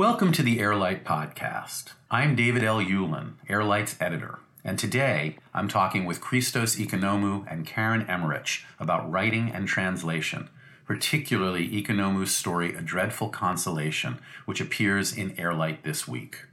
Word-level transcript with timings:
Welcome 0.00 0.32
to 0.32 0.42
the 0.42 0.60
Airlight 0.60 1.04
Podcast. 1.04 1.90
I'm 2.10 2.34
David 2.34 2.64
L. 2.64 2.80
Ulin, 2.80 3.34
Airlight's 3.50 3.96
editor, 4.00 4.38
and 4.64 4.78
today 4.78 5.36
I'm 5.52 5.68
talking 5.68 6.06
with 6.06 6.22
Christos 6.22 6.76
Ikonomou 6.76 7.44
and 7.52 7.66
Karen 7.66 8.08
Emmerich 8.08 8.64
about 8.78 9.12
writing 9.12 9.50
and 9.50 9.68
translation, 9.68 10.48
particularly 10.86 11.68
Ikonomou's 11.68 12.34
story 12.34 12.74
A 12.74 12.80
Dreadful 12.80 13.28
Consolation, 13.28 14.18
which 14.46 14.58
appears 14.58 15.14
in 15.14 15.38
Airlight 15.38 15.84
this 15.84 16.08
week. 16.08 16.46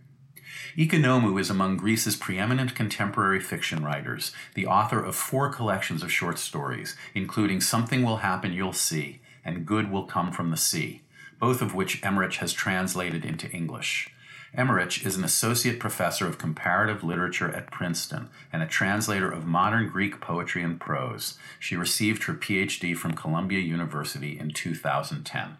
Ikonomou 0.77 1.39
is 1.39 1.49
among 1.49 1.77
Greece's 1.77 2.17
preeminent 2.17 2.75
contemporary 2.75 3.39
fiction 3.39 3.81
writers, 3.81 4.33
the 4.55 4.67
author 4.67 5.01
of 5.01 5.15
four 5.15 5.49
collections 5.53 6.03
of 6.03 6.11
short 6.11 6.37
stories, 6.37 6.97
including 7.15 7.61
Something 7.61 8.03
Will 8.03 8.17
Happen 8.17 8.51
You'll 8.51 8.73
See 8.73 9.21
and 9.45 9.65
Good 9.65 9.89
Will 9.89 10.03
Come 10.03 10.33
from 10.33 10.51
the 10.51 10.57
Sea, 10.57 11.03
both 11.39 11.61
of 11.61 11.73
which 11.73 12.03
Emmerich 12.03 12.35
has 12.35 12.53
translated 12.53 13.25
into 13.25 13.49
English. 13.51 14.09
Emmerich 14.53 15.05
is 15.05 15.15
an 15.15 15.23
associate 15.23 15.79
professor 15.79 16.25
of 16.25 16.37
comparative 16.37 17.03
literature 17.03 17.51
at 17.51 17.71
Princeton 17.71 18.29
and 18.51 18.63
a 18.63 18.67
translator 18.67 19.29
of 19.29 19.45
modern 19.45 19.89
Greek 19.89 20.21
poetry 20.21 20.63
and 20.63 20.79
prose. 20.79 21.37
She 21.59 21.75
received 21.75 22.23
her 22.23 22.33
PhD 22.33 22.95
from 22.95 23.13
Columbia 23.13 23.59
University 23.59 24.39
in 24.39 24.51
2010. 24.51 25.57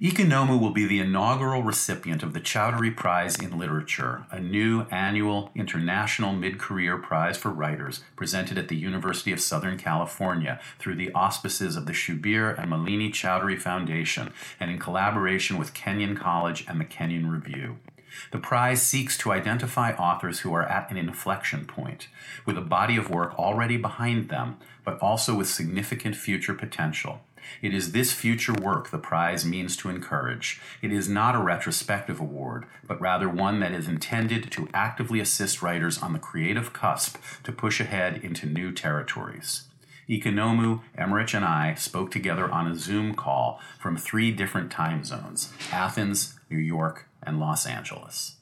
Ikonomou 0.00 0.60
will 0.60 0.70
be 0.70 0.86
the 0.86 1.00
inaugural 1.00 1.62
recipient 1.62 2.22
of 2.22 2.32
the 2.32 2.40
Chowdhury 2.40 2.94
Prize 2.96 3.36
in 3.36 3.58
Literature, 3.58 4.26
a 4.30 4.40
new 4.40 4.82
annual 4.90 5.50
international 5.54 6.32
mid 6.32 6.58
career 6.58 6.98
prize 6.98 7.36
for 7.36 7.50
writers 7.50 8.00
presented 8.16 8.58
at 8.58 8.68
the 8.68 8.76
University 8.76 9.32
of 9.32 9.40
Southern 9.40 9.78
California 9.78 10.60
through 10.78 10.96
the 10.96 11.12
auspices 11.12 11.76
of 11.76 11.86
the 11.86 11.92
Subir 11.92 12.58
and 12.58 12.70
Malini 12.70 13.10
Chowdhury 13.10 13.60
Foundation 13.60 14.32
and 14.58 14.70
in 14.70 14.78
collaboration 14.78 15.58
with 15.58 15.74
Kenyon 15.74 16.16
College 16.16 16.64
and 16.68 16.80
the 16.80 16.84
Kenyon 16.84 17.30
Review. 17.30 17.78
The 18.30 18.38
prize 18.38 18.82
seeks 18.82 19.16
to 19.18 19.32
identify 19.32 19.92
authors 19.92 20.40
who 20.40 20.52
are 20.54 20.68
at 20.68 20.90
an 20.90 20.96
inflection 20.96 21.64
point, 21.64 22.08
with 22.44 22.58
a 22.58 22.62
body 22.62 22.96
of 22.96 23.10
work 23.10 23.38
already 23.38 23.76
behind 23.76 24.28
them, 24.28 24.58
but 24.84 25.00
also 25.00 25.34
with 25.34 25.48
significant 25.48 26.16
future 26.16 26.54
potential. 26.54 27.20
It 27.60 27.74
is 27.74 27.92
this 27.92 28.12
future 28.12 28.52
work 28.52 28.90
the 28.90 28.98
prize 28.98 29.44
means 29.44 29.76
to 29.78 29.88
encourage. 29.88 30.60
It 30.80 30.92
is 30.92 31.08
not 31.08 31.34
a 31.34 31.40
retrospective 31.40 32.20
award, 32.20 32.66
but 32.86 33.00
rather 33.00 33.28
one 33.28 33.60
that 33.60 33.72
is 33.72 33.88
intended 33.88 34.50
to 34.52 34.68
actively 34.74 35.20
assist 35.20 35.62
writers 35.62 36.02
on 36.02 36.12
the 36.12 36.18
creative 36.18 36.72
cusp 36.72 37.16
to 37.44 37.52
push 37.52 37.80
ahead 37.80 38.18
into 38.22 38.46
new 38.46 38.72
territories. 38.72 39.64
Ikonomou, 40.08 40.82
Emmerich, 40.96 41.34
and 41.34 41.44
I 41.44 41.74
spoke 41.74 42.10
together 42.10 42.50
on 42.50 42.66
a 42.66 42.74
Zoom 42.74 43.14
call 43.14 43.60
from 43.78 43.96
three 43.96 44.32
different 44.32 44.70
time 44.70 45.04
zones 45.04 45.52
Athens, 45.70 46.38
New 46.50 46.58
York, 46.58 47.08
and 47.22 47.38
Los 47.38 47.66
Angeles. 47.66 48.36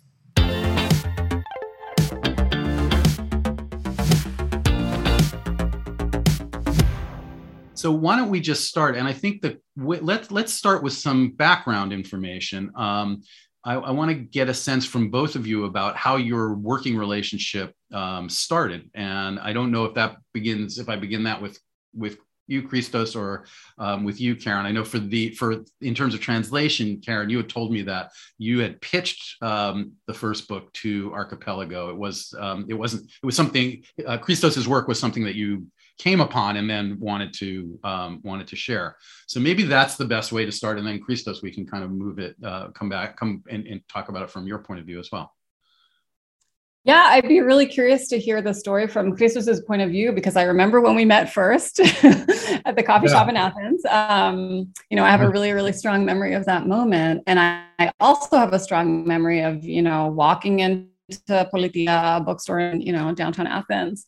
So 7.80 7.90
why 7.90 8.18
don't 8.18 8.28
we 8.28 8.40
just 8.40 8.68
start? 8.68 8.94
And 8.94 9.08
I 9.08 9.14
think 9.14 9.40
that 9.40 9.58
w- 9.78 10.02
let's 10.02 10.30
let's 10.30 10.52
start 10.52 10.82
with 10.82 10.92
some 10.92 11.30
background 11.30 11.94
information. 11.94 12.70
Um, 12.76 13.22
I, 13.64 13.74
I 13.74 13.90
want 13.92 14.10
to 14.10 14.14
get 14.14 14.50
a 14.50 14.54
sense 14.54 14.84
from 14.84 15.10
both 15.10 15.34
of 15.34 15.46
you 15.46 15.64
about 15.64 15.96
how 15.96 16.16
your 16.16 16.52
working 16.52 16.94
relationship 16.94 17.74
um, 17.94 18.28
started, 18.28 18.90
and 18.92 19.40
I 19.40 19.54
don't 19.54 19.72
know 19.72 19.86
if 19.86 19.94
that 19.94 20.18
begins 20.34 20.78
if 20.78 20.90
I 20.90 20.96
begin 20.96 21.24
that 21.24 21.40
with 21.40 21.58
with 21.94 22.18
you, 22.48 22.68
Christos, 22.68 23.16
or 23.16 23.46
um, 23.78 24.04
with 24.04 24.20
you, 24.20 24.36
Karen. 24.36 24.66
I 24.66 24.72
know 24.72 24.84
for 24.84 24.98
the 24.98 25.30
for 25.30 25.64
in 25.80 25.94
terms 25.94 26.12
of 26.12 26.20
translation, 26.20 27.00
Karen, 27.00 27.30
you 27.30 27.38
had 27.38 27.48
told 27.48 27.72
me 27.72 27.80
that 27.82 28.10
you 28.36 28.60
had 28.60 28.78
pitched 28.82 29.42
um, 29.42 29.92
the 30.06 30.12
first 30.12 30.48
book 30.48 30.70
to 30.74 31.14
Archipelago. 31.14 31.88
It 31.88 31.96
was 31.96 32.34
um, 32.38 32.66
it 32.68 32.74
wasn't 32.74 33.04
it 33.04 33.24
was 33.24 33.36
something 33.36 33.82
uh, 34.06 34.18
Christos's 34.18 34.68
work 34.68 34.86
was 34.86 34.98
something 34.98 35.24
that 35.24 35.34
you 35.34 35.66
came 36.00 36.22
upon 36.22 36.56
and 36.56 36.68
then 36.68 36.98
wanted 36.98 37.34
to 37.34 37.78
um, 37.84 38.20
wanted 38.24 38.46
to 38.48 38.56
share. 38.56 38.96
So 39.26 39.38
maybe 39.38 39.64
that's 39.64 39.96
the 39.96 40.06
best 40.06 40.32
way 40.32 40.46
to 40.46 40.52
start. 40.52 40.78
And 40.78 40.86
then 40.86 40.98
Christos, 40.98 41.42
we 41.42 41.52
can 41.52 41.66
kind 41.66 41.84
of 41.84 41.90
move 41.90 42.18
it, 42.18 42.36
uh, 42.42 42.68
come 42.68 42.88
back, 42.88 43.18
come 43.18 43.42
and, 43.50 43.66
and 43.66 43.82
talk 43.86 44.08
about 44.08 44.22
it 44.22 44.30
from 44.30 44.46
your 44.46 44.60
point 44.60 44.80
of 44.80 44.86
view 44.86 44.98
as 44.98 45.10
well. 45.12 45.34
Yeah, 46.84 47.04
I'd 47.10 47.28
be 47.28 47.40
really 47.40 47.66
curious 47.66 48.08
to 48.08 48.18
hear 48.18 48.40
the 48.40 48.54
story 48.54 48.86
from 48.86 49.14
Christos's 49.14 49.60
point 49.60 49.82
of 49.82 49.90
view 49.90 50.12
because 50.12 50.34
I 50.36 50.44
remember 50.44 50.80
when 50.80 50.96
we 50.96 51.04
met 51.04 51.30
first 51.30 51.78
at 52.02 52.74
the 52.74 52.82
coffee 52.82 53.06
yeah. 53.06 53.12
shop 53.12 53.28
in 53.28 53.36
Athens. 53.36 53.84
Um, 53.84 54.72
you 54.88 54.96
know, 54.96 55.04
I 55.04 55.10
have 55.10 55.20
a 55.20 55.28
really, 55.28 55.52
really 55.52 55.74
strong 55.74 56.06
memory 56.06 56.32
of 56.32 56.46
that 56.46 56.66
moment, 56.66 57.24
and 57.26 57.38
I, 57.38 57.64
I 57.78 57.92
also 58.00 58.38
have 58.38 58.54
a 58.54 58.58
strong 58.58 59.06
memory 59.06 59.40
of 59.40 59.62
you 59.62 59.82
know 59.82 60.06
walking 60.06 60.60
into 60.60 60.88
Politeia 61.52 62.24
bookstore 62.24 62.60
in 62.60 62.80
you 62.80 62.94
know 62.94 63.14
downtown 63.14 63.46
Athens 63.46 64.06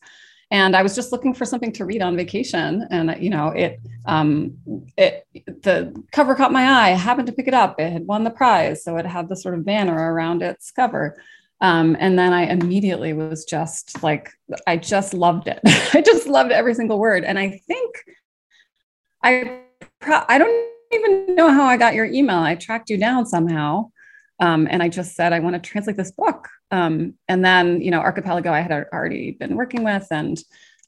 and 0.53 0.77
I 0.77 0.83
was 0.83 0.95
just 0.95 1.13
looking 1.13 1.33
for 1.33 1.47
something 1.47 1.73
to 1.73 1.87
read 1.87 2.03
on 2.03 2.15
vacation, 2.15 2.87
and 2.91 3.17
you 3.19 3.31
know, 3.31 3.49
it 3.49 3.81
um, 4.05 4.59
it 4.99 5.27
the 5.63 5.99
cover 6.13 6.35
caught 6.35 6.53
my 6.53 6.65
eye. 6.65 6.91
I 6.91 6.97
happened 6.97 7.27
to 7.29 7.33
pick 7.33 7.49
it 7.49 7.55
up. 7.55 7.81
It 7.81 7.91
had 7.91 8.07
won 8.07 8.23
the 8.23 8.31
prize, 8.31 8.85
so 8.85 8.99
it 8.99 9.07
had 9.07 9.31
the 9.31 9.37
sort 9.37 9.55
of 9.55 9.65
banner 9.65 10.12
around 10.12 10.43
its 10.43 10.71
cover. 10.71 11.17
Um, 11.62 11.97
and 11.99 12.19
then 12.19 12.35
I 12.35 12.43
immediately 12.43 13.15
was 13.15 13.47
just 13.47 14.03
like, 14.03 14.31
I 14.67 14.77
just 14.77 15.15
loved 15.15 15.49
it. 15.49 15.61
I 15.95 16.03
just 16.03 16.27
loved 16.27 16.53
every 16.53 16.75
single 16.75 16.99
word. 16.99 17.25
And 17.25 17.39
I 17.39 17.62
think 17.67 17.95
I 19.23 19.61
pro- 20.01 20.25
I 20.29 20.37
don't 20.37 20.69
even 20.93 21.35
know 21.35 21.51
how 21.51 21.65
I 21.65 21.79
got 21.79 21.95
your 21.95 22.05
email. 22.05 22.41
I 22.41 22.57
tracked 22.57 22.91
you 22.91 22.99
down 22.99 23.25
somehow. 23.25 23.91
Um, 24.39 24.69
and 24.71 24.83
I 24.83 24.89
just 24.89 25.15
said, 25.15 25.33
I 25.33 25.39
want 25.39 25.55
to 25.55 25.61
translate 25.61 25.97
this 25.97 26.11
book. 26.11 26.49
Um, 26.72 27.15
and 27.28 27.44
then, 27.44 27.83
you 27.83 27.91
know, 27.91 28.00
Archipelago, 28.00 28.50
I 28.50 28.60
had 28.60 28.72
already 28.72 29.33
been 29.33 29.56
working 29.56 29.84
with. 29.84 30.06
And 30.10 30.43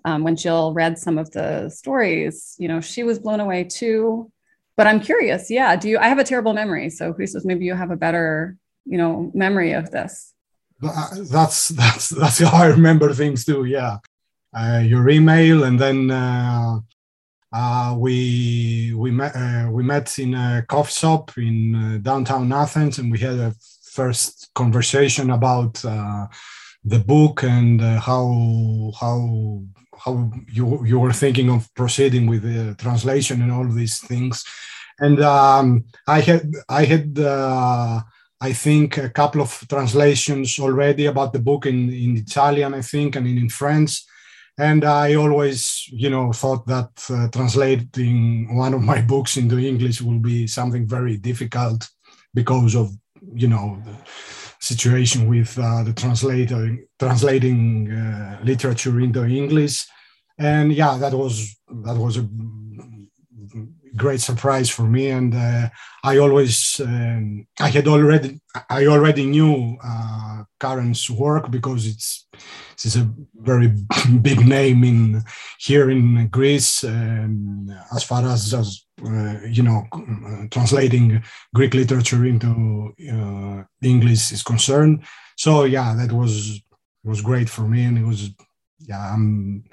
um, 0.07 0.25
when 0.25 0.35
Jill 0.35 0.73
read 0.73 0.99
some 0.99 1.19
of 1.19 1.31
the 1.31 1.69
stories, 1.69 2.57
you 2.59 2.69
know, 2.69 2.81
she 2.81 3.05
was 3.05 3.19
blown 3.19 3.39
away 3.39 3.65
too. 3.65 4.33
But 4.77 4.87
I'm 4.87 4.99
curious, 4.99 5.51
yeah. 5.51 5.77
Do 5.77 5.89
you? 5.89 5.99
I 5.99 6.09
have 6.09 6.19
a 6.19 6.25
terrible 6.25 6.53
memory, 6.53 6.91
so 6.91 7.13
Christos, 7.13 7.45
maybe 7.45 7.65
you 7.65 7.75
have 7.75 7.93
a 7.93 7.97
better, 7.97 8.57
you 8.85 8.99
know, 8.99 9.31
memory 9.33 9.73
of 9.73 9.93
this. 9.93 10.33
That's 10.81 11.69
that's 11.81 12.09
that's 12.09 12.39
how 12.41 12.65
I 12.65 12.67
remember 12.67 13.13
things 13.13 13.45
too. 13.45 13.67
Yeah, 13.67 13.99
uh, 14.53 14.83
your 14.85 15.09
email, 15.09 15.63
and 15.63 15.79
then 15.79 16.11
uh, 16.11 16.81
uh, 17.53 17.95
we 17.97 18.93
we 18.97 19.13
met 19.13 19.37
uh, 19.37 19.69
we 19.71 19.85
met 19.85 20.19
in 20.19 20.35
a 20.35 20.65
coffee 20.69 20.93
shop 20.93 21.39
in 21.39 21.75
uh, 21.77 21.99
downtown 22.03 22.53
Athens, 22.53 22.99
and 22.99 23.13
we 23.13 23.21
had 23.21 23.39
a 23.39 23.55
first 23.95 24.51
conversation 24.55 25.31
about 25.31 25.85
uh, 25.85 26.27
the 26.85 26.99
book 26.99 27.43
and 27.43 27.81
uh, 27.81 28.01
how 28.01 28.93
how 29.01 29.63
how 30.05 30.31
you 30.53 30.85
you 30.85 30.99
were 30.99 31.13
thinking 31.13 31.51
of 31.51 31.73
proceeding 31.75 32.27
with 32.27 32.43
the 32.43 32.75
translation 32.75 33.43
and 33.43 33.53
all 33.53 33.69
these 33.69 33.99
things. 33.99 34.45
And 34.99 35.21
um, 35.21 35.85
I 36.07 36.21
had 36.21 36.53
I 36.69 36.85
had 36.85 37.19
uh, 37.19 38.01
I 38.41 38.53
think 38.53 38.99
a 38.99 39.11
couple 39.11 39.41
of 39.41 39.51
translations 39.69 40.59
already 40.59 41.07
about 41.07 41.33
the 41.33 41.45
book 41.51 41.67
in 41.67 41.91
in 41.91 42.17
Italian, 42.17 42.75
I 42.75 42.83
think, 42.83 43.17
and 43.17 43.27
in, 43.27 43.39
in 43.39 43.49
French 43.49 44.03
and 44.57 44.85
i 44.85 45.15
always 45.15 45.89
you 45.91 46.09
know 46.09 46.33
thought 46.33 46.65
that 46.67 46.91
uh, 47.11 47.29
translating 47.29 48.57
one 48.57 48.75
of 48.75 48.83
my 48.83 49.01
books 49.13 49.37
into 49.37 49.59
english 49.59 50.01
will 50.01 50.21
be 50.21 50.47
something 50.47 50.87
very 50.87 51.17
difficult 51.17 51.89
because 52.35 52.75
of 52.77 52.91
you 53.35 53.49
know 53.49 53.83
the 53.85 53.97
situation 54.61 55.29
with 55.29 55.59
uh, 55.59 55.83
the 55.83 55.93
translator 55.93 56.77
translating 56.99 57.91
uh, 57.91 58.39
literature 58.43 58.99
into 59.01 59.25
english. 59.25 59.87
And 60.39 60.73
yeah 60.73 60.97
that 60.99 61.15
was 61.15 61.57
that 61.87 61.97
was 61.97 62.17
a 62.17 62.29
great 63.97 64.21
surprise 64.21 64.71
for 64.71 64.83
me. 64.83 65.11
And 65.11 65.35
uh, 65.35 65.69
i 66.05 66.19
always 66.19 66.81
um, 66.81 67.47
i 67.59 67.69
had 67.69 67.89
already 67.89 68.39
i 68.69 68.87
already 68.87 69.25
knew 69.25 69.77
uh, 69.83 70.45
karen's 70.61 71.09
work 71.09 71.51
because 71.51 71.87
it's 71.87 72.27
it's 72.75 72.97
a 72.97 73.09
very 73.35 73.73
big 74.21 74.47
name 74.47 74.85
in 74.85 75.23
here 75.59 75.91
in 75.91 76.29
greece 76.29 76.85
um, 76.85 77.71
as 77.97 78.05
far 78.05 78.23
as, 78.27 78.53
as 78.53 78.85
uh, 79.07 79.37
you 79.47 79.63
know 79.63 79.83
translating 80.51 81.23
greek 81.55 81.73
literature 81.75 82.25
into 82.27 82.93
uh, 83.13 83.63
english 83.83 84.33
is 84.33 84.43
concerned. 84.43 85.05
So 85.37 85.65
yeah 85.65 85.95
that 85.95 86.13
was 86.13 86.61
was 87.03 87.21
great 87.21 87.49
for 87.49 87.63
me. 87.63 87.85
And 87.85 87.99
it 87.99 88.05
was 88.05 88.31
yeah 88.79 89.15
um, 89.15 89.65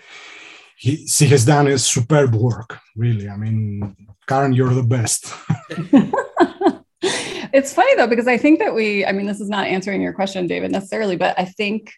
he, 0.83 1.07
she 1.07 1.27
has 1.27 1.45
done 1.45 1.67
a 1.67 1.77
superb 1.77 2.33
work 2.35 2.79
really 2.95 3.27
i 3.29 3.37
mean 3.37 3.95
Karen, 4.31 4.53
you're 4.53 4.73
the 4.73 4.81
best. 4.81 5.33
it's 7.01 7.73
funny 7.73 7.95
though, 7.95 8.07
because 8.07 8.27
I 8.29 8.37
think 8.37 8.59
that 8.59 8.73
we, 8.73 9.05
I 9.05 9.11
mean, 9.11 9.25
this 9.25 9.41
is 9.41 9.49
not 9.49 9.67
answering 9.67 10.01
your 10.01 10.13
question, 10.13 10.47
David, 10.47 10.71
necessarily, 10.71 11.17
but 11.17 11.37
I 11.37 11.43
think, 11.43 11.91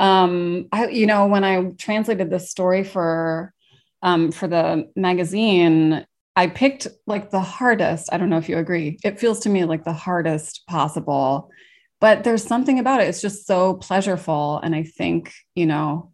um, 0.00 0.66
I, 0.72 0.88
you 0.88 1.06
know, 1.06 1.28
when 1.28 1.44
I 1.44 1.70
translated 1.78 2.28
this 2.28 2.50
story 2.50 2.82
for, 2.82 3.54
um, 4.02 4.32
for 4.32 4.48
the 4.48 4.90
magazine, 4.96 6.04
I 6.34 6.48
picked 6.48 6.88
like 7.06 7.30
the 7.30 7.40
hardest. 7.40 8.12
I 8.12 8.18
don't 8.18 8.30
know 8.30 8.38
if 8.38 8.48
you 8.48 8.58
agree. 8.58 8.98
It 9.04 9.20
feels 9.20 9.38
to 9.40 9.48
me 9.48 9.64
like 9.64 9.84
the 9.84 9.92
hardest 9.92 10.66
possible, 10.66 11.50
but 12.00 12.24
there's 12.24 12.42
something 12.42 12.80
about 12.80 13.00
it. 13.00 13.08
It's 13.08 13.22
just 13.22 13.46
so 13.46 13.76
pleasureful. 13.76 14.58
And 14.64 14.74
I 14.74 14.82
think, 14.82 15.32
you 15.54 15.66
know, 15.66 16.10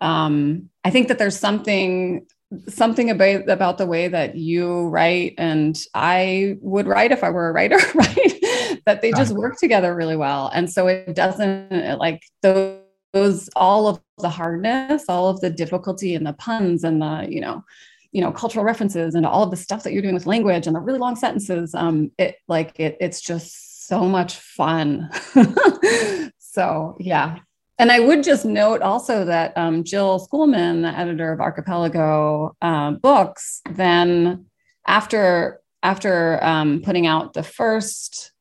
um, 0.00 0.70
I 0.84 0.90
think 0.90 1.08
that 1.08 1.18
there's 1.18 1.38
something 1.38 2.26
something 2.68 3.10
about 3.10 3.48
about 3.48 3.76
the 3.76 3.86
way 3.86 4.06
that 4.06 4.36
you 4.36 4.86
write 4.88 5.34
and 5.36 5.76
I 5.94 6.56
would 6.60 6.86
write 6.86 7.10
if 7.10 7.24
I 7.24 7.30
were 7.30 7.48
a 7.48 7.52
writer, 7.52 7.78
right? 7.94 8.80
that 8.86 9.02
they 9.02 9.10
just 9.12 9.32
work 9.32 9.58
together 9.58 9.94
really 9.94 10.16
well. 10.16 10.48
And 10.54 10.70
so 10.70 10.86
it 10.86 11.14
doesn't 11.14 11.98
like 11.98 12.22
those, 12.42 12.80
those 13.12 13.50
all 13.56 13.88
of 13.88 14.00
the 14.18 14.28
hardness, 14.28 15.04
all 15.08 15.28
of 15.28 15.40
the 15.40 15.50
difficulty 15.50 16.14
and 16.14 16.24
the 16.24 16.34
puns 16.34 16.84
and 16.84 17.02
the, 17.02 17.26
you 17.28 17.40
know, 17.40 17.64
you 18.12 18.22
know 18.22 18.32
cultural 18.32 18.64
references 18.64 19.14
and 19.14 19.26
all 19.26 19.42
of 19.42 19.50
the 19.50 19.56
stuff 19.56 19.82
that 19.82 19.92
you're 19.92 20.00
doing 20.00 20.14
with 20.14 20.26
language 20.26 20.66
and 20.66 20.74
the 20.74 20.80
really 20.80 20.98
long 20.98 21.16
sentences 21.16 21.74
um 21.74 22.10
it 22.16 22.36
like 22.48 22.78
it 22.80 22.96
it's 22.98 23.20
just 23.20 23.86
so 23.88 24.08
much 24.08 24.36
fun 24.36 25.10
so 26.38 26.96
yeah 26.98 27.36
and 27.78 27.92
I 27.92 28.00
would 28.00 28.24
just 28.24 28.44
note 28.44 28.80
also 28.80 29.24
that 29.24 29.52
um, 29.56 29.84
Jill 29.84 30.18
Schoolman, 30.18 30.82
the 30.82 30.98
editor 30.98 31.32
of 31.32 31.40
Archipelago 31.40 32.56
uh, 32.62 32.92
Books, 32.92 33.60
then 33.70 34.46
after 34.86 35.60
after 35.82 36.42
um, 36.42 36.80
putting 36.82 37.06
out 37.06 37.34
the 37.34 37.42
first 37.42 38.32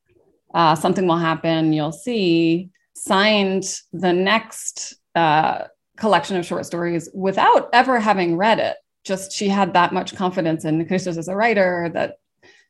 uh, 0.53 0.75
"Something 0.75 1.07
Will 1.07 1.17
Happen," 1.17 1.73
you'll 1.73 1.91
see 1.91 2.69
signed 2.95 3.65
the 3.91 4.13
next 4.13 4.95
uh, 5.15 5.65
collection 5.97 6.37
of 6.37 6.45
short 6.45 6.65
stories 6.65 7.09
without 7.13 7.69
ever 7.73 7.99
having 7.99 8.37
read 8.37 8.59
it. 8.59 8.77
Just 9.03 9.31
she 9.33 9.49
had 9.49 9.73
that 9.73 9.93
much 9.93 10.15
confidence 10.15 10.65
in 10.65 10.85
Christos 10.87 11.17
as 11.17 11.27
a 11.27 11.35
writer 11.35 11.91
that 11.93 12.17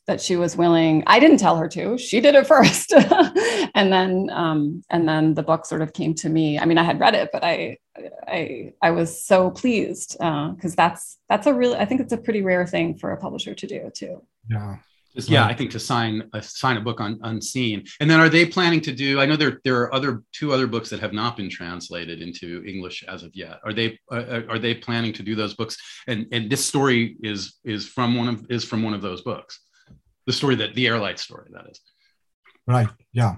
that 0.08 0.22
she 0.22 0.36
was 0.36 0.56
willing. 0.56 1.04
I 1.08 1.20
didn't 1.20 1.38
tell 1.38 1.58
her 1.58 1.68
to; 1.70 1.98
she 1.98 2.22
did 2.22 2.36
it 2.36 2.48
first, 2.56 2.94
and 2.94 3.92
then 3.92 4.30
um, 4.32 4.84
and 4.90 5.08
then 5.08 5.34
the 5.34 5.44
book 5.44 5.66
sort 5.66 5.82
of 5.82 5.94
came 5.94 6.14
to 6.16 6.30
me. 6.30 6.60
I 6.60 6.66
mean, 6.66 6.78
I 6.78 6.84
had 6.84 7.00
read 7.00 7.16
it, 7.16 7.30
but 7.32 7.44
I 7.44 7.78
I 8.28 8.74
I 8.82 8.92
was 8.92 9.24
so 9.26 9.52
pleased 9.52 10.18
because 10.20 10.74
uh, 10.74 10.76
that's 10.78 11.18
that's 11.30 11.48
a 11.48 11.54
really 11.54 11.78
I 11.78 11.86
think 11.86 12.02
it's 12.02 12.14
a 12.14 12.18
pretty 12.18 12.42
rare 12.42 12.68
thing 12.68 12.98
for 12.98 13.12
a 13.12 13.18
publisher 13.18 13.54
to 13.56 13.68
do 13.68 13.92
too. 13.94 14.22
Yeah, 14.50 14.78
just, 15.16 15.30
yeah, 15.30 15.46
I 15.46 15.54
think 15.54 15.72
to 15.72 15.80
sign 15.80 16.30
a 16.34 16.42
sign 16.42 16.76
a 16.76 16.82
book 16.82 17.00
on 17.00 17.20
unseen. 17.24 17.86
And 18.02 18.10
then 18.10 18.20
are 18.20 18.28
they 18.28 18.46
planning 18.46 18.82
to 18.82 18.92
do? 18.92 19.20
I 19.22 19.26
know 19.26 19.38
there 19.38 19.62
there 19.64 19.80
are 19.82 19.94
other 19.94 20.24
two 20.34 20.52
other 20.52 20.68
books 20.68 20.90
that 20.90 21.00
have 21.00 21.14
not 21.14 21.38
been 21.38 21.50
translated 21.50 22.22
into 22.22 22.64
English 22.66 23.04
as 23.08 23.24
of 23.24 23.34
yet. 23.34 23.60
Are 23.64 23.72
they 23.72 23.98
uh, 24.12 24.16
uh, 24.16 24.42
are 24.50 24.60
they 24.60 24.76
planning 24.76 25.14
to 25.14 25.24
do 25.24 25.34
those 25.34 25.54
books? 25.54 25.78
And 26.08 26.28
and 26.34 26.50
this 26.50 26.66
story 26.66 27.16
is 27.24 27.56
is 27.64 27.88
from 27.88 28.16
one 28.16 28.28
of 28.28 28.46
is 28.50 28.66
from 28.66 28.84
one 28.84 28.94
of 28.94 29.02
those 29.02 29.22
books. 29.22 29.62
The 30.26 30.34
story 30.34 30.56
that 30.56 30.76
the 30.76 30.88
Airlight 30.88 31.20
story 31.20 31.50
that 31.52 31.68
is. 31.70 31.80
Right. 32.68 32.88
Yeah. 33.14 33.38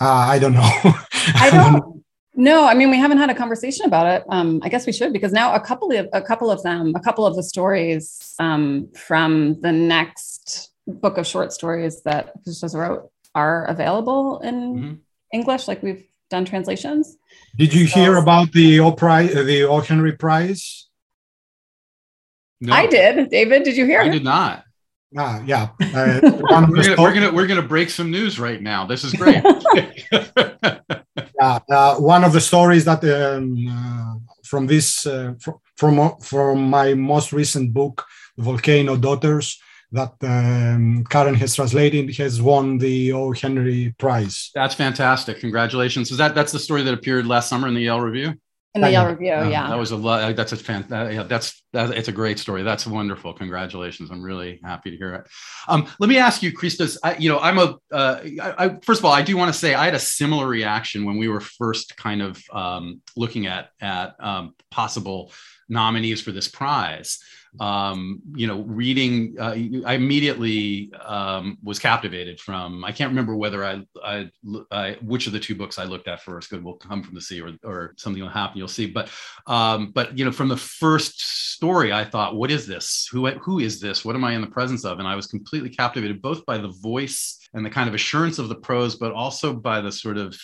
Uh, 0.00 0.08
I 0.08 0.38
don't 0.38 0.54
know. 0.54 0.60
I 1.12 1.50
don't. 1.50 1.94
No, 2.36 2.66
I 2.66 2.74
mean 2.74 2.90
we 2.90 2.98
haven't 2.98 3.18
had 3.18 3.30
a 3.30 3.34
conversation 3.34 3.86
about 3.86 4.08
it. 4.08 4.24
Um, 4.28 4.60
I 4.64 4.68
guess 4.68 4.86
we 4.86 4.92
should 4.92 5.12
because 5.12 5.32
now 5.32 5.54
a 5.54 5.60
couple 5.60 5.92
of 5.92 6.08
a 6.12 6.20
couple 6.20 6.50
of 6.50 6.64
them, 6.64 6.92
a 6.96 7.00
couple 7.00 7.24
of 7.24 7.36
the 7.36 7.44
stories 7.44 8.34
um, 8.40 8.88
from 8.96 9.60
the 9.60 9.70
next 9.70 10.72
book 10.86 11.16
of 11.16 11.28
short 11.28 11.52
stories 11.52 12.02
that 12.02 12.32
Christos 12.42 12.74
wrote 12.74 13.08
are 13.36 13.66
available 13.66 14.40
in 14.40 14.54
mm-hmm. 14.54 14.94
English. 15.32 15.68
Like 15.68 15.80
we've 15.82 16.04
done 16.28 16.44
translations. 16.44 17.16
Did 17.56 17.72
you 17.72 17.86
so, 17.86 18.00
hear 18.00 18.16
about 18.16 18.50
the 18.50 18.80
O 18.80 18.90
Prize, 18.90 19.32
the 19.32 19.62
O. 19.64 19.80
Henry 19.80 20.12
Prize? 20.16 20.88
No. 22.60 22.74
I 22.74 22.86
did. 22.86 23.30
David, 23.30 23.62
did 23.62 23.76
you 23.76 23.84
hear? 23.84 24.00
I 24.00 24.08
did 24.08 24.24
not. 24.24 24.63
Ah, 25.16 25.42
yeah. 25.46 25.68
Uh, 25.94 26.20
we're, 26.22 26.48
gonna, 26.48 26.96
we're, 26.98 27.14
gonna, 27.14 27.32
we're 27.32 27.46
gonna 27.46 27.62
break 27.62 27.88
some 27.88 28.10
news 28.10 28.40
right 28.40 28.60
now. 28.60 28.84
This 28.84 29.04
is 29.04 29.12
great. 29.12 29.42
yeah, 30.12 31.58
uh, 31.70 31.96
one 31.96 32.24
of 32.24 32.32
the 32.32 32.40
stories 32.40 32.84
that 32.84 33.04
um, 33.04 33.68
uh, 33.68 34.14
from 34.44 34.66
this 34.66 35.06
uh, 35.06 35.34
from 35.76 36.18
from 36.20 36.68
my 36.68 36.94
most 36.94 37.32
recent 37.32 37.72
book, 37.72 38.04
Volcano 38.38 38.96
Daughters, 38.96 39.60
that 39.92 40.14
um, 40.22 41.04
Karen 41.08 41.34
has 41.34 41.54
translated 41.54 42.14
has 42.16 42.42
won 42.42 42.78
the 42.78 43.12
O. 43.12 43.32
Henry 43.32 43.94
Prize. 43.98 44.50
That's 44.54 44.74
fantastic! 44.74 45.38
Congratulations! 45.38 46.10
Is 46.10 46.18
that 46.18 46.34
that's 46.34 46.52
the 46.52 46.58
story 46.58 46.82
that 46.82 46.94
appeared 46.94 47.26
last 47.26 47.48
summer 47.48 47.68
in 47.68 47.74
the 47.74 47.82
Yale 47.82 48.00
Review? 48.00 48.34
In 48.74 48.80
the 48.80 48.90
Yale 48.90 49.06
Review, 49.06 49.26
yeah. 49.26 49.48
yeah. 49.48 49.68
That 49.68 49.78
was 49.78 49.92
a 49.92 49.96
lot. 49.96 50.34
That's 50.34 50.50
a 50.50 50.56
fan. 50.56 50.84
Uh, 50.90 51.08
yeah, 51.08 51.22
that's 51.22 51.62
that, 51.72 51.92
it's 51.92 52.08
a 52.08 52.12
great 52.12 52.40
story. 52.40 52.64
That's 52.64 52.84
wonderful. 52.88 53.32
Congratulations! 53.32 54.10
I'm 54.10 54.20
really 54.20 54.58
happy 54.64 54.90
to 54.90 54.96
hear 54.96 55.14
it. 55.14 55.28
Um, 55.68 55.86
let 56.00 56.08
me 56.08 56.18
ask 56.18 56.42
you, 56.42 56.52
Christos. 56.52 56.98
I, 57.04 57.16
you 57.16 57.28
know, 57.28 57.38
I'm 57.38 57.58
a. 57.58 57.76
Uh, 57.92 58.20
I, 58.42 58.64
I, 58.64 58.76
first 58.82 59.00
of 59.00 59.04
all, 59.04 59.12
I 59.12 59.22
do 59.22 59.36
want 59.36 59.52
to 59.52 59.56
say 59.56 59.74
I 59.74 59.84
had 59.84 59.94
a 59.94 60.00
similar 60.00 60.48
reaction 60.48 61.04
when 61.04 61.18
we 61.18 61.28
were 61.28 61.38
first 61.40 61.96
kind 61.96 62.20
of 62.20 62.42
um, 62.52 63.00
looking 63.16 63.46
at 63.46 63.68
at 63.80 64.16
um, 64.18 64.56
possible 64.72 65.30
nominees 65.68 66.20
for 66.20 66.32
this 66.32 66.48
prize 66.48 67.18
um, 67.60 68.20
you 68.34 68.46
know, 68.46 68.62
reading, 68.62 69.36
uh, 69.38 69.54
I 69.86 69.94
immediately 69.94 70.92
um, 71.04 71.56
was 71.62 71.78
captivated 71.78 72.40
from. 72.40 72.84
I 72.84 72.90
can't 72.90 73.10
remember 73.10 73.36
whether 73.36 73.64
I, 73.64 73.82
I, 74.02 74.30
I, 74.72 74.96
which 75.02 75.26
of 75.26 75.32
the 75.32 75.40
two 75.40 75.54
books 75.54 75.78
I 75.78 75.84
looked 75.84 76.08
at 76.08 76.22
first. 76.22 76.50
Good 76.50 76.64
will 76.64 76.74
come 76.74 77.02
from 77.02 77.14
the 77.14 77.20
sea, 77.20 77.40
or, 77.40 77.52
or 77.62 77.94
something 77.96 78.20
will 78.20 78.28
happen. 78.28 78.58
You'll 78.58 78.68
see. 78.68 78.86
But, 78.86 79.08
um, 79.46 79.92
but 79.92 80.18
you 80.18 80.24
know, 80.24 80.32
from 80.32 80.48
the 80.48 80.56
first 80.56 81.20
story, 81.52 81.92
I 81.92 82.04
thought, 82.04 82.34
what 82.34 82.50
is 82.50 82.66
this? 82.66 83.08
Who, 83.12 83.28
who 83.28 83.60
is 83.60 83.80
this? 83.80 84.04
What 84.04 84.16
am 84.16 84.24
I 84.24 84.34
in 84.34 84.40
the 84.40 84.46
presence 84.48 84.84
of? 84.84 84.98
And 84.98 85.06
I 85.06 85.14
was 85.14 85.28
completely 85.28 85.70
captivated, 85.70 86.20
both 86.20 86.44
by 86.46 86.58
the 86.58 86.74
voice 86.82 87.38
and 87.54 87.64
the 87.64 87.70
kind 87.70 87.88
of 87.88 87.94
assurance 87.94 88.40
of 88.40 88.48
the 88.48 88.56
prose, 88.56 88.96
but 88.96 89.12
also 89.12 89.52
by 89.52 89.80
the 89.80 89.92
sort 89.92 90.18
of 90.18 90.36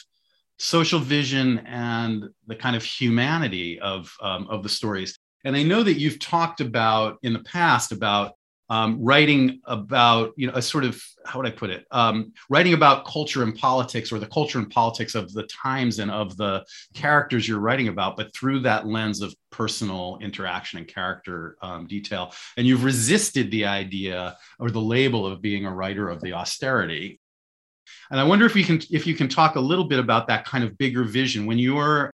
social 0.61 1.01
vision 1.01 1.59
and 1.67 2.29
the 2.47 2.55
kind 2.55 2.77
of 2.77 2.85
humanity 2.85 3.81
of 3.81 4.15
um, 4.21 4.47
of 4.49 4.63
the 4.63 4.69
stories. 4.69 5.19
And 5.45 5.57
I 5.57 5.63
know 5.63 5.83
that 5.83 5.99
you've 5.99 6.19
talked 6.19 6.61
about 6.61 7.19
in 7.23 7.33
the 7.33 7.39
past 7.41 7.93
about 7.93 8.35
um, 8.69 8.99
writing 9.01 9.61
about, 9.65 10.33
you 10.37 10.47
know, 10.47 10.53
a 10.55 10.63
sort 10.63 10.85
of, 10.85 11.03
how 11.27 11.41
would 11.41 11.49
I 11.49 11.51
put 11.51 11.71
it? 11.71 11.87
Um, 11.91 12.33
writing 12.49 12.75
about 12.75 13.05
culture 13.05 13.43
and 13.43 13.57
politics 13.57 14.13
or 14.13 14.21
the 14.21 14.29
culture 14.29 14.59
and 14.59 14.71
politics 14.71 15.15
of 15.17 15.33
the 15.33 15.43
times 15.45 15.99
and 15.99 16.11
of 16.11 16.37
the 16.37 16.65
characters 16.95 17.49
you're 17.49 17.59
writing 17.59 17.89
about, 17.89 18.17
but 18.17 18.33
through 18.33 18.61
that 18.61 18.87
lens 18.87 19.23
of 19.23 19.35
personal 19.51 20.19
interaction 20.21 20.79
and 20.79 20.87
character 20.87 21.57
um, 21.63 21.87
detail. 21.87 22.33
And 22.57 22.67
you've 22.67 22.85
resisted 22.85 23.51
the 23.51 23.65
idea 23.65 24.37
or 24.61 24.71
the 24.71 24.81
label 24.81 25.27
of 25.27 25.43
being 25.43 25.67
a 25.67 25.75
writer 25.75 26.09
of 26.09 26.21
the 26.21 26.35
austerity. 26.35 27.20
And 28.11 28.19
I 28.19 28.25
wonder 28.25 28.45
if 28.45 28.57
you 28.57 28.65
can 28.65 28.81
if 28.91 29.07
you 29.07 29.15
can 29.15 29.29
talk 29.29 29.57
a 29.57 29.61
little 29.61 29.85
bit 29.85 29.99
about 29.99 30.27
that 30.29 30.45
kind 30.45 30.65
of 30.65 30.77
bigger 30.79 31.05
vision 31.05 31.47
when 31.47 31.59
you're 31.59 32.11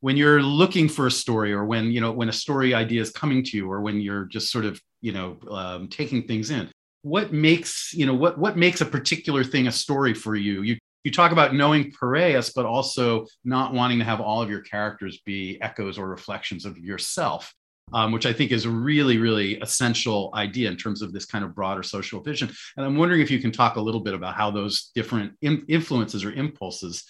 when 0.00 0.16
you're 0.16 0.42
looking 0.42 0.88
for 0.88 1.06
a 1.06 1.10
story 1.10 1.52
or 1.52 1.64
when 1.64 1.90
you 1.90 2.00
know 2.00 2.12
when 2.12 2.28
a 2.28 2.32
story 2.32 2.74
idea 2.74 3.00
is 3.00 3.10
coming 3.10 3.42
to 3.42 3.56
you 3.56 3.70
or 3.70 3.80
when 3.80 4.00
you're 4.00 4.26
just 4.26 4.50
sort 4.50 4.64
of 4.64 4.80
you 5.00 5.12
know 5.12 5.38
um, 5.50 5.88
taking 5.88 6.26
things 6.26 6.50
in. 6.50 6.70
What 7.02 7.32
makes 7.32 7.92
you 7.94 8.04
know 8.04 8.14
what 8.14 8.38
what 8.38 8.56
makes 8.56 8.80
a 8.80 8.86
particular 8.86 9.42
thing 9.42 9.68
a 9.68 9.72
story 9.72 10.12
for 10.12 10.36
you? 10.36 10.62
You 10.62 10.76
you 11.04 11.12
talk 11.12 11.32
about 11.32 11.54
knowing 11.54 11.92
Piraeus, 11.92 12.52
but 12.52 12.66
also 12.66 13.26
not 13.44 13.72
wanting 13.72 14.00
to 14.00 14.04
have 14.04 14.20
all 14.20 14.42
of 14.42 14.50
your 14.50 14.60
characters 14.60 15.20
be 15.24 15.56
echoes 15.62 15.98
or 15.98 16.08
reflections 16.08 16.64
of 16.66 16.76
yourself, 16.76 17.54
um, 17.92 18.12
which 18.12 18.26
I 18.26 18.32
think 18.32 18.50
is 18.50 18.64
a 18.64 18.70
really, 18.70 19.18
really 19.18 19.60
essential 19.60 20.30
idea 20.34 20.70
in 20.70 20.76
terms 20.76 21.02
of 21.02 21.12
this 21.12 21.24
kind 21.24 21.44
of 21.44 21.54
broader 21.54 21.82
social 21.82 22.20
vision. 22.20 22.50
And 22.76 22.84
I'm 22.84 22.96
wondering 22.96 23.20
if 23.20 23.30
you 23.30 23.40
can 23.40 23.52
talk 23.52 23.76
a 23.76 23.80
little 23.80 24.00
bit 24.00 24.14
about 24.14 24.34
how 24.34 24.50
those 24.50 24.90
different 24.94 25.34
in- 25.40 25.64
influences 25.68 26.24
or 26.24 26.32
impulses 26.32 27.04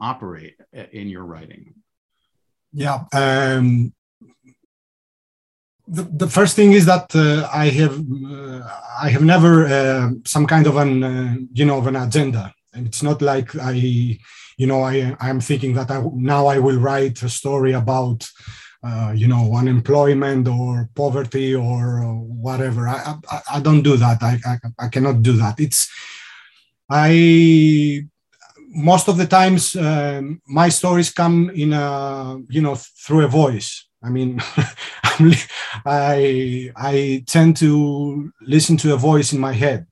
operate 0.00 0.56
in 0.92 1.08
your 1.08 1.24
writing. 1.24 1.74
Yeah. 2.72 3.04
Um, 3.12 3.92
the, 5.86 6.02
the 6.02 6.28
first 6.28 6.54
thing 6.54 6.72
is 6.72 6.86
that 6.86 7.14
uh, 7.14 7.48
I 7.52 7.68
have 7.70 7.98
uh, 7.98 8.60
I 9.00 9.08
have 9.08 9.22
never 9.22 9.66
uh, 9.66 10.10
some 10.26 10.46
kind 10.46 10.66
of 10.66 10.76
an 10.76 11.02
uh, 11.02 11.34
you 11.52 11.64
know 11.64 11.78
of 11.78 11.86
an 11.86 11.96
agenda. 11.96 12.52
And 12.74 12.86
it's 12.86 13.02
not 13.02 13.22
like 13.22 13.56
I 13.56 13.72
you 13.72 14.66
know 14.66 14.82
I 14.82 15.16
I'm 15.18 15.40
thinking 15.40 15.72
that 15.74 15.90
I 15.90 16.02
now 16.12 16.46
I 16.46 16.58
will 16.58 16.78
write 16.78 17.22
a 17.22 17.28
story 17.28 17.72
about 17.72 18.28
uh, 18.82 19.12
you 19.14 19.26
know 19.26 19.54
unemployment 19.54 20.48
or 20.48 20.88
poverty 20.94 21.54
or 21.54 22.02
whatever. 22.14 22.88
I, 22.88 23.16
I, 23.30 23.40
I 23.54 23.60
don't 23.60 23.82
do 23.82 23.96
that. 23.96 24.22
I, 24.22 24.38
I 24.46 24.58
I 24.78 24.88
cannot 24.88 25.22
do 25.22 25.32
that. 25.32 25.58
It's 25.58 25.90
I 26.90 28.08
most 28.70 29.08
of 29.08 29.16
the 29.16 29.26
times 29.26 29.74
um, 29.76 30.40
my 30.46 30.68
stories 30.68 31.10
come 31.10 31.50
in 31.50 31.72
a 31.72 32.38
you 32.48 32.60
know 32.60 32.76
through 32.76 33.24
a 33.24 33.28
voice 33.28 33.86
i 34.02 34.10
mean 34.10 34.40
i 35.86 36.70
i 36.76 37.24
tend 37.26 37.56
to 37.56 38.30
listen 38.42 38.76
to 38.76 38.94
a 38.94 38.96
voice 38.96 39.32
in 39.32 39.40
my 39.40 39.52
head 39.52 39.86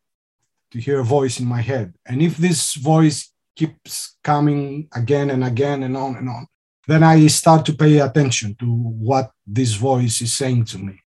to 0.70 0.78
hear 0.78 1.00
a 1.00 1.04
voice 1.04 1.40
in 1.40 1.46
my 1.46 1.60
head 1.60 1.94
and 2.06 2.22
if 2.22 2.36
this 2.36 2.74
voice 2.74 3.32
keeps 3.56 4.16
coming 4.22 4.88
again 4.94 5.30
and 5.30 5.42
again 5.42 5.82
and 5.82 5.96
on 5.96 6.16
and 6.16 6.28
on 6.28 6.46
then 6.86 7.02
i 7.02 7.26
start 7.26 7.64
to 7.64 7.72
pay 7.72 7.98
attention 7.98 8.54
to 8.54 8.66
what 8.66 9.30
this 9.46 9.74
voice 9.74 10.20
is 10.20 10.32
saying 10.32 10.64
to 10.64 10.78
me 10.78 11.00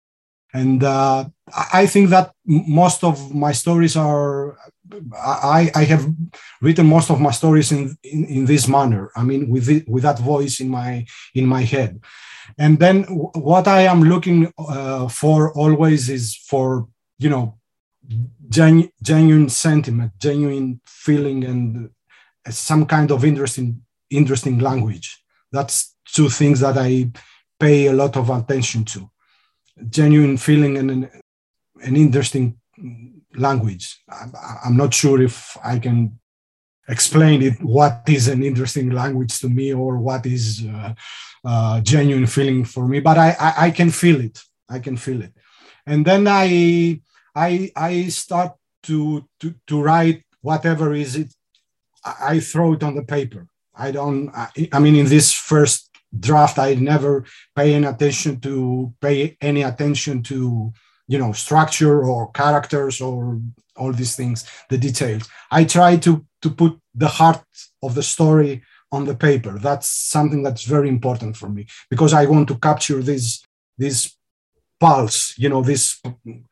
and 0.53 0.83
uh, 0.83 1.25
I 1.73 1.85
think 1.85 2.09
that 2.09 2.31
most 2.45 3.03
of 3.03 3.33
my 3.33 3.51
stories 3.51 3.95
are. 3.95 4.57
I, 5.21 5.69
I 5.75 5.83
have 5.83 6.07
written 6.61 6.87
most 6.87 7.11
of 7.11 7.19
my 7.19 7.31
stories 7.31 7.73
in, 7.73 7.97
in, 8.03 8.25
in 8.25 8.45
this 8.45 8.69
manner. 8.69 9.11
I 9.17 9.23
mean, 9.23 9.49
with 9.49 9.67
it, 9.69 9.87
with 9.87 10.03
that 10.03 10.19
voice 10.19 10.61
in 10.61 10.69
my 10.69 11.05
in 11.35 11.45
my 11.45 11.63
head, 11.63 11.99
and 12.57 12.79
then 12.79 13.03
what 13.03 13.67
I 13.67 13.81
am 13.81 14.01
looking 14.03 14.51
uh, 14.57 15.09
for 15.09 15.53
always 15.53 16.09
is 16.09 16.35
for 16.35 16.87
you 17.19 17.29
know 17.29 17.57
genu- 18.49 18.89
genuine 19.01 19.49
sentiment, 19.49 20.13
genuine 20.17 20.79
feeling, 20.85 21.43
and 21.43 21.89
some 22.49 22.85
kind 22.85 23.11
of 23.11 23.25
interesting 23.25 23.81
interesting 24.09 24.59
language. 24.59 25.21
That's 25.51 25.95
two 26.05 26.29
things 26.29 26.59
that 26.59 26.77
I 26.77 27.11
pay 27.59 27.87
a 27.87 27.93
lot 27.93 28.17
of 28.17 28.29
attention 28.29 28.85
to 28.85 29.09
genuine 29.89 30.37
feeling 30.37 30.77
and 30.77 30.91
an, 30.91 31.09
an 31.81 31.95
interesting 31.95 32.57
language. 33.35 34.01
I'm, 34.09 34.33
I'm, 34.65 34.77
not 34.77 34.93
sure 34.93 35.21
if 35.21 35.57
I 35.63 35.79
can 35.79 36.19
explain 36.87 37.41
it 37.41 37.61
what 37.61 38.03
is 38.07 38.27
an 38.27 38.43
interesting 38.43 38.89
language 38.91 39.39
to 39.39 39.49
me 39.49 39.73
or 39.73 39.97
what 39.97 40.25
is 40.25 40.65
uh, 40.65 40.93
uh, 41.45 41.81
genuine 41.81 42.27
feeling 42.27 42.65
for 42.65 42.87
me, 42.87 42.99
but 42.99 43.17
I, 43.17 43.35
I, 43.39 43.53
I 43.67 43.71
can 43.71 43.91
feel 43.91 44.21
it. 44.21 44.39
I 44.69 44.79
can 44.79 44.97
feel 44.97 45.21
it, 45.21 45.31
and 45.85 46.05
then 46.05 46.27
I 46.27 46.99
I 47.33 47.71
I 47.75 48.07
start 48.09 48.53
to 48.83 49.25
to 49.39 49.55
to 49.67 49.81
write 49.81 50.25
whatever 50.41 50.93
is 50.93 51.15
it. 51.15 51.33
I 52.03 52.39
throw 52.41 52.73
it 52.73 52.83
on 52.83 52.95
the 52.95 53.03
paper. 53.03 53.47
I 53.77 53.91
don't. 53.91 54.29
I, 54.29 54.69
I 54.73 54.79
mean, 54.79 54.95
in 54.95 55.05
this 55.05 55.33
first 55.33 55.87
draft 56.19 56.57
i 56.57 56.73
never 56.73 57.25
pay 57.55 57.73
any 57.73 57.85
attention 57.85 58.39
to 58.39 58.93
pay 59.01 59.37
any 59.41 59.63
attention 59.63 60.23
to 60.23 60.71
you 61.07 61.17
know 61.17 61.31
structure 61.31 62.03
or 62.03 62.31
characters 62.31 63.01
or 63.01 63.39
all 63.75 63.91
these 63.91 64.15
things 64.15 64.49
the 64.69 64.77
details 64.77 65.27
i 65.51 65.63
try 65.63 65.97
to 65.97 66.25
to 66.41 66.49
put 66.49 66.79
the 66.95 67.07
heart 67.07 67.43
of 67.83 67.93
the 67.95 68.03
story 68.03 68.63
on 68.91 69.05
the 69.05 69.15
paper 69.15 69.59
that's 69.59 69.89
something 69.89 70.43
that's 70.43 70.63
very 70.63 70.89
important 70.89 71.35
for 71.35 71.49
me 71.49 71.65
because 71.89 72.13
i 72.13 72.25
want 72.25 72.47
to 72.47 72.57
capture 72.57 73.01
this 73.03 73.43
this 73.77 74.15
pulse 74.79 75.33
you 75.37 75.49
know 75.49 75.61
this 75.61 76.01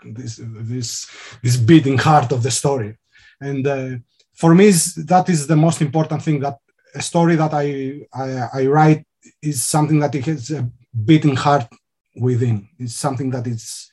this 0.04 0.42
this 0.44 1.08
this 1.44 1.58
beating 1.58 1.98
heart 1.98 2.32
of 2.32 2.44
the 2.44 2.52
story 2.52 2.98
and 3.40 3.66
uh, 3.68 3.90
for 4.34 4.54
me 4.54 4.70
that 4.98 5.26
is 5.30 5.48
the 5.48 5.56
most 5.56 5.82
important 5.82 6.22
thing 6.22 6.40
that 6.40 6.58
a 6.96 7.02
story 7.02 7.36
that 7.36 7.54
I, 7.54 8.02
I, 8.14 8.62
I 8.62 8.66
write 8.68 9.06
is 9.42 9.64
something 9.64 10.00
that 10.00 10.16
it 10.16 10.26
has 10.26 10.52
a 10.52 10.70
beating 11.04 11.36
heart 11.36 11.68
within. 12.16 12.70
It's 12.80 12.96
something 12.96 13.30
that 13.32 13.46
is 13.48 13.92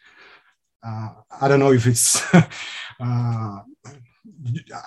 uh, 0.85 1.09
I 1.41 1.49
don't 1.49 1.61
know 1.61 1.73
if 1.73 1.87
it's, 1.87 2.23
uh, 2.35 3.59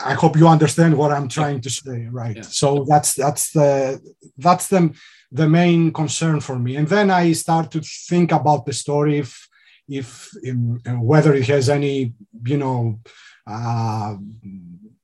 I 0.04 0.14
hope 0.14 0.36
you 0.36 0.48
understand 0.48 0.98
what 0.98 1.12
I'm 1.12 1.30
trying 1.30 1.62
to 1.62 1.70
say, 1.70 2.08
right? 2.12 2.36
Yeah. 2.36 2.42
So 2.42 2.86
that's 2.88 3.14
that's 3.14 3.52
the 3.52 4.02
that's 4.38 4.68
the 4.68 4.94
the 5.32 5.48
main 5.48 5.94
concern 5.94 6.42
for 6.42 6.60
me. 6.60 6.76
And 6.76 6.88
then 6.88 7.10
I 7.10 7.32
start 7.32 7.72
to 7.72 7.82
think 7.82 8.32
about 8.32 8.66
the 8.66 8.74
story, 8.74 9.20
if 9.20 9.48
if 9.88 10.30
in, 10.44 10.82
whether 11.00 11.34
it 11.34 11.48
has 11.48 11.70
any, 11.70 12.14
you 12.46 12.58
know, 12.58 13.00
uh, 13.48 14.16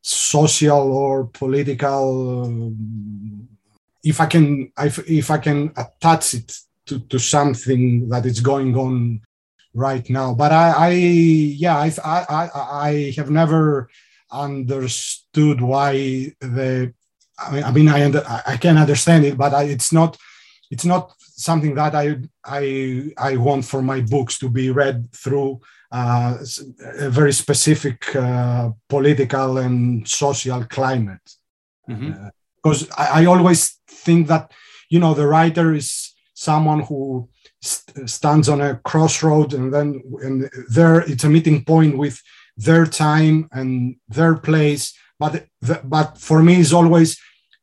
social 0.02 0.92
or 0.92 1.26
political 1.26 2.46
um, 2.46 3.48
if 4.04 4.20
I 4.20 4.26
can 4.26 4.72
if, 4.80 4.98
if 5.10 5.30
I 5.30 5.38
can 5.38 5.72
attach 5.78 6.34
it 6.34 6.58
to, 6.88 7.00
to 7.00 7.20
something 7.20 8.10
that 8.10 8.26
is 8.26 8.40
going 8.40 8.76
on 8.76 9.22
right 9.74 10.08
now. 10.10 10.34
But 10.34 10.52
I, 10.52 10.72
I 10.72 10.90
yeah, 10.90 11.78
I, 11.78 11.92
I 12.04 12.50
I 12.56 13.14
have 13.16 13.30
never 13.30 13.90
understood 14.32 15.62
why 15.62 15.94
the 16.40 16.94
I 17.38 17.52
mean 17.52 17.64
I 17.64 17.72
mean 17.72 17.90
I, 17.90 18.06
under, 18.06 18.24
I 18.48 18.58
can 18.58 18.78
understand 18.78 19.26
it, 19.26 19.38
but 19.38 19.54
I, 19.54 19.64
it's 19.64 19.94
not 19.94 20.18
it's 20.70 20.86
not 20.86 21.14
something 21.20 21.76
that 21.76 21.96
I 21.96 22.18
I 22.44 23.12
I 23.18 23.38
want 23.38 23.66
for 23.66 23.82
my 23.82 24.02
books 24.02 24.40
to 24.40 24.50
be 24.50 24.72
read 24.72 25.14
through 25.14 25.62
uh, 25.92 26.38
a 27.00 27.10
very 27.10 27.34
specific 27.34 28.16
uh, 28.16 28.70
political 28.88 29.58
and 29.58 30.08
social 30.08 30.64
climate. 30.66 31.36
Mm-hmm. 31.90 32.14
Uh, 32.14 32.30
because 32.64 32.90
I, 32.92 33.22
I, 33.22 33.26
always 33.26 33.80
think 33.88 34.28
that 34.28 34.52
you 34.90 35.00
know 35.00 35.14
the 35.14 35.28
writer 35.28 35.74
is 35.74 36.14
someone 36.34 36.82
who 36.82 37.28
st- 37.62 38.10
stands 38.10 38.50
on 38.50 38.62
a 38.62 38.76
crossroad 38.86 39.54
and 39.54 39.74
then 39.74 40.02
and 40.22 40.50
there 40.70 41.02
it's 41.02 41.24
a 41.24 41.30
meeting 41.30 41.66
point 41.66 41.98
with 41.98 42.22
their 42.56 42.86
time 42.86 43.50
and 43.52 43.96
their 44.10 44.36
place 44.36 44.94
but 45.20 45.48
the, 45.62 45.82
but 45.84 46.18
for 46.18 46.44
me 46.44 46.62
it's 46.62 46.74
always 46.74 47.20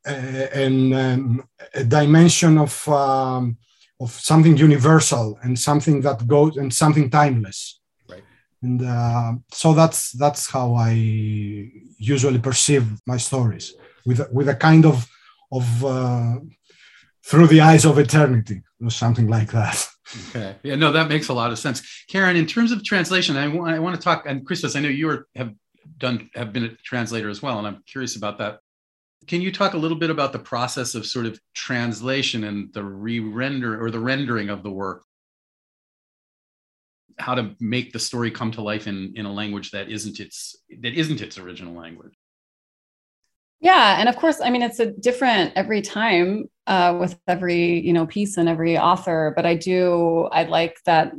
uh, 0.07 0.11
an, 0.11 0.93
um, 0.93 1.43
a 1.73 1.83
dimension 1.83 2.57
of 2.57 2.87
um, 2.89 3.57
of 4.01 4.11
something 4.11 4.57
universal 4.57 5.37
and 5.43 5.57
something 5.57 6.01
that 6.01 6.27
goes 6.27 6.57
and 6.57 6.73
something 6.73 7.09
timeless 7.09 7.78
and 8.61 8.81
uh, 8.81 9.33
so 9.51 9.73
that's 9.73 10.11
that's 10.13 10.49
how 10.49 10.75
i 10.75 10.91
usually 11.97 12.39
perceive 12.39 12.85
my 13.05 13.17
stories 13.17 13.73
with 14.05 14.21
with 14.31 14.49
a 14.49 14.55
kind 14.55 14.85
of 14.85 15.07
of 15.51 15.85
uh, 15.85 16.35
through 17.23 17.47
the 17.47 17.61
eyes 17.61 17.85
of 17.85 17.97
eternity 17.99 18.61
or 18.81 18.89
something 18.89 19.27
like 19.27 19.51
that. 19.51 19.87
Okay. 20.29 20.55
Yeah. 20.63 20.75
No, 20.75 20.91
that 20.91 21.09
makes 21.09 21.27
a 21.27 21.33
lot 21.33 21.51
of 21.51 21.59
sense. 21.59 22.03
Karen, 22.07 22.35
in 22.35 22.47
terms 22.47 22.71
of 22.71 22.83
translation, 22.83 23.37
I 23.37 23.47
want 23.47 23.75
I 23.75 23.79
want 23.79 23.95
to 23.95 24.01
talk. 24.01 24.25
And 24.25 24.45
Christos, 24.45 24.75
I 24.75 24.79
know 24.79 24.89
you 24.89 25.09
are, 25.09 25.27
have 25.35 25.53
done 25.97 26.29
have 26.33 26.51
been 26.53 26.65
a 26.65 26.75
translator 26.83 27.29
as 27.29 27.41
well, 27.41 27.59
and 27.59 27.67
I'm 27.67 27.83
curious 27.85 28.15
about 28.15 28.39
that. 28.39 28.59
Can 29.27 29.41
you 29.41 29.51
talk 29.51 29.73
a 29.75 29.77
little 29.77 29.97
bit 29.97 30.09
about 30.09 30.33
the 30.33 30.39
process 30.39 30.95
of 30.95 31.05
sort 31.05 31.27
of 31.27 31.39
translation 31.53 32.45
and 32.45 32.73
the 32.73 32.83
re-render 32.83 33.79
or 33.79 33.91
the 33.91 33.99
rendering 33.99 34.49
of 34.49 34.63
the 34.63 34.71
work? 34.71 35.03
How 37.19 37.35
to 37.35 37.55
make 37.59 37.91
the 37.93 37.99
story 37.99 38.31
come 38.31 38.51
to 38.51 38.61
life 38.61 38.87
in, 38.87 39.13
in 39.15 39.25
a 39.25 39.31
language 39.31 39.71
that 39.71 39.89
isn't 39.89 40.19
its 40.19 40.55
that 40.81 40.93
isn't 40.93 41.21
its 41.21 41.37
original 41.37 41.73
language? 41.73 42.13
Yeah, 43.61 43.97
and 43.99 44.07
of 44.07 44.15
course, 44.15 44.39
I 44.41 44.49
mean 44.49 44.61
it's 44.61 44.79
a 44.79 44.91
different 44.91 45.53
every 45.55 45.81
time 45.81 46.45
uh, 46.67 46.97
with 46.99 47.19
every 47.27 47.79
you 47.81 47.91
know 47.91 48.05
piece 48.07 48.37
and 48.37 48.47
every 48.47 48.77
author. 48.77 49.33
But 49.35 49.45
I 49.45 49.55
do 49.55 50.29
I 50.31 50.43
like 50.43 50.77
that 50.85 51.13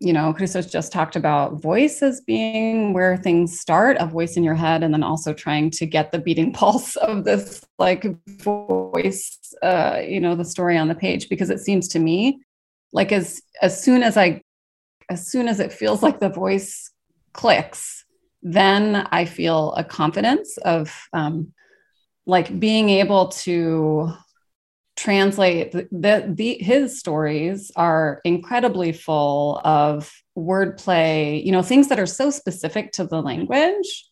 you 0.00 0.12
know 0.12 0.32
Christos 0.32 0.66
just 0.66 0.92
talked 0.92 1.16
about 1.16 1.60
voice 1.60 2.00
as 2.00 2.20
being 2.20 2.92
where 2.92 3.16
things 3.16 3.58
start, 3.58 3.96
a 3.98 4.06
voice 4.06 4.36
in 4.36 4.44
your 4.44 4.54
head, 4.54 4.84
and 4.84 4.94
then 4.94 5.02
also 5.02 5.32
trying 5.34 5.70
to 5.72 5.86
get 5.86 6.12
the 6.12 6.20
beating 6.20 6.52
pulse 6.60 6.94
of 6.96 7.24
this 7.24 7.64
like 7.78 8.06
voice, 8.26 9.38
uh, 9.62 10.00
you 10.06 10.20
know, 10.20 10.36
the 10.36 10.44
story 10.44 10.78
on 10.78 10.86
the 10.86 10.94
page. 10.94 11.28
Because 11.28 11.50
it 11.50 11.58
seems 11.58 11.88
to 11.88 11.98
me 11.98 12.40
like 12.92 13.10
as 13.10 13.42
as 13.62 13.82
soon 13.82 14.04
as 14.04 14.16
I 14.16 14.42
as 15.08 15.26
soon 15.26 15.48
as 15.48 15.60
it 15.60 15.72
feels 15.72 16.02
like 16.02 16.20
the 16.20 16.28
voice 16.28 16.90
clicks 17.32 18.04
then 18.42 19.06
I 19.10 19.24
feel 19.24 19.72
a 19.72 19.84
confidence 19.84 20.58
of 20.58 21.08
um, 21.12 21.52
like 22.26 22.58
being 22.60 22.88
able 22.88 23.28
to 23.28 24.12
translate 24.96 25.72
the, 25.72 25.88
the, 25.92 26.32
the, 26.34 26.58
his 26.60 26.98
stories 26.98 27.70
are 27.76 28.20
incredibly 28.24 28.92
full 28.92 29.60
of 29.64 30.12
wordplay 30.36 31.44
you 31.44 31.52
know 31.52 31.62
things 31.62 31.88
that 31.88 31.98
are 32.00 32.06
so 32.06 32.30
specific 32.30 32.92
to 32.92 33.04
the 33.04 33.20
language 33.20 34.08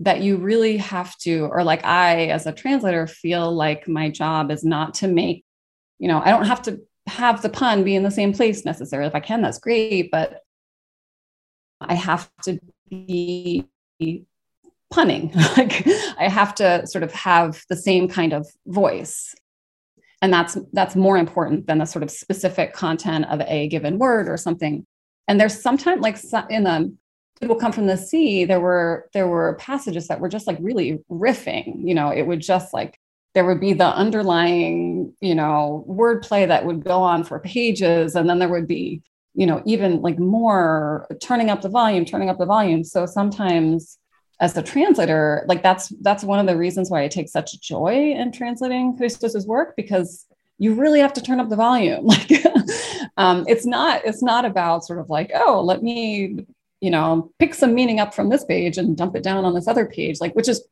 that 0.00 0.20
you 0.20 0.36
really 0.36 0.76
have 0.76 1.16
to 1.18 1.46
or 1.50 1.64
like 1.64 1.84
i 1.84 2.26
as 2.26 2.46
a 2.46 2.52
translator 2.52 3.06
feel 3.06 3.50
like 3.54 3.88
my 3.88 4.10
job 4.10 4.50
is 4.50 4.64
not 4.64 4.94
to 4.94 5.08
make 5.08 5.44
you 5.98 6.08
know 6.08 6.20
i 6.24 6.30
don't 6.30 6.46
have 6.46 6.62
to 6.62 6.80
have 7.06 7.42
the 7.42 7.48
pun 7.48 7.84
be 7.84 7.94
in 7.94 8.02
the 8.02 8.10
same 8.10 8.32
place 8.32 8.64
necessarily 8.64 9.08
if 9.08 9.14
i 9.14 9.20
can 9.20 9.42
that's 9.42 9.58
great 9.58 10.10
but 10.10 10.42
i 11.80 11.94
have 11.94 12.30
to 12.42 12.58
be 12.90 13.66
punning. 14.90 15.32
like 15.56 15.86
I 16.18 16.28
have 16.28 16.54
to 16.56 16.86
sort 16.86 17.04
of 17.04 17.12
have 17.12 17.64
the 17.68 17.76
same 17.76 18.08
kind 18.08 18.32
of 18.32 18.46
voice. 18.66 19.34
And 20.22 20.32
that's 20.32 20.56
that's 20.72 20.96
more 20.96 21.18
important 21.18 21.66
than 21.66 21.78
the 21.78 21.84
sort 21.84 22.02
of 22.02 22.10
specific 22.10 22.72
content 22.72 23.26
of 23.26 23.40
a 23.42 23.68
given 23.68 23.98
word 23.98 24.28
or 24.28 24.36
something. 24.36 24.86
And 25.28 25.40
there's 25.40 25.60
sometimes 25.60 26.00
like 26.00 26.16
in 26.50 26.66
um, 26.66 26.98
the 27.34 27.40
people 27.40 27.56
come 27.56 27.72
from 27.72 27.86
the 27.86 27.98
sea, 27.98 28.44
there 28.44 28.60
were 28.60 29.08
there 29.12 29.28
were 29.28 29.56
passages 29.60 30.08
that 30.08 30.20
were 30.20 30.28
just 30.28 30.46
like 30.46 30.58
really 30.60 31.00
riffing. 31.10 31.86
You 31.86 31.94
know, 31.94 32.10
it 32.10 32.22
would 32.22 32.40
just 32.40 32.72
like 32.72 32.98
there 33.36 33.44
would 33.44 33.60
be 33.60 33.72
the 33.72 33.86
underlying, 33.86 35.14
you 35.20 35.34
know, 35.34 35.84
wordplay 35.88 36.48
that 36.48 36.64
would 36.64 36.82
go 36.82 37.00
on 37.02 37.22
for 37.22 37.38
pages, 37.38 38.16
and 38.16 38.28
then 38.28 38.40
there 38.40 38.48
would 38.48 38.66
be 38.66 39.02
you 39.34 39.46
know 39.46 39.62
even 39.66 40.00
like 40.00 40.18
more 40.18 41.06
turning 41.20 41.50
up 41.50 41.60
the 41.60 41.68
volume 41.68 42.04
turning 42.04 42.30
up 42.30 42.38
the 42.38 42.46
volume. 42.46 42.82
So 42.82 43.06
sometimes 43.06 43.98
as 44.40 44.56
a 44.56 44.62
translator 44.62 45.44
like 45.48 45.62
that's 45.62 45.88
that's 46.00 46.24
one 46.24 46.38
of 46.38 46.46
the 46.46 46.58
reasons 46.58 46.90
why 46.90 47.02
i 47.02 47.08
take 47.08 47.26
such 47.26 47.58
joy 47.58 48.12
in 48.12 48.30
translating 48.30 48.94
christos's 48.94 49.46
work 49.46 49.74
because 49.78 50.26
you 50.58 50.74
really 50.74 51.00
have 51.00 51.12
to 51.12 51.22
turn 51.22 51.40
up 51.40 51.48
the 51.48 51.56
volume. 51.56 52.06
Like 52.16 52.30
Um, 53.18 53.46
it's 53.48 53.64
not 53.64 54.04
it's 54.04 54.22
not 54.22 54.44
about 54.44 54.84
sort 54.84 54.98
of 54.98 55.08
like 55.08 55.30
oh 55.34 55.62
let 55.64 55.82
me 55.82 56.44
you 56.82 56.90
know 56.90 57.32
pick 57.38 57.54
some 57.54 57.74
meaning 57.74 57.98
up 57.98 58.12
from 58.12 58.28
this 58.28 58.44
page 58.44 58.76
and 58.76 58.94
dump 58.94 59.16
it 59.16 59.22
down 59.22 59.46
on 59.46 59.54
this 59.54 59.66
other 59.66 59.86
page 59.86 60.20
like 60.20 60.34
which 60.34 60.48
is 60.48 60.62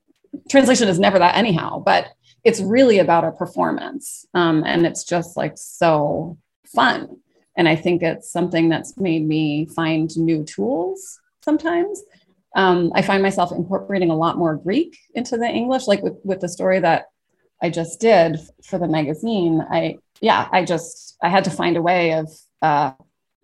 translation 0.50 0.88
is 0.88 0.98
never 0.98 1.18
that 1.18 1.36
anyhow 1.36 1.78
but 1.78 2.08
it's 2.44 2.60
really 2.60 2.98
about 2.98 3.24
a 3.24 3.32
performance 3.32 4.26
um, 4.34 4.62
and 4.64 4.86
it's 4.86 5.04
just 5.04 5.36
like 5.36 5.54
so 5.56 6.38
fun. 6.66 7.16
And 7.56 7.68
i 7.68 7.76
think 7.76 8.02
it's 8.02 8.30
something 8.30 8.68
that's 8.68 8.96
made 8.96 9.26
me 9.26 9.66
find 9.66 10.16
new 10.16 10.44
tools 10.44 11.20
sometimes. 11.42 12.02
Um, 12.56 12.92
i 12.94 13.02
find 13.02 13.22
myself 13.22 13.50
incorporating 13.52 14.10
a 14.10 14.16
lot 14.16 14.38
more 14.38 14.56
greek 14.56 14.96
into 15.14 15.36
the 15.36 15.48
english 15.48 15.88
like 15.88 16.02
with, 16.02 16.18
with 16.22 16.40
the 16.40 16.48
story 16.48 16.78
that 16.80 17.06
i 17.60 17.68
just 17.68 18.00
did 18.00 18.38
for 18.62 18.78
the 18.78 18.86
magazine. 18.88 19.60
I 19.70 19.98
yeah 20.20 20.48
i 20.52 20.64
just 20.64 21.16
i 21.22 21.28
had 21.28 21.44
to 21.44 21.50
find 21.50 21.76
a 21.76 21.82
way 21.82 22.12
of 22.12 22.28
uh, 22.62 22.92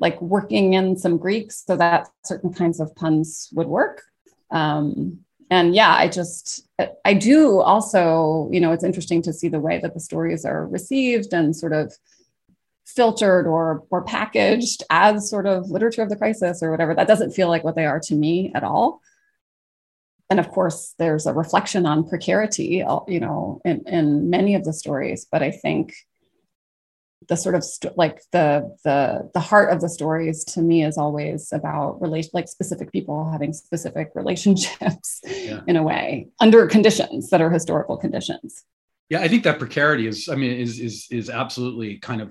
like 0.00 0.20
working 0.20 0.74
in 0.74 0.96
some 0.96 1.18
greek 1.18 1.52
so 1.52 1.76
that 1.76 2.08
certain 2.24 2.52
kinds 2.52 2.80
of 2.80 2.94
puns 2.96 3.50
would 3.52 3.68
work. 3.68 4.02
Um, 4.50 5.20
and 5.50 5.74
yeah 5.74 5.94
i 5.94 6.08
just 6.08 6.66
i 7.04 7.12
do 7.12 7.60
also 7.60 8.48
you 8.50 8.60
know 8.60 8.72
it's 8.72 8.84
interesting 8.84 9.20
to 9.20 9.32
see 9.32 9.48
the 9.48 9.60
way 9.60 9.78
that 9.78 9.94
the 9.94 10.00
stories 10.00 10.44
are 10.44 10.66
received 10.66 11.32
and 11.32 11.54
sort 11.54 11.72
of 11.72 11.92
filtered 12.94 13.46
or 13.46 13.84
or 13.90 14.02
packaged 14.02 14.82
as 14.90 15.30
sort 15.30 15.46
of 15.46 15.70
literature 15.70 16.02
of 16.02 16.08
the 16.08 16.16
crisis 16.16 16.62
or 16.62 16.70
whatever. 16.70 16.94
That 16.94 17.08
doesn't 17.08 17.32
feel 17.32 17.48
like 17.48 17.64
what 17.64 17.76
they 17.76 17.86
are 17.86 18.00
to 18.00 18.14
me 18.14 18.50
at 18.54 18.64
all. 18.64 19.00
And 20.28 20.40
of 20.40 20.48
course 20.48 20.94
there's 20.98 21.26
a 21.26 21.32
reflection 21.32 21.86
on 21.86 22.08
precarity 22.08 22.84
you 23.08 23.20
know 23.20 23.60
in, 23.64 23.82
in 23.86 24.30
many 24.30 24.54
of 24.54 24.64
the 24.64 24.72
stories 24.72 25.26
but 25.30 25.42
i 25.42 25.50
think 25.50 25.92
the 27.30 27.36
sort 27.36 27.54
of 27.54 27.62
st- 27.64 27.96
like 27.96 28.20
the 28.32 28.76
the 28.84 29.30
the 29.32 29.40
heart 29.40 29.72
of 29.72 29.80
the 29.80 29.88
stories 29.88 30.44
to 30.44 30.60
me 30.60 30.84
is 30.84 30.98
always 30.98 31.52
about 31.52 32.02
relation 32.02 32.30
like 32.34 32.48
specific 32.48 32.90
people 32.92 33.30
having 33.30 33.52
specific 33.52 34.10
relationships 34.14 35.20
yeah. 35.24 35.60
in 35.66 35.76
a 35.76 35.82
way 35.82 36.26
under 36.40 36.66
conditions 36.66 37.30
that 37.30 37.40
are 37.40 37.50
historical 37.50 37.96
conditions 37.96 38.64
yeah 39.08 39.20
i 39.20 39.28
think 39.28 39.44
that 39.44 39.58
precarity 39.58 40.06
is 40.06 40.28
i 40.28 40.34
mean 40.34 40.50
is 40.50 40.80
is 40.80 41.06
is 41.10 41.30
absolutely 41.30 41.96
kind 41.96 42.20
of 42.20 42.30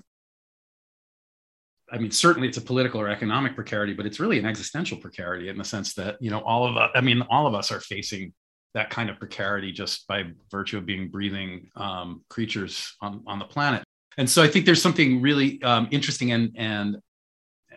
I 1.91 1.97
mean, 1.97 2.11
certainly 2.11 2.47
it's 2.47 2.57
a 2.59 2.61
political 2.61 3.01
or 3.01 3.09
economic 3.09 3.55
precarity, 3.55 3.93
but 3.95 4.05
it's 4.05 4.19
really 4.19 4.37
an 4.37 4.45
existential 4.45 4.95
precarity 4.95 5.49
in 5.49 5.57
the 5.57 5.63
sense 5.63 5.95
that, 5.95 6.21
you 6.21 6.29
know, 6.29 6.37
all 6.41 6.67
of 6.67 6.77
us, 6.77 6.91
I 6.93 7.01
mean, 7.01 7.23
all 7.31 7.47
of 7.47 7.55
us 7.55 7.71
are 7.71 7.79
facing 7.79 8.31
that 8.75 8.91
kind 8.91 9.09
of 9.09 9.17
precarity 9.17 9.71
just 9.71 10.05
by 10.05 10.25
virtue 10.51 10.77
of 10.77 10.85
being 10.85 11.09
breathing 11.09 11.67
um, 11.75 12.23
creatures 12.29 12.95
on, 13.01 13.23
on 13.25 13.39
the 13.39 13.45
planet 13.45 13.83
and 14.19 14.29
so 14.29 14.43
I 14.43 14.49
think 14.49 14.65
there's 14.65 14.81
something 14.81 15.21
really 15.21 15.63
um, 15.63 15.87
interesting 15.91 16.33
and 16.33 16.51
and 16.57 16.97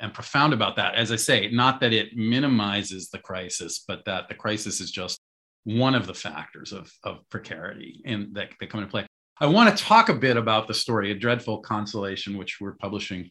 and 0.01 0.13
profound 0.13 0.53
about 0.53 0.75
that. 0.77 0.97
As 0.97 1.13
I 1.13 1.17
say, 1.17 1.49
not 1.53 1.81
that 1.81 1.93
it 1.93 2.17
minimizes 2.17 3.11
the 3.11 3.21
crisis, 3.21 3.85
but 3.87 4.05
that 4.07 4.29
the 4.29 4.35
crisis 4.35 4.81
is 4.81 4.91
just 4.91 5.21
one 5.63 5.95
of 5.95 6.09
the 6.09 6.15
factors 6.15 6.73
of, 6.73 6.93
of 7.05 7.21
precarity 7.31 8.03
and 8.05 8.35
that, 8.35 8.49
that 8.59 8.69
come 8.69 8.81
into 8.81 8.91
play. 8.91 9.07
I 9.41 9.47
want 9.47 9.77
to 9.77 9.85
talk 9.85 10.09
a 10.09 10.15
bit 10.15 10.37
about 10.37 10.67
the 10.67 10.75
story, 10.75 11.13
A 11.13 11.15
Dreadful 11.15 11.61
Consolation, 11.61 12.37
which 12.37 12.61
we're 12.61 12.75
publishing 12.75 13.31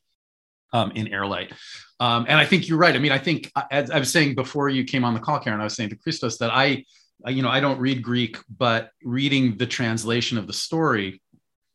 um, 0.72 0.92
in 0.92 1.10
Airlight. 1.10 1.52
Um, 2.00 2.26
and 2.30 2.40
I 2.40 2.46
think 2.46 2.70
you're 2.70 2.78
right. 2.78 2.96
I 2.96 3.00
mean, 3.00 3.12
I 3.12 3.18
think, 3.18 3.52
as 3.70 3.92
I 3.92 4.00
was 4.00 4.10
saying 4.10 4.36
before 4.36 4.70
you 4.70 4.86
came 4.86 5.04
on 5.04 5.14
the 5.14 5.20
call, 5.20 5.42
Karen, 5.42 5.60
I 5.60 5.66
was 5.66 5.76
saying 5.76 5.90
to 5.90 5.98
Christos 5.98 6.38
that 6.38 6.52
I, 6.52 6.86
you 7.28 7.42
know, 7.42 7.50
I 7.50 7.60
don't 7.60 7.80
read 7.80 8.02
Greek, 8.02 8.38
but 8.58 8.92
reading 9.04 9.58
the 9.58 9.68
translation 9.68 10.38
of 10.38 10.48
the 10.48 10.54
story 10.54 11.22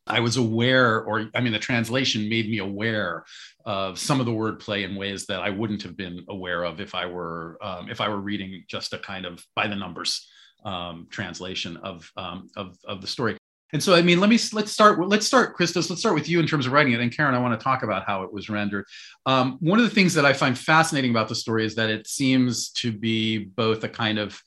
I 0.07 0.19
was 0.19 0.37
aware, 0.37 1.01
or 1.03 1.29
I 1.35 1.41
mean, 1.41 1.53
the 1.53 1.59
translation 1.59 2.29
made 2.29 2.49
me 2.49 2.59
aware 2.59 3.23
of 3.65 3.99
some 3.99 4.19
of 4.19 4.25
the 4.25 4.31
wordplay 4.31 4.83
in 4.83 4.95
ways 4.95 5.25
that 5.27 5.41
I 5.41 5.49
wouldn't 5.49 5.83
have 5.83 5.97
been 5.97 6.25
aware 6.29 6.63
of 6.63 6.79
if 6.79 6.95
I 6.95 7.05
were 7.05 7.57
um, 7.61 7.89
if 7.89 8.01
I 8.01 8.09
were 8.09 8.19
reading 8.19 8.63
just 8.67 8.93
a 8.93 8.99
kind 8.99 9.25
of 9.25 9.43
by 9.55 9.67
the 9.67 9.75
numbers 9.75 10.27
um, 10.63 11.07
translation 11.09 11.77
of, 11.77 12.11
um, 12.17 12.49
of 12.55 12.77
of 12.85 13.01
the 13.01 13.07
story. 13.07 13.37
And 13.73 13.83
so, 13.83 13.93
I 13.93 14.01
mean, 14.01 14.21
let 14.21 14.29
me 14.29 14.39
let's 14.53 14.71
start. 14.71 15.05
Let's 15.05 15.27
start, 15.27 15.55
Christos. 15.55 15.89
Let's 15.89 16.01
start 16.01 16.15
with 16.15 16.29
you 16.29 16.39
in 16.39 16.47
terms 16.47 16.65
of 16.65 16.71
writing 16.71 16.93
it. 16.93 17.01
And 17.01 17.15
Karen, 17.15 17.35
I 17.35 17.39
want 17.39 17.59
to 17.59 17.63
talk 17.63 17.83
about 17.83 18.05
how 18.05 18.23
it 18.23 18.31
was 18.31 18.49
rendered. 18.49 18.85
Um, 19.25 19.57
one 19.59 19.77
of 19.77 19.83
the 19.83 19.93
things 19.93 20.13
that 20.13 20.25
I 20.25 20.31
find 20.31 20.57
fascinating 20.57 21.11
about 21.11 21.27
the 21.27 21.35
story 21.35 21.65
is 21.65 21.75
that 21.75 21.89
it 21.89 22.07
seems 22.07 22.69
to 22.71 22.93
be 22.93 23.39
both 23.39 23.83
a 23.83 23.89
kind 23.89 24.19
of 24.19 24.41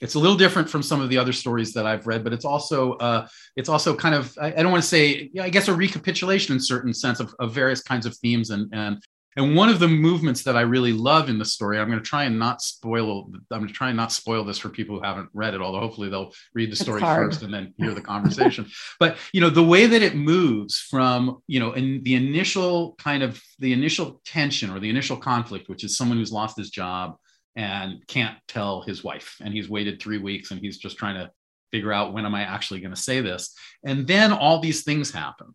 it's 0.00 0.14
a 0.14 0.18
little 0.18 0.36
different 0.36 0.68
from 0.68 0.82
some 0.82 1.00
of 1.00 1.08
the 1.08 1.18
other 1.18 1.32
stories 1.32 1.72
that 1.74 1.86
I've 1.86 2.06
read, 2.06 2.24
but 2.24 2.32
it's 2.32 2.44
also 2.44 2.92
uh, 2.94 3.26
it's 3.56 3.68
also 3.68 3.94
kind 3.94 4.14
of 4.14 4.36
I, 4.40 4.48
I 4.48 4.62
don't 4.62 4.70
want 4.70 4.82
to 4.82 4.88
say 4.88 5.30
I 5.40 5.50
guess 5.50 5.68
a 5.68 5.74
recapitulation 5.74 6.54
in 6.54 6.60
certain 6.60 6.94
sense 6.94 7.20
of, 7.20 7.34
of 7.38 7.52
various 7.52 7.82
kinds 7.82 8.06
of 8.06 8.16
themes 8.16 8.50
and 8.50 8.68
and 8.72 9.02
and 9.38 9.54
one 9.54 9.68
of 9.68 9.78
the 9.78 9.86
movements 9.86 10.42
that 10.42 10.56
I 10.56 10.62
really 10.62 10.92
love 10.92 11.28
in 11.28 11.38
the 11.38 11.44
story, 11.44 11.78
I'm 11.78 11.86
going 11.86 12.00
to 12.00 12.04
try 12.04 12.24
and 12.24 12.40
not 12.40 12.60
spoil. 12.60 13.30
I'm 13.52 13.60
going 13.60 13.68
to 13.68 13.72
try 13.72 13.86
and 13.86 13.96
not 13.96 14.10
spoil 14.10 14.42
this 14.42 14.58
for 14.58 14.68
people 14.68 14.96
who 14.96 15.02
haven't 15.04 15.28
read 15.32 15.54
it. 15.54 15.60
Although 15.60 15.78
hopefully 15.78 16.08
they'll 16.08 16.32
read 16.54 16.72
the 16.72 16.76
story 16.76 17.00
first 17.00 17.42
and 17.42 17.54
then 17.54 17.72
hear 17.76 17.94
the 17.94 18.00
conversation. 18.00 18.66
but 18.98 19.16
you 19.32 19.40
know, 19.40 19.48
the 19.48 19.62
way 19.62 19.86
that 19.86 20.02
it 20.02 20.16
moves 20.16 20.78
from 20.78 21.40
you 21.46 21.60
know, 21.60 21.72
in 21.72 22.02
the 22.02 22.16
initial 22.16 22.96
kind 22.98 23.22
of 23.22 23.40
the 23.60 23.72
initial 23.72 24.20
tension 24.24 24.70
or 24.70 24.80
the 24.80 24.90
initial 24.90 25.16
conflict, 25.16 25.68
which 25.68 25.84
is 25.84 25.96
someone 25.96 26.18
who's 26.18 26.32
lost 26.32 26.56
his 26.56 26.70
job, 26.70 27.16
and 27.58 28.06
can't 28.06 28.38
tell 28.46 28.82
his 28.82 29.02
wife. 29.02 29.36
And 29.40 29.52
he's 29.52 29.68
waited 29.68 30.00
three 30.00 30.18
weeks 30.18 30.52
and 30.52 30.60
he's 30.60 30.78
just 30.78 30.96
trying 30.96 31.16
to 31.16 31.28
figure 31.72 31.92
out 31.92 32.12
when 32.12 32.24
am 32.24 32.34
I 32.34 32.42
actually 32.42 32.78
going 32.78 32.94
to 32.94 33.00
say 33.00 33.20
this. 33.20 33.52
And 33.84 34.06
then 34.06 34.32
all 34.32 34.60
these 34.60 34.84
things 34.84 35.10
happen. 35.10 35.54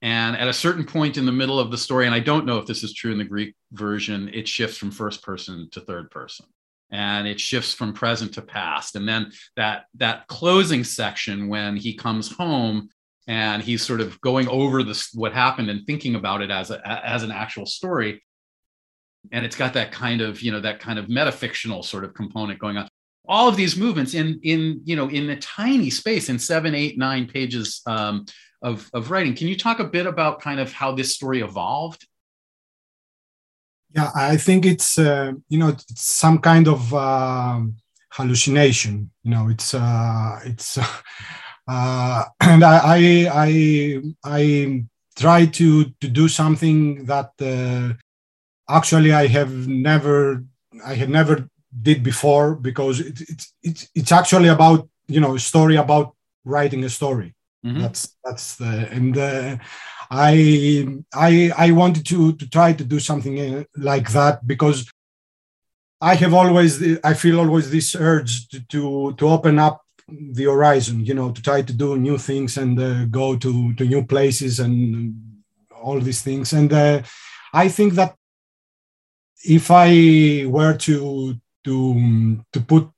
And 0.00 0.34
at 0.34 0.48
a 0.48 0.52
certain 0.52 0.84
point 0.84 1.18
in 1.18 1.26
the 1.26 1.30
middle 1.30 1.60
of 1.60 1.70
the 1.70 1.76
story, 1.76 2.06
and 2.06 2.14
I 2.14 2.20
don't 2.20 2.46
know 2.46 2.56
if 2.56 2.66
this 2.66 2.82
is 2.82 2.94
true 2.94 3.12
in 3.12 3.18
the 3.18 3.24
Greek 3.24 3.54
version, 3.70 4.30
it 4.32 4.48
shifts 4.48 4.78
from 4.78 4.90
first 4.90 5.22
person 5.22 5.68
to 5.72 5.80
third 5.80 6.10
person. 6.10 6.46
And 6.90 7.28
it 7.28 7.38
shifts 7.38 7.74
from 7.74 7.92
present 7.92 8.32
to 8.34 8.42
past. 8.42 8.96
And 8.96 9.06
then 9.06 9.30
that 9.56 9.84
that 9.96 10.26
closing 10.28 10.84
section 10.84 11.48
when 11.48 11.76
he 11.76 11.94
comes 11.94 12.32
home 12.32 12.88
and 13.26 13.62
he's 13.62 13.82
sort 13.82 14.00
of 14.00 14.18
going 14.22 14.48
over 14.48 14.82
this 14.82 15.12
what 15.12 15.34
happened 15.34 15.68
and 15.68 15.86
thinking 15.86 16.14
about 16.14 16.40
it 16.40 16.50
as 16.50 16.70
a, 16.70 17.06
as 17.06 17.22
an 17.22 17.30
actual 17.30 17.66
story 17.66 18.22
and 19.30 19.44
it's 19.44 19.56
got 19.56 19.74
that 19.74 19.92
kind 19.92 20.20
of 20.20 20.42
you 20.42 20.50
know 20.50 20.60
that 20.60 20.80
kind 20.80 20.98
of 20.98 21.06
metafictional 21.06 21.84
sort 21.84 22.04
of 22.04 22.14
component 22.14 22.58
going 22.58 22.76
on. 22.76 22.88
All 23.28 23.48
of 23.48 23.56
these 23.56 23.76
movements 23.76 24.14
in 24.14 24.40
in 24.42 24.80
you 24.84 24.96
know 24.96 25.08
in 25.08 25.30
a 25.30 25.36
tiny 25.36 25.90
space 25.90 26.28
in 26.28 26.38
seven 26.38 26.74
eight 26.74 26.98
nine 26.98 27.26
pages 27.26 27.82
um, 27.86 28.26
of 28.62 28.90
of 28.92 29.10
writing. 29.10 29.34
Can 29.34 29.48
you 29.48 29.56
talk 29.56 29.78
a 29.78 29.84
bit 29.84 30.06
about 30.06 30.40
kind 30.40 30.58
of 30.58 30.72
how 30.72 30.92
this 30.92 31.14
story 31.14 31.40
evolved? 31.40 32.06
Yeah 33.94 34.10
i 34.14 34.36
think 34.36 34.64
it's 34.64 34.98
uh, 34.98 35.32
you 35.48 35.58
know 35.58 35.68
it's 35.68 35.84
some 36.00 36.38
kind 36.38 36.66
of 36.66 36.94
uh, 36.94 37.60
hallucination 38.12 39.10
you 39.22 39.30
know 39.30 39.48
it's 39.48 39.74
uh 39.74 40.40
it's 40.44 40.78
uh 41.68 42.24
and 42.40 42.64
i 42.64 42.78
i 42.96 43.30
i, 43.34 44.02
I 44.24 44.84
try 45.16 45.46
to 45.46 45.84
to 46.00 46.08
do 46.08 46.28
something 46.28 47.04
that 47.06 47.30
uh, 47.40 47.94
actually 48.78 49.12
i 49.12 49.26
have 49.26 49.52
never 49.68 50.44
i 50.84 50.94
had 50.94 51.10
never 51.10 51.48
did 51.80 52.02
before 52.02 52.54
because 52.54 53.00
it, 53.00 53.20
it, 53.20 53.46
it, 53.62 53.88
it's 53.94 54.12
actually 54.12 54.48
about 54.48 54.88
you 55.06 55.20
know 55.20 55.34
a 55.34 55.38
story 55.38 55.76
about 55.76 56.14
writing 56.44 56.84
a 56.84 56.88
story 56.88 57.34
mm-hmm. 57.64 57.80
that's 57.80 58.16
that's 58.24 58.56
the 58.56 58.88
and 58.90 59.16
uh, 59.16 59.56
i 60.10 60.86
i 61.14 61.52
i 61.56 61.70
wanted 61.70 62.04
to 62.04 62.32
to 62.34 62.48
try 62.48 62.72
to 62.72 62.84
do 62.84 62.98
something 62.98 63.38
uh, 63.40 63.64
like 63.76 64.10
that 64.12 64.46
because 64.46 64.90
i 66.00 66.14
have 66.14 66.34
always 66.34 66.72
i 67.04 67.14
feel 67.14 67.38
always 67.38 67.70
this 67.70 67.94
urge 67.94 68.48
to 68.48 68.60
to, 68.66 69.14
to 69.14 69.28
open 69.28 69.58
up 69.58 69.82
the 70.08 70.44
horizon 70.44 71.04
you 71.04 71.14
know 71.14 71.30
to 71.30 71.40
try 71.42 71.62
to 71.62 71.72
do 71.72 71.96
new 71.96 72.18
things 72.18 72.58
and 72.58 72.78
uh, 72.78 73.04
go 73.06 73.36
to 73.36 73.72
to 73.74 73.84
new 73.84 74.04
places 74.04 74.60
and 74.60 75.14
all 75.82 75.98
these 76.00 76.22
things 76.22 76.52
and 76.52 76.72
uh, 76.72 77.00
i 77.54 77.68
think 77.68 77.94
that 77.94 78.14
if 79.44 79.70
I 79.70 80.44
were 80.46 80.76
to 80.78 81.36
to 81.64 82.44
to 82.52 82.60
put 82.60 82.88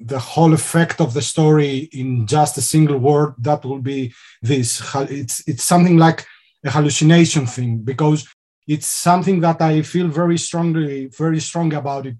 the 0.00 0.18
whole 0.18 0.52
effect 0.52 1.00
of 1.00 1.14
the 1.14 1.22
story 1.22 1.88
in 1.92 2.26
just 2.26 2.56
a 2.58 2.62
single 2.62 2.98
word, 2.98 3.34
that 3.38 3.64
would 3.64 3.82
be 3.82 4.14
this. 4.42 4.82
It's 4.94 5.46
it's 5.48 5.64
something 5.64 5.96
like 5.96 6.26
a 6.64 6.70
hallucination 6.70 7.46
thing 7.46 7.78
because 7.78 8.26
it's 8.66 8.86
something 8.86 9.40
that 9.40 9.60
I 9.60 9.82
feel 9.82 10.08
very 10.08 10.38
strongly, 10.38 11.06
very 11.06 11.40
strong 11.40 11.72
about 11.74 12.06
it. 12.06 12.16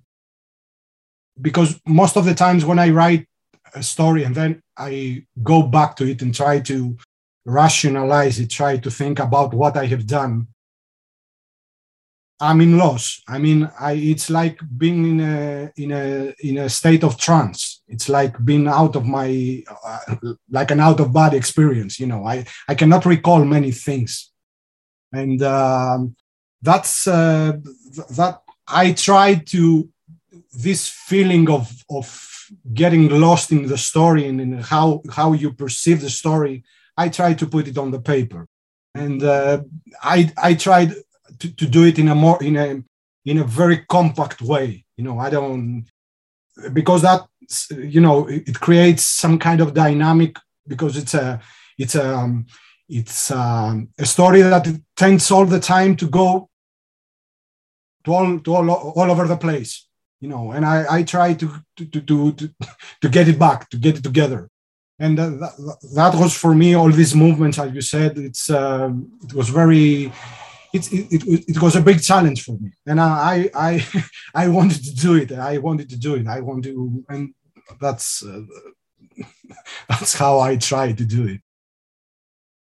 Because 1.40 1.80
most 1.86 2.16
of 2.16 2.24
the 2.24 2.34
times 2.34 2.64
when 2.64 2.78
I 2.78 2.90
write 2.90 3.26
a 3.74 3.82
story 3.82 4.24
and 4.24 4.34
then 4.34 4.62
I 4.76 5.24
go 5.42 5.62
back 5.62 5.96
to 5.96 6.04
it 6.04 6.22
and 6.22 6.34
try 6.34 6.60
to 6.60 6.96
rationalize 7.46 8.38
it, 8.38 8.50
try 8.50 8.76
to 8.76 8.90
think 8.90 9.18
about 9.18 9.54
what 9.54 9.76
I 9.76 9.86
have 9.86 10.06
done, 10.06 10.48
I'm 12.40 12.60
in 12.60 12.76
loss. 12.76 13.22
I 13.28 13.38
mean, 13.38 13.70
I, 13.78 13.92
it's 13.92 14.28
like 14.28 14.58
being 14.76 15.04
in 15.04 15.20
a 15.20 15.72
in 15.76 15.92
a 15.92 16.34
in 16.40 16.58
a 16.58 16.68
state 16.68 17.04
of 17.04 17.16
trance. 17.16 17.82
It's 17.86 18.08
like 18.08 18.44
being 18.44 18.66
out 18.66 18.96
of 18.96 19.06
my 19.06 19.62
uh, 19.86 20.16
like 20.50 20.70
an 20.70 20.80
out 20.80 21.00
of 21.00 21.12
body 21.12 21.36
experience. 21.36 22.00
You 22.00 22.06
know, 22.06 22.24
I 22.26 22.44
I 22.68 22.74
cannot 22.74 23.06
recall 23.06 23.44
many 23.44 23.70
things, 23.70 24.32
and 25.12 25.40
um, 25.42 26.16
that's 26.60 27.06
uh, 27.06 27.52
that 28.16 28.40
I 28.66 28.92
try 28.92 29.34
to 29.34 29.88
this 30.52 30.88
feeling 30.88 31.48
of 31.50 31.72
of 31.88 32.30
getting 32.72 33.08
lost 33.08 33.52
in 33.52 33.66
the 33.66 33.78
story 33.78 34.26
and 34.26 34.40
in 34.40 34.58
how 34.58 35.02
how 35.10 35.34
you 35.34 35.52
perceive 35.52 36.00
the 36.00 36.10
story. 36.10 36.64
I 36.96 37.08
try 37.08 37.34
to 37.34 37.46
put 37.46 37.68
it 37.68 37.78
on 37.78 37.92
the 37.92 38.00
paper, 38.00 38.48
and 38.94 39.22
uh, 39.22 39.62
I 40.02 40.32
I 40.36 40.54
tried 40.54 40.94
to, 41.38 41.56
to 41.56 41.66
do 41.66 41.84
it 41.84 41.98
in 41.98 42.08
a 42.08 42.14
more 42.14 42.42
in 42.42 42.56
a 42.56 42.82
in 43.24 43.38
a 43.38 43.44
very 43.44 43.84
compact 43.88 44.42
way. 44.42 44.84
You 44.96 45.04
know, 45.04 45.18
I 45.18 45.30
don't 45.30 45.86
because 46.72 47.02
that 47.02 47.22
you 47.70 48.00
know 48.00 48.26
it, 48.28 48.48
it 48.48 48.60
creates 48.60 49.04
some 49.04 49.38
kind 49.38 49.60
of 49.60 49.74
dynamic 49.74 50.36
because 50.66 50.96
it's 50.96 51.14
a 51.14 51.40
it's 51.78 51.94
a 51.94 52.16
um, 52.16 52.46
it's 52.88 53.30
um, 53.30 53.88
a 53.98 54.06
story 54.06 54.42
that 54.42 54.68
tends 54.96 55.30
all 55.30 55.46
the 55.46 55.60
time 55.60 55.96
to 55.96 56.06
go 56.06 56.48
to 58.04 58.12
all 58.12 58.38
to 58.38 58.54
all, 58.54 58.70
all 58.70 59.10
over 59.10 59.26
the 59.26 59.36
place 59.36 59.86
you 60.20 60.28
know 60.28 60.52
and 60.52 60.64
i 60.64 60.76
i 60.96 61.02
try 61.02 61.34
to 61.34 61.46
to 61.76 61.84
to 61.86 62.00
to, 62.32 62.50
to 63.00 63.08
get 63.16 63.28
it 63.28 63.38
back 63.38 63.68
to 63.70 63.76
get 63.76 63.98
it 63.98 64.02
together 64.02 64.48
and 64.98 65.18
that, 65.18 65.54
that 65.94 66.14
was 66.14 66.32
for 66.36 66.54
me 66.54 66.74
all 66.74 66.90
these 66.90 67.14
movements 67.14 67.58
as 67.58 67.72
you 67.74 67.80
said 67.80 68.16
it's 68.18 68.50
uh, 68.50 68.90
it 69.26 69.34
was 69.34 69.48
very 69.48 70.12
it, 70.74 70.92
it, 70.92 71.44
it 71.48 71.62
was 71.62 71.76
a 71.76 71.80
big 71.80 72.02
challenge 72.02 72.42
for 72.42 72.58
me 72.58 72.70
and 72.86 73.00
i 73.00 73.48
i 73.54 73.86
i 74.34 74.48
wanted 74.48 74.82
to 74.82 74.94
do 74.94 75.14
it 75.14 75.32
i 75.32 75.58
wanted 75.58 75.88
to 75.88 75.96
do 75.96 76.14
it 76.16 76.26
i 76.26 76.40
want 76.40 76.64
to 76.64 77.04
and 77.08 77.32
that's 77.80 78.24
uh, 78.24 78.42
that's 79.88 80.14
how 80.14 80.40
i 80.40 80.56
try 80.56 80.92
to 80.92 81.04
do 81.04 81.26
it 81.26 81.40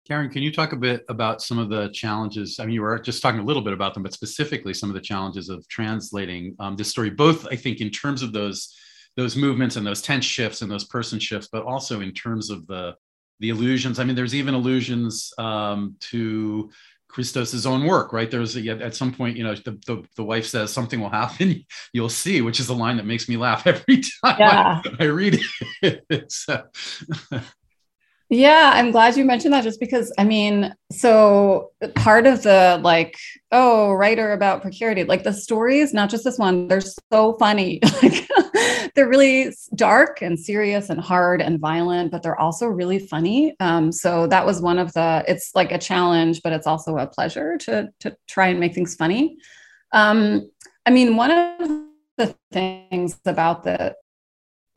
Karen, 0.07 0.31
can 0.31 0.41
you 0.41 0.51
talk 0.51 0.73
a 0.73 0.75
bit 0.75 1.05
about 1.07 1.39
some 1.39 1.59
of 1.59 1.69
the 1.69 1.89
challenges? 1.89 2.59
I 2.59 2.65
mean, 2.65 2.73
you 2.73 2.81
were 2.81 2.97
just 2.97 3.21
talking 3.21 3.41
a 3.41 3.43
little 3.43 3.61
bit 3.61 3.73
about 3.73 3.93
them, 3.93 4.01
but 4.01 4.11
specifically 4.11 4.73
some 4.73 4.89
of 4.89 4.95
the 4.95 5.01
challenges 5.01 5.49
of 5.49 5.67
translating 5.67 6.55
um, 6.59 6.75
this 6.75 6.89
story, 6.89 7.11
both 7.11 7.45
I 7.45 7.55
think 7.55 7.79
in 7.79 7.91
terms 7.91 8.23
of 8.23 8.33
those 8.33 8.75
those 9.15 9.35
movements 9.35 9.75
and 9.75 9.85
those 9.85 10.01
tense 10.01 10.25
shifts 10.25 10.63
and 10.63 10.71
those 10.71 10.85
person 10.85 11.19
shifts, 11.19 11.49
but 11.51 11.63
also 11.63 12.01
in 12.01 12.11
terms 12.11 12.49
of 12.49 12.65
the 12.65 12.95
the 13.39 13.49
illusions. 13.49 13.99
I 13.99 14.03
mean, 14.03 14.15
there's 14.15 14.33
even 14.33 14.55
allusions 14.55 15.31
um, 15.37 15.95
to 16.11 16.71
Christos's 17.09 17.65
own 17.65 17.85
work, 17.85 18.13
right? 18.13 18.29
There's 18.29 18.55
a, 18.55 18.69
at 18.69 18.95
some 18.95 19.11
point, 19.11 19.35
you 19.35 19.43
know, 19.43 19.55
the, 19.55 19.71
the, 19.85 20.03
the, 20.15 20.23
wife 20.23 20.45
says 20.45 20.71
something 20.71 21.01
will 21.01 21.09
happen, 21.09 21.65
you'll 21.93 22.07
see, 22.07 22.41
which 22.41 22.59
is 22.59 22.69
a 22.69 22.73
line 22.73 22.97
that 22.97 23.05
makes 23.05 23.27
me 23.27 23.35
laugh 23.35 23.63
every 23.67 23.97
time 23.97 24.35
yeah. 24.39 24.81
I, 24.85 25.03
I, 25.03 25.03
read 25.05 25.41
it. 25.81 26.31
so, 26.31 26.63
yeah, 28.29 28.71
I'm 28.75 28.91
glad 28.91 29.17
you 29.17 29.25
mentioned 29.25 29.55
that 29.55 29.63
just 29.63 29.79
because 29.79 30.13
I 30.19 30.23
mean, 30.23 30.73
so 30.91 31.71
part 31.95 32.27
of 32.27 32.43
the 32.43 32.79
like, 32.83 33.17
oh, 33.51 33.91
writer 33.93 34.33
about 34.33 34.61
precarity, 34.61 35.03
like 35.03 35.23
the 35.23 35.33
stories, 35.33 35.95
not 35.95 36.11
just 36.11 36.23
this 36.23 36.37
one, 36.37 36.67
they're 36.67 36.81
so 37.11 37.33
funny. 37.39 37.79
like 38.03 38.29
they're 38.95 39.09
really 39.09 39.53
dark 39.75 40.21
and 40.21 40.39
serious 40.39 40.89
and 40.89 40.99
hard 40.99 41.41
and 41.41 41.59
violent, 41.59 42.11
but 42.11 42.23
they're 42.23 42.39
also 42.39 42.67
really 42.67 42.99
funny. 42.99 43.55
Um, 43.59 43.91
so 43.91 44.27
that 44.27 44.45
was 44.45 44.61
one 44.61 44.79
of 44.79 44.93
the, 44.93 45.23
it's 45.27 45.51
like 45.55 45.71
a 45.71 45.77
challenge, 45.77 46.41
but 46.43 46.53
it's 46.53 46.67
also 46.67 46.97
a 46.97 47.07
pleasure 47.07 47.57
to 47.59 47.89
to 47.99 48.15
try 48.27 48.47
and 48.47 48.59
make 48.59 48.73
things 48.73 48.95
funny. 48.95 49.37
Um, 49.91 50.49
I 50.85 50.91
mean, 50.91 51.15
one 51.15 51.31
of 51.31 51.69
the 52.17 52.35
things 52.51 53.19
about 53.25 53.63
the 53.63 53.95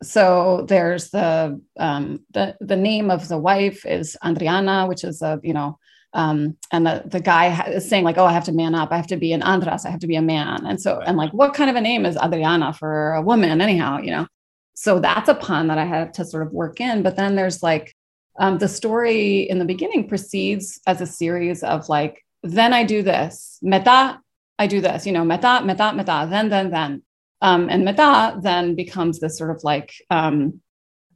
so 0.03 0.67
there's 0.69 1.11
the 1.11 1.61
um, 1.79 2.25
the 2.33 2.57
the 2.61 2.77
name 2.77 3.11
of 3.11 3.29
the 3.29 3.39
wife 3.39 3.87
is 3.87 4.17
Andriana, 4.23 4.89
which 4.89 5.05
is 5.05 5.23
a 5.23 5.41
you 5.43 5.55
know, 5.55 5.79
um, 6.15 6.57
and 6.71 6.87
the 6.87 7.03
the 7.07 7.21
guy 7.21 7.67
is 7.69 7.89
saying 7.89 8.05
like, 8.05 8.19
oh, 8.19 8.25
I 8.25 8.33
have 8.33 8.45
to 8.45 8.53
man 8.53 8.75
up, 8.75 8.93
I 8.93 8.97
have 8.97 9.07
to 9.09 9.17
be 9.17 9.33
an 9.33 9.43
Andras, 9.43 9.87
I 9.87 9.91
have 9.91 10.01
to 10.01 10.07
be 10.07 10.17
a 10.17 10.23
man, 10.23 10.67
and 10.67 10.81
so 10.81 11.01
and 11.01 11.17
like, 11.17 11.33
what 11.33 11.55
kind 11.55 11.71
of 11.71 11.77
a 11.77 11.81
name 11.81 12.05
is 12.05 12.17
Adriana 12.17 12.73
for 12.73 13.15
a 13.15 13.23
woman, 13.23 13.61
anyhow, 13.61 13.99
you 13.99 14.11
know? 14.11 14.27
So 14.75 14.99
that's 14.99 15.29
a 15.29 15.35
pun 15.35 15.69
that 15.69 15.79
I 15.79 15.85
had 15.85 16.15
to 16.15 16.25
sort 16.25 16.47
of 16.47 16.53
work 16.53 16.81
in. 16.81 17.03
But 17.03 17.17
then 17.17 17.37
there's 17.37 17.63
like 17.63 17.95
um, 18.39 18.59
the 18.59 18.69
story 18.69 19.43
in 19.43 19.59
the 19.59 19.65
beginning 19.65 20.09
proceeds 20.09 20.81
as 20.87 21.01
a 21.01 21.07
series 21.07 21.63
of 21.63 21.89
like, 21.89 22.25
then 22.43 22.73
I 22.73 22.85
do 22.85 23.03
this, 23.03 23.59
meta, 23.63 24.19
I 24.59 24.67
do 24.67 24.81
this, 24.81 25.07
you 25.07 25.13
know, 25.13 25.25
meta, 25.25 25.63
meta, 25.65 25.93
meta, 25.95 26.27
then, 26.29 26.49
then, 26.49 26.71
then. 26.71 27.03
Um, 27.41 27.69
and 27.69 27.85
meta 27.85 28.39
then 28.41 28.75
becomes 28.75 29.21
this 29.21 29.37
sort 29.37 29.51
of 29.51 29.63
like 29.65 29.93
um, 30.11 30.61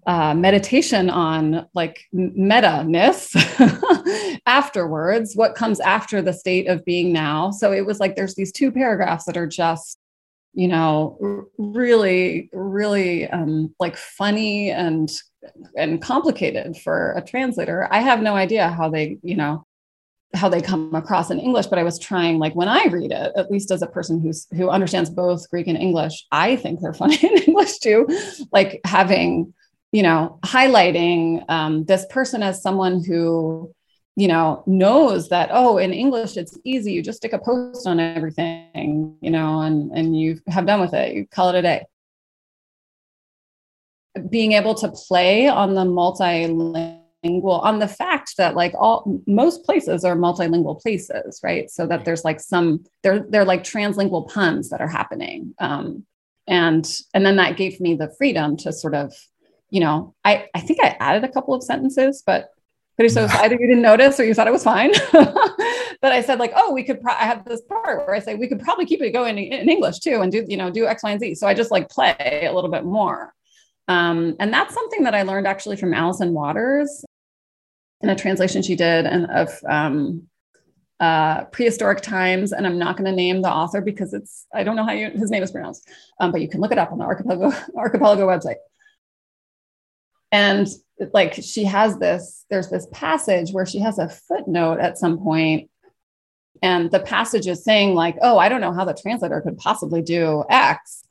uh, 0.07 0.35
meditation 0.35 1.11
on 1.11 1.67
like 1.75 2.05
meta-ness 2.13 3.35
afterwards, 4.47 5.35
what 5.35 5.55
comes 5.55 5.81
after 5.81 6.23
the 6.23 6.33
state 6.33 6.69
of 6.69 6.85
being 6.85 7.13
now. 7.13 7.51
So 7.51 7.73
it 7.73 7.85
was 7.85 7.99
like 7.99 8.15
there's 8.15 8.37
these 8.37 8.53
two 8.53 8.71
paragraphs 8.71 9.25
that 9.25 9.37
are 9.37 9.49
just, 9.49 9.99
you 10.55 10.69
know, 10.69 11.49
really, 11.59 12.49
really 12.53 13.29
um, 13.29 13.75
like 13.81 13.97
funny 13.97 14.71
and 14.71 15.11
and 15.77 16.03
complicated 16.03 16.77
for 16.77 17.13
a 17.13 17.23
translator. 17.23 17.89
I 17.91 18.01
have 18.01 18.23
no 18.23 18.35
idea 18.35 18.69
how 18.69 18.89
they, 18.89 19.19
you 19.23 19.37
know, 19.37 19.65
how 20.35 20.49
they 20.49 20.61
come 20.61 20.95
across 20.95 21.31
in 21.31 21.39
English, 21.39 21.67
but 21.67 21.79
I 21.79 21.83
was 21.83 21.99
trying 21.99 22.39
like 22.39 22.55
when 22.55 22.69
I 22.69 22.85
read 22.85 23.11
it, 23.13 23.33
at 23.37 23.51
least 23.51 23.71
as 23.71 23.83
a 23.83 23.87
person 23.87 24.21
who's 24.21 24.47
who 24.55 24.71
understands 24.71 25.11
both 25.11 25.49
Greek 25.51 25.67
and 25.67 25.79
English, 25.79 26.27
I 26.31 26.57
think 26.57 26.81
they're 26.81 26.95
funny 26.95 27.17
in 27.23 27.43
English 27.43 27.79
too. 27.79 28.07
Like 28.53 28.81
having, 28.85 29.55
you 29.97 30.03
know, 30.03 30.39
highlighting 30.45 31.43
um, 31.49 31.87
this 31.87 32.05
person 32.11 32.43
as 32.43 32.61
someone 32.61 33.03
who, 33.03 33.75
you 34.15 34.29
know, 34.29 34.63
knows 34.67 35.31
that 35.31 35.49
oh, 35.51 35.79
in 35.79 35.95
English 35.95 36.37
it's 36.37 36.59
easy. 36.65 36.93
You 36.93 37.03
just 37.03 37.17
stick 37.17 37.33
a 37.33 37.39
post 37.39 37.87
on 37.87 37.99
everything, 37.99 39.17
you 39.23 39.31
know, 39.31 39.63
and 39.63 39.91
and 39.93 40.21
you 40.21 40.39
have 40.49 40.67
done 40.67 40.83
with 40.83 40.93
it. 40.93 41.15
You 41.15 41.27
call 41.27 41.49
it 41.49 41.61
a 41.61 41.63
day. 41.63 41.87
Being 44.29 44.53
able 44.53 44.75
to 44.75 44.91
play 44.91 45.49
on 45.49 45.73
the 45.73 45.87
multilingual 45.87 47.63
on 47.63 47.79
the 47.79 47.89
fact 47.89 48.35
that 48.37 48.55
like 48.55 48.75
all 48.79 49.23
most 49.27 49.65
places 49.65 50.05
are 50.05 50.15
multilingual 50.15 50.79
places 50.79 51.41
right 51.43 51.71
so 51.71 51.87
that 51.87 52.05
there's 52.05 52.23
like 52.23 52.41
some 52.41 52.85
they're 53.03 53.25
they're 53.31 53.47
like 53.47 53.65
translingual 53.65 54.29
puns 54.29 54.69
that 54.69 54.83
are 54.83 54.89
happening 54.99 55.55
um, 55.59 56.05
and 56.47 57.01
and 57.15 57.25
then 57.25 57.37
that 57.37 57.57
gave 57.57 57.81
me 57.81 57.95
the 57.95 58.15
freedom 58.19 58.59
to 58.59 58.73
sort 58.73 58.95
of 58.95 59.15
you 59.77 59.81
know 59.81 60.15
i 60.25 60.47
i 60.55 60.61
think 60.61 60.79
i 60.83 60.97
added 61.01 61.23
a 61.25 61.33
couple 61.33 61.55
of 61.55 61.63
sentences 61.63 62.23
but 62.27 62.51
but 62.97 63.11
so 63.11 63.27
either 63.43 63.57
you 63.61 63.67
didn't 63.67 63.83
notice 63.83 64.19
or 64.19 64.25
you 64.25 64.35
thought 64.35 64.49
it 64.49 64.59
was 64.59 64.65
fine 64.65 64.93
but 65.13 66.13
i 66.13 66.23
said 66.23 66.39
like 66.39 66.53
oh 66.57 66.73
we 66.73 66.83
could 66.83 67.01
pro- 67.01 67.13
i 67.13 67.27
have 67.33 67.45
this 67.45 67.63
part 67.63 68.07
where 68.07 68.15
i 68.15 68.19
say 68.19 68.35
we 68.35 68.49
could 68.49 68.61
probably 68.61 68.87
keep 68.87 69.03
it 69.03 69.11
going 69.13 69.37
in, 69.39 69.53
in 69.53 69.69
english 69.69 69.99
too 69.99 70.21
and 70.23 70.33
do 70.33 70.45
you 70.49 70.57
know 70.57 70.71
do 70.71 70.87
x 70.87 71.03
y 71.03 71.11
and 71.11 71.21
z 71.21 71.35
so 71.35 71.47
i 71.47 71.55
just 71.55 71.71
like 71.71 71.89
play 71.89 72.49
a 72.51 72.53
little 72.53 72.71
bit 72.71 72.85
more 72.85 73.35
um, 73.89 74.37
and 74.41 74.53
that's 74.53 74.75
something 74.75 75.05
that 75.05 75.15
I 75.15 75.23
learned 75.23 75.47
actually 75.47 75.77
from 75.77 75.95
Alyson 75.95 76.33
Waters 76.33 77.05
in 78.01 78.09
a 78.09 78.17
translation 78.17 78.63
she 78.63 78.77
did 78.77 79.07
and 79.07 79.27
of 79.31 79.51
um, 79.69 80.25
uh, 80.99 81.45
prehistoric 81.45 82.01
times. 82.01 82.53
And 82.53 82.67
I'm 82.67 82.79
not 82.79 82.97
going 82.97 83.09
to 83.11 83.17
name 83.17 83.43
the 83.43 83.51
author 83.51 83.81
because 83.81 84.13
it's, 84.13 84.47
I 84.53 84.65
don't 84.65 84.77
know 84.77 84.85
how 84.85 84.93
you, 84.93 85.11
his 85.11 85.31
name 85.31 85.43
is 85.43 85.53
pronounced, 85.53 85.89
um, 86.21 86.33
but 86.33 86.41
you 86.41 86.49
can 86.49 86.61
look 86.61 86.73
it 86.73 86.79
up 86.79 86.93
on 86.93 86.99
the 86.99 87.05
Archipelago, 87.05 87.53
Archipelago 87.77 88.27
website. 88.27 88.57
And 90.33 90.67
like 91.13 91.35
she 91.35 91.65
has 91.65 91.99
this, 91.99 92.45
there's 92.51 92.69
this 92.69 92.87
passage 92.93 93.53
where 93.53 93.67
she 93.67 93.81
has 93.81 93.99
a 93.99 94.09
footnote 94.09 94.81
at 94.81 94.99
some 94.99 95.19
point 95.19 95.71
and 96.63 96.91
the 96.91 97.01
passage 97.01 97.47
is 97.47 97.63
saying 97.63 97.95
like 97.95 98.17
oh 98.23 98.39
i 98.39 98.49
don't 98.49 98.63
know 98.63 98.73
how 98.73 98.83
the 98.83 98.95
translator 98.95 99.43
could 99.43 99.59
possibly 99.59 100.01
do 100.01 100.43
x 100.49 101.05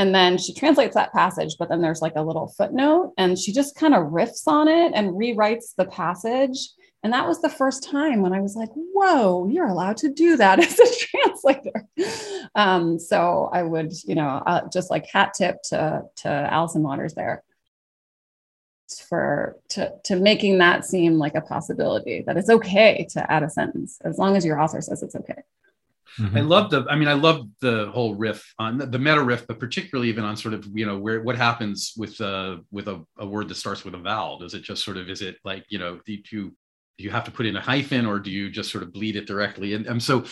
and 0.00 0.14
then 0.14 0.38
she 0.38 0.54
translates 0.54 0.94
that 0.94 1.12
passage, 1.12 1.56
but 1.58 1.68
then 1.68 1.82
there's 1.82 2.00
like 2.00 2.14
a 2.16 2.22
little 2.22 2.46
footnote 2.56 3.12
and 3.18 3.38
she 3.38 3.52
just 3.52 3.76
kind 3.76 3.94
of 3.94 4.04
riffs 4.04 4.46
on 4.46 4.66
it 4.66 4.92
and 4.94 5.10
rewrites 5.10 5.74
the 5.76 5.84
passage. 5.84 6.70
And 7.02 7.12
that 7.12 7.28
was 7.28 7.42
the 7.42 7.50
first 7.50 7.84
time 7.84 8.22
when 8.22 8.32
I 8.32 8.40
was 8.40 8.56
like, 8.56 8.70
whoa, 8.72 9.46
you're 9.48 9.68
allowed 9.68 9.98
to 9.98 10.10
do 10.10 10.38
that 10.38 10.58
as 10.64 10.78
a 10.78 11.06
translator. 11.06 11.86
Um, 12.54 12.98
so 12.98 13.50
I 13.52 13.62
would, 13.62 13.92
you 14.06 14.14
know, 14.14 14.42
uh, 14.46 14.62
just 14.72 14.90
like 14.90 15.04
hat 15.04 15.34
tip 15.36 15.56
to, 15.64 16.04
to 16.16 16.48
Alyson 16.50 16.80
Waters 16.80 17.12
there 17.12 17.42
for 18.98 19.56
to, 19.68 19.92
to 20.04 20.16
making 20.16 20.58
that 20.58 20.84
seem 20.84 21.18
like 21.18 21.34
a 21.34 21.40
possibility 21.40 22.22
that 22.26 22.36
it's 22.36 22.50
okay 22.50 23.06
to 23.10 23.30
add 23.30 23.42
a 23.42 23.50
sentence 23.50 23.98
as 24.04 24.18
long 24.18 24.36
as 24.36 24.44
your 24.44 24.60
author 24.60 24.80
says 24.80 25.02
it's 25.02 25.14
okay. 25.14 25.42
Mm-hmm. 26.18 26.36
I 26.36 26.40
love 26.40 26.70
the, 26.70 26.84
I 26.90 26.96
mean, 26.96 27.08
I 27.08 27.12
love 27.12 27.46
the 27.60 27.88
whole 27.92 28.14
riff 28.14 28.52
on 28.58 28.78
the, 28.78 28.86
the, 28.86 28.98
meta 28.98 29.22
riff, 29.22 29.46
but 29.46 29.60
particularly 29.60 30.08
even 30.08 30.24
on 30.24 30.36
sort 30.36 30.54
of, 30.54 30.66
you 30.74 30.84
know, 30.84 30.98
where 30.98 31.22
what 31.22 31.36
happens 31.36 31.92
with 31.96 32.20
uh 32.20 32.58
with 32.72 32.88
a, 32.88 33.04
a 33.18 33.26
word 33.26 33.48
that 33.48 33.54
starts 33.54 33.84
with 33.84 33.94
a 33.94 33.98
vowel. 33.98 34.38
Does 34.38 34.54
it 34.54 34.62
just 34.62 34.84
sort 34.84 34.96
of 34.96 35.08
is 35.08 35.22
it 35.22 35.36
like, 35.44 35.64
you 35.68 35.78
know, 35.78 36.00
do 36.04 36.12
you 36.12 36.52
do 37.00 37.04
you 37.04 37.10
have 37.10 37.24
to 37.24 37.30
put 37.30 37.46
in 37.46 37.56
a 37.56 37.60
hyphen 37.60 38.06
or 38.06 38.18
do 38.18 38.30
you 38.30 38.50
just 38.50 38.70
sort 38.70 38.82
of 38.82 38.92
bleed 38.92 39.16
it 39.16 39.26
directly? 39.26 39.74
And, 39.74 39.86
and 39.86 40.02
so, 40.02 40.24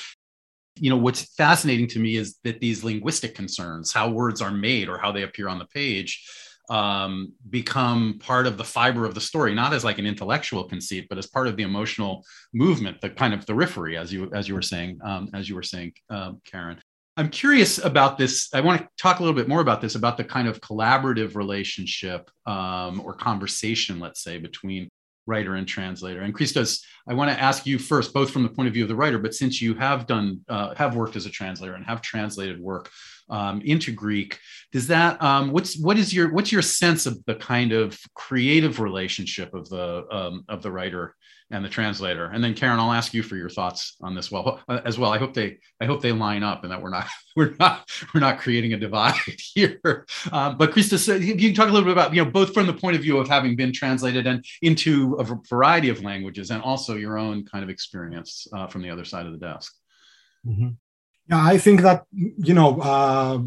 you 0.76 0.90
know, 0.90 0.96
what's 0.96 1.34
fascinating 1.34 1.88
to 1.88 1.98
me 1.98 2.16
is 2.16 2.38
that 2.44 2.60
these 2.60 2.84
linguistic 2.84 3.34
concerns, 3.34 3.92
how 3.92 4.10
words 4.10 4.42
are 4.42 4.50
made 4.50 4.88
or 4.88 4.98
how 4.98 5.10
they 5.10 5.22
appear 5.22 5.48
on 5.48 5.58
the 5.58 5.64
page, 5.66 6.26
um, 6.70 7.32
become 7.50 8.18
part 8.20 8.46
of 8.46 8.56
the 8.56 8.64
fiber 8.64 9.04
of 9.04 9.14
the 9.14 9.20
story, 9.20 9.54
not 9.54 9.72
as 9.72 9.84
like 9.84 9.98
an 9.98 10.06
intellectual 10.06 10.64
conceit, 10.64 11.06
but 11.08 11.18
as 11.18 11.26
part 11.26 11.46
of 11.46 11.56
the 11.56 11.62
emotional 11.62 12.24
movement, 12.52 13.00
the 13.00 13.10
kind 13.10 13.32
of 13.32 13.46
the 13.46 13.54
periphery, 13.54 13.96
as 13.96 14.12
you 14.12 14.30
as 14.34 14.48
you 14.48 14.54
were 14.54 14.62
saying, 14.62 14.98
um, 15.02 15.28
as 15.34 15.48
you 15.48 15.54
were 15.54 15.62
saying, 15.62 15.92
um, 16.10 16.40
Karen. 16.44 16.80
I'm 17.16 17.30
curious 17.30 17.84
about 17.84 18.16
this. 18.16 18.48
I 18.54 18.60
want 18.60 18.80
to 18.80 18.88
talk 18.96 19.18
a 19.18 19.22
little 19.24 19.34
bit 19.34 19.48
more 19.48 19.60
about 19.60 19.80
this, 19.80 19.96
about 19.96 20.16
the 20.16 20.22
kind 20.22 20.46
of 20.46 20.60
collaborative 20.60 21.34
relationship 21.34 22.30
um, 22.46 23.00
or 23.04 23.12
conversation, 23.12 23.98
let's 23.98 24.22
say, 24.22 24.38
between 24.38 24.88
writer 25.28 25.54
and 25.54 25.68
translator. 25.68 26.22
And 26.22 26.34
Christos, 26.34 26.84
I 27.08 27.14
want 27.14 27.30
to 27.30 27.40
ask 27.40 27.66
you 27.66 27.78
first, 27.78 28.12
both 28.12 28.30
from 28.30 28.42
the 28.42 28.48
point 28.48 28.66
of 28.66 28.74
view 28.74 28.84
of 28.84 28.88
the 28.88 28.96
writer, 28.96 29.18
but 29.18 29.34
since 29.34 29.62
you 29.62 29.74
have 29.74 30.06
done, 30.06 30.40
uh, 30.48 30.74
have 30.74 30.96
worked 30.96 31.16
as 31.16 31.26
a 31.26 31.30
translator 31.30 31.74
and 31.74 31.84
have 31.84 32.00
translated 32.00 32.58
work 32.58 32.90
um, 33.28 33.60
into 33.60 33.92
Greek, 33.92 34.38
does 34.72 34.86
that, 34.88 35.22
um, 35.22 35.52
what's, 35.52 35.78
what 35.78 35.98
is 35.98 36.14
your, 36.14 36.32
what's 36.32 36.50
your 36.50 36.62
sense 36.62 37.04
of 37.04 37.22
the 37.26 37.34
kind 37.34 37.72
of 37.72 37.98
creative 38.14 38.80
relationship 38.80 39.52
of 39.52 39.68
the, 39.68 40.06
um, 40.10 40.44
of 40.48 40.62
the 40.62 40.72
writer 40.72 41.14
and 41.50 41.64
the 41.64 41.68
translator. 41.68 42.26
And 42.26 42.44
then 42.44 42.54
Karen, 42.54 42.78
I'll 42.78 42.92
ask 42.92 43.14
you 43.14 43.22
for 43.22 43.36
your 43.36 43.48
thoughts 43.48 43.96
on 44.02 44.14
this 44.14 44.30
well 44.30 44.60
uh, 44.68 44.80
as 44.84 44.98
well. 44.98 45.12
I 45.12 45.18
hope 45.18 45.32
they 45.32 45.58
I 45.80 45.86
hope 45.86 46.02
they 46.02 46.12
line 46.12 46.42
up 46.42 46.62
and 46.62 46.72
that 46.72 46.82
we're 46.82 46.90
not 46.90 47.06
we're 47.36 47.54
not 47.58 47.90
we're 48.12 48.20
not 48.20 48.38
creating 48.38 48.74
a 48.74 48.76
divide 48.76 49.14
here. 49.54 50.06
Um, 50.30 50.58
but 50.58 50.72
Christos, 50.72 51.08
if 51.08 51.22
you 51.24 51.36
can 51.36 51.54
talk 51.54 51.68
a 51.68 51.72
little 51.72 51.86
bit 51.86 51.92
about 51.92 52.14
you 52.14 52.24
know 52.24 52.30
both 52.30 52.52
from 52.52 52.66
the 52.66 52.74
point 52.74 52.96
of 52.96 53.02
view 53.02 53.18
of 53.18 53.28
having 53.28 53.56
been 53.56 53.72
translated 53.72 54.26
and 54.26 54.44
into 54.62 55.14
a 55.14 55.24
variety 55.48 55.88
of 55.88 56.02
languages 56.02 56.50
and 56.50 56.62
also 56.62 56.96
your 56.96 57.18
own 57.18 57.44
kind 57.44 57.64
of 57.64 57.70
experience 57.70 58.46
uh, 58.52 58.66
from 58.66 58.82
the 58.82 58.90
other 58.90 59.04
side 59.04 59.26
of 59.26 59.32
the 59.32 59.38
desk. 59.38 59.74
Mm-hmm. 60.46 60.68
Yeah, 61.30 61.44
I 61.44 61.58
think 61.58 61.82
that 61.82 62.04
you 62.12 62.54
know 62.54 62.80
uh, 62.80 63.40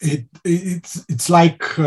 it 0.00 0.26
it's 0.44 1.04
it's 1.08 1.28
like. 1.28 1.78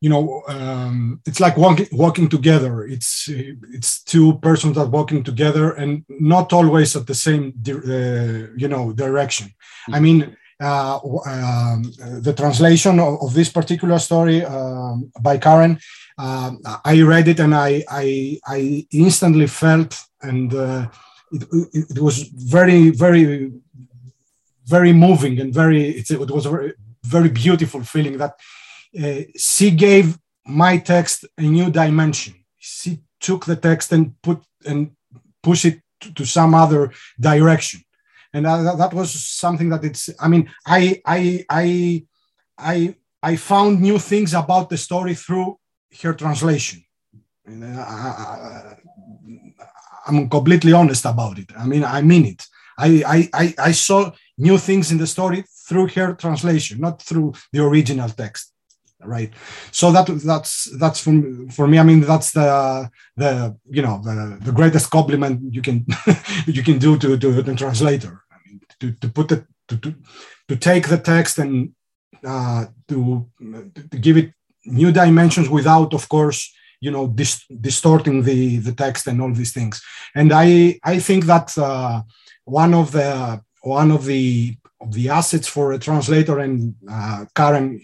You 0.00 0.10
know 0.10 0.42
um, 0.46 1.20
it's 1.26 1.40
like 1.40 1.56
walking, 1.56 1.88
walking 1.90 2.28
together 2.28 2.86
it's 2.86 3.28
it's 3.28 4.02
two 4.04 4.38
persons 4.38 4.76
that 4.76 4.90
walking 4.90 5.24
together 5.24 5.72
and 5.72 6.04
not 6.08 6.52
always 6.52 6.94
at 6.94 7.06
the 7.08 7.16
same 7.16 7.52
uh, 7.68 8.54
you 8.56 8.68
know 8.68 8.92
direction 8.92 9.48
mm-hmm. 9.48 9.94
i 9.96 10.00
mean 10.00 10.36
uh, 10.60 10.98
um, 11.26 11.82
the 12.20 12.34
translation 12.36 12.98
of, 12.98 13.22
of, 13.22 13.32
this 13.32 13.48
particular 13.48 13.98
story 13.98 14.44
um, 14.44 15.10
by 15.20 15.38
Karen, 15.38 15.78
uh, 16.18 16.50
I 16.84 17.00
read 17.02 17.28
it 17.28 17.38
and 17.38 17.54
I, 17.54 17.84
I, 17.88 18.40
I 18.44 18.86
instantly 18.90 19.46
felt, 19.46 19.96
and 20.20 20.52
uh, 20.52 20.88
it, 21.30 21.86
it, 21.90 21.98
was 22.00 22.24
very, 22.24 22.90
very, 22.90 23.52
very 24.66 24.92
moving 24.92 25.38
and 25.38 25.54
very, 25.54 25.90
it, 25.90 26.10
it 26.10 26.18
was 26.18 26.46
a 26.46 26.50
very, 26.50 26.72
very 27.04 27.28
beautiful 27.28 27.84
feeling 27.84 28.18
that 28.18 28.34
uh, 28.96 29.20
she 29.36 29.70
gave 29.70 30.18
my 30.46 30.78
text 30.78 31.26
a 31.36 31.42
new 31.42 31.70
dimension. 31.70 32.34
She 32.58 33.00
took 33.20 33.44
the 33.44 33.56
text 33.56 33.92
and 33.92 34.20
put 34.22 34.42
and 34.66 34.92
push 35.42 35.64
it 35.64 35.80
to, 36.00 36.14
to 36.14 36.24
some 36.24 36.54
other 36.54 36.92
direction, 37.20 37.80
and 38.32 38.46
uh, 38.46 38.74
that 38.76 38.94
was 38.94 39.12
something 39.12 39.68
that 39.70 39.84
it's. 39.84 40.10
I 40.20 40.28
mean, 40.28 40.50
I 40.66 41.00
I 41.04 41.44
I 41.50 42.04
I 42.58 42.96
I 43.22 43.36
found 43.36 43.80
new 43.80 43.98
things 43.98 44.34
about 44.34 44.70
the 44.70 44.76
story 44.76 45.14
through 45.14 45.58
her 46.02 46.14
translation. 46.14 46.84
And, 47.44 47.64
uh, 47.64 47.80
I, 47.80 48.76
am 50.06 50.28
completely 50.28 50.72
honest 50.72 51.04
about 51.04 51.38
it. 51.38 51.50
I 51.58 51.66
mean, 51.66 51.84
I 51.84 52.02
mean 52.02 52.26
it. 52.26 52.46
I, 52.78 53.28
I, 53.34 53.54
I 53.58 53.72
saw 53.72 54.12
new 54.36 54.56
things 54.56 54.92
in 54.92 54.98
the 54.98 55.06
story 55.06 55.44
through 55.66 55.88
her 55.88 56.14
translation, 56.14 56.80
not 56.80 57.02
through 57.02 57.32
the 57.52 57.64
original 57.64 58.08
text 58.08 58.52
right? 59.04 59.32
So 59.70 59.92
that 59.92 60.06
that's 60.24 60.68
that's 60.78 61.00
for, 61.00 61.12
for 61.50 61.66
me 61.66 61.78
i 61.78 61.82
mean 61.82 62.00
that's 62.00 62.32
the 62.32 62.90
the 63.16 63.56
you 63.70 63.82
know 63.82 64.00
the, 64.02 64.38
the 64.40 64.52
greatest 64.52 64.90
compliment 64.90 65.54
you 65.54 65.62
can 65.62 65.86
you 66.46 66.62
can 66.62 66.78
do 66.78 66.98
to 66.98 67.16
to 67.16 67.42
the 67.42 67.54
translator. 67.54 68.22
I 68.30 68.36
mean, 68.46 68.60
to, 68.80 68.92
to 68.92 69.08
put 69.08 69.32
it 69.32 69.44
to, 69.68 69.76
to 69.78 69.94
to 70.48 70.56
take 70.56 70.88
the 70.88 70.98
text 70.98 71.38
and 71.38 71.72
uh, 72.24 72.66
to 72.88 73.28
to 73.90 73.98
give 73.98 74.16
it 74.16 74.32
new 74.64 74.92
dimensions 74.92 75.48
without 75.48 75.94
of 75.94 76.08
course 76.08 76.52
you 76.80 76.90
know 76.90 77.06
dis- 77.08 77.46
distorting 77.60 78.22
the 78.22 78.58
the 78.58 78.72
text 78.72 79.06
and 79.06 79.20
all 79.20 79.32
these 79.32 79.52
things. 79.52 79.82
And 80.14 80.32
i 80.32 80.78
i 80.84 80.98
think 80.98 81.24
that 81.26 81.56
uh, 81.58 82.02
one 82.44 82.74
of 82.74 82.92
the 82.92 83.40
one 83.62 83.90
of 83.90 84.04
the 84.04 84.56
of 84.80 84.92
the 84.92 85.08
assets 85.08 85.48
for 85.48 85.72
a 85.72 85.78
translator 85.78 86.38
and 86.38 86.74
uh, 86.88 87.24
karen 87.34 87.80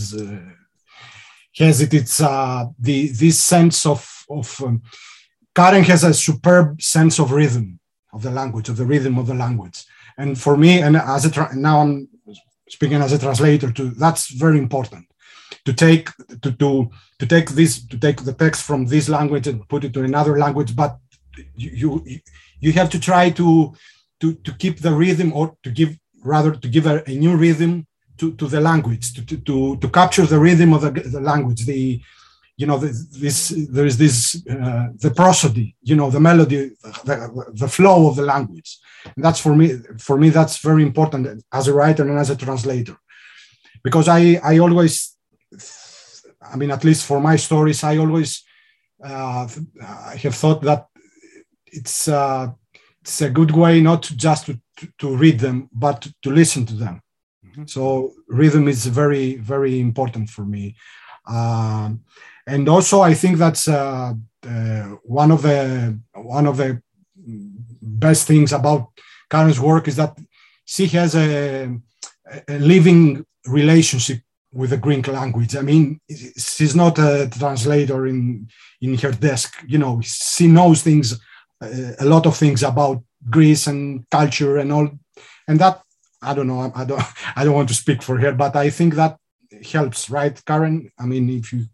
is 0.00 0.14
uh, 0.14 0.40
has 1.58 1.80
it 1.80 1.94
it's 1.94 2.20
uh, 2.20 2.66
the 2.78 3.08
this 3.08 3.38
sense 3.38 3.86
of 3.86 4.24
of 4.30 4.60
um, 4.62 4.82
Karen 5.54 5.84
has 5.84 6.04
a 6.04 6.14
superb 6.14 6.80
sense 6.80 7.18
of 7.18 7.32
rhythm 7.32 7.78
of 8.12 8.22
the 8.22 8.30
language 8.30 8.68
of 8.68 8.76
the 8.76 8.86
rhythm 8.86 9.18
of 9.18 9.26
the 9.26 9.34
language. 9.34 9.84
And 10.18 10.38
for 10.38 10.56
me 10.56 10.80
and 10.80 10.96
as 10.96 11.24
a 11.24 11.54
now 11.54 11.80
I'm 11.80 12.08
speaking 12.68 13.00
as 13.02 13.12
a 13.12 13.18
translator 13.18 13.70
too 13.70 13.90
that's 13.90 14.30
very 14.30 14.58
important. 14.58 15.06
To 15.66 15.72
take 15.72 16.08
to, 16.42 16.52
to 16.52 16.90
to 17.18 17.26
take 17.26 17.50
this 17.50 17.86
to 17.86 17.98
take 17.98 18.24
the 18.24 18.32
text 18.32 18.62
from 18.62 18.86
this 18.86 19.08
language 19.08 19.46
and 19.46 19.68
put 19.68 19.84
it 19.84 19.92
to 19.94 20.02
another 20.02 20.38
language 20.38 20.74
but 20.74 20.98
you 21.54 22.02
you, 22.06 22.20
you 22.60 22.72
have 22.72 22.90
to 22.90 22.98
try 22.98 23.30
to 23.30 23.74
to 24.20 24.34
to 24.34 24.52
keep 24.54 24.80
the 24.80 24.92
rhythm 24.92 25.32
or 25.32 25.56
to 25.62 25.70
give 25.70 25.96
rather 26.24 26.52
to 26.52 26.68
give 26.68 26.86
a, 26.86 27.02
a 27.08 27.14
new 27.14 27.36
rhythm 27.36 27.86
to, 28.22 28.32
to 28.36 28.46
the 28.46 28.60
language, 28.60 29.14
to, 29.14 29.36
to, 29.48 29.76
to 29.76 29.88
capture 29.88 30.24
the 30.24 30.38
rhythm 30.38 30.72
of 30.72 30.82
the, 30.82 30.92
the 31.16 31.20
language, 31.20 31.66
the, 31.66 32.00
you 32.56 32.66
know, 32.68 32.78
the, 32.78 32.90
this, 33.18 33.48
there 33.68 33.84
is 33.84 33.98
this, 33.98 34.40
uh, 34.48 34.86
the 35.04 35.10
prosody, 35.10 35.74
you 35.82 35.96
know, 35.96 36.08
the 36.08 36.20
melody, 36.20 36.70
the, 37.04 37.16
the 37.52 37.66
flow 37.66 38.08
of 38.08 38.14
the 38.14 38.22
language. 38.22 38.78
And 39.16 39.24
that's 39.24 39.40
for 39.40 39.56
me, 39.56 39.68
for 39.98 40.16
me, 40.16 40.28
that's 40.28 40.58
very 40.58 40.84
important 40.84 41.42
as 41.52 41.66
a 41.66 41.74
writer 41.74 42.04
and 42.08 42.16
as 42.16 42.30
a 42.30 42.36
translator. 42.36 42.96
Because 43.82 44.06
I, 44.06 44.38
I 44.44 44.58
always, 44.58 45.16
I 46.40 46.54
mean, 46.56 46.70
at 46.70 46.84
least 46.84 47.04
for 47.04 47.18
my 47.20 47.34
stories, 47.34 47.82
I 47.82 47.96
always 47.96 48.44
uh, 49.04 49.48
I 49.82 50.14
have 50.22 50.36
thought 50.36 50.62
that 50.62 50.86
it's, 51.66 52.06
uh, 52.06 52.52
it's 53.00 53.20
a 53.20 53.30
good 53.30 53.50
way 53.50 53.80
not 53.80 54.02
just 54.02 54.46
to, 54.46 54.60
to, 54.76 54.86
to 54.98 55.16
read 55.16 55.40
them, 55.40 55.68
but 55.72 56.06
to 56.22 56.30
listen 56.30 56.64
to 56.66 56.74
them 56.74 57.01
Mm-hmm. 57.52 57.66
So 57.66 58.14
rhythm 58.28 58.68
is 58.68 58.86
very, 58.86 59.36
very 59.36 59.80
important 59.80 60.30
for 60.30 60.44
me. 60.44 60.76
Um, 61.26 62.02
and 62.46 62.68
also, 62.68 63.00
I 63.02 63.14
think 63.14 63.38
that's 63.38 63.68
uh, 63.68 64.14
uh, 64.46 64.82
one 65.04 65.30
of 65.30 65.42
the 65.42 65.98
one 66.14 66.46
of 66.46 66.56
the 66.56 66.82
best 67.82 68.26
things 68.26 68.52
about 68.52 68.88
Karen's 69.30 69.60
work 69.60 69.86
is 69.86 69.96
that 69.96 70.18
she 70.64 70.86
has 70.88 71.14
a, 71.14 71.70
a 72.48 72.58
living 72.58 73.24
relationship 73.46 74.20
with 74.52 74.70
the 74.70 74.76
Greek 74.76 75.06
language. 75.08 75.56
I 75.56 75.62
mean, 75.62 76.00
she's 76.08 76.74
not 76.74 76.98
a 76.98 77.28
translator 77.30 78.06
in 78.06 78.48
in 78.80 78.98
her 78.98 79.12
desk. 79.12 79.62
You 79.66 79.78
know, 79.78 80.00
she 80.02 80.46
knows 80.46 80.82
things, 80.82 81.20
uh, 81.60 81.92
a 82.00 82.04
lot 82.04 82.26
of 82.26 82.36
things 82.36 82.62
about 82.62 83.02
Greece 83.30 83.68
and 83.68 84.04
culture 84.10 84.58
and 84.58 84.72
all, 84.72 84.90
and 85.46 85.60
that 85.60 85.81
I 86.22 86.34
don't 86.34 86.46
know. 86.46 86.72
I 86.74 86.84
don't. 86.84 87.02
I 87.36 87.44
don't 87.44 87.54
want 87.54 87.68
to 87.68 87.74
speak 87.74 88.02
for 88.02 88.18
her, 88.18 88.32
but 88.32 88.56
I 88.56 88.70
think 88.70 88.94
that 88.94 89.16
helps, 89.70 90.08
right, 90.08 90.40
Karen? 90.44 90.90
I 90.98 91.04
mean, 91.06 91.28
if 91.30 91.52
you 91.52 91.66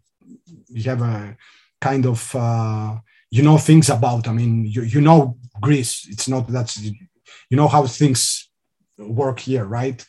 you 0.69 0.83
have 0.83 1.01
a 1.01 1.37
kind 1.81 2.05
of 2.05 2.35
uh, 2.35 2.97
you 3.31 3.43
know 3.43 3.57
things 3.57 3.89
about. 3.89 4.27
I 4.27 4.33
mean, 4.33 4.65
you 4.65 4.81
you 4.83 5.01
know 5.01 5.37
Greece. 5.61 6.07
It's 6.09 6.27
not 6.27 6.47
that's 6.47 6.81
you 6.81 7.57
know 7.57 7.67
how 7.67 7.85
things 7.87 8.49
work 8.97 9.39
here, 9.39 9.65
right? 9.65 10.05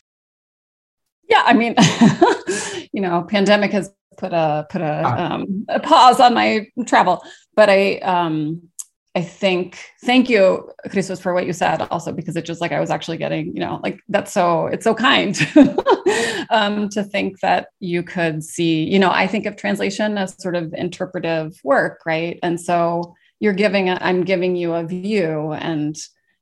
Yeah, 1.29 1.43
I 1.45 1.53
mean, 1.53 1.75
you 2.91 3.01
know, 3.01 3.23
pandemic 3.23 3.71
has 3.71 3.91
put 4.17 4.33
a 4.33 4.67
put 4.69 4.81
a, 4.81 5.01
ah. 5.05 5.33
um, 5.33 5.65
a 5.69 5.79
pause 5.79 6.19
on 6.19 6.33
my 6.33 6.67
travel, 6.85 7.23
but 7.55 7.69
I 7.69 7.97
um, 7.99 8.69
I 9.13 9.21
think 9.21 9.77
thank 10.05 10.29
you, 10.29 10.71
Christos, 10.89 11.19
for 11.19 11.33
what 11.33 11.45
you 11.45 11.51
said 11.51 11.81
also, 11.91 12.13
because 12.13 12.37
it's 12.37 12.47
just 12.47 12.61
like 12.61 12.71
I 12.71 12.79
was 12.79 12.89
actually 12.89 13.17
getting, 13.17 13.53
you 13.53 13.59
know, 13.59 13.81
like 13.83 13.99
that's 14.07 14.31
so 14.31 14.67
it's 14.67 14.85
so 14.85 14.95
kind 14.95 15.37
um, 16.49 16.87
to 16.89 17.03
think 17.03 17.41
that 17.41 17.67
you 17.81 18.03
could 18.03 18.41
see, 18.41 18.85
you 18.85 18.99
know, 18.99 19.11
I 19.11 19.27
think 19.27 19.45
of 19.45 19.57
translation 19.57 20.17
as 20.17 20.41
sort 20.41 20.55
of 20.55 20.73
interpretive 20.73 21.59
work, 21.63 22.03
right? 22.05 22.39
And 22.41 22.59
so 22.59 23.15
you're 23.41 23.53
giving, 23.53 23.89
i 23.89 24.09
am 24.09 24.23
giving 24.23 24.55
you 24.55 24.73
a 24.73 24.85
view, 24.85 25.51
and 25.53 25.97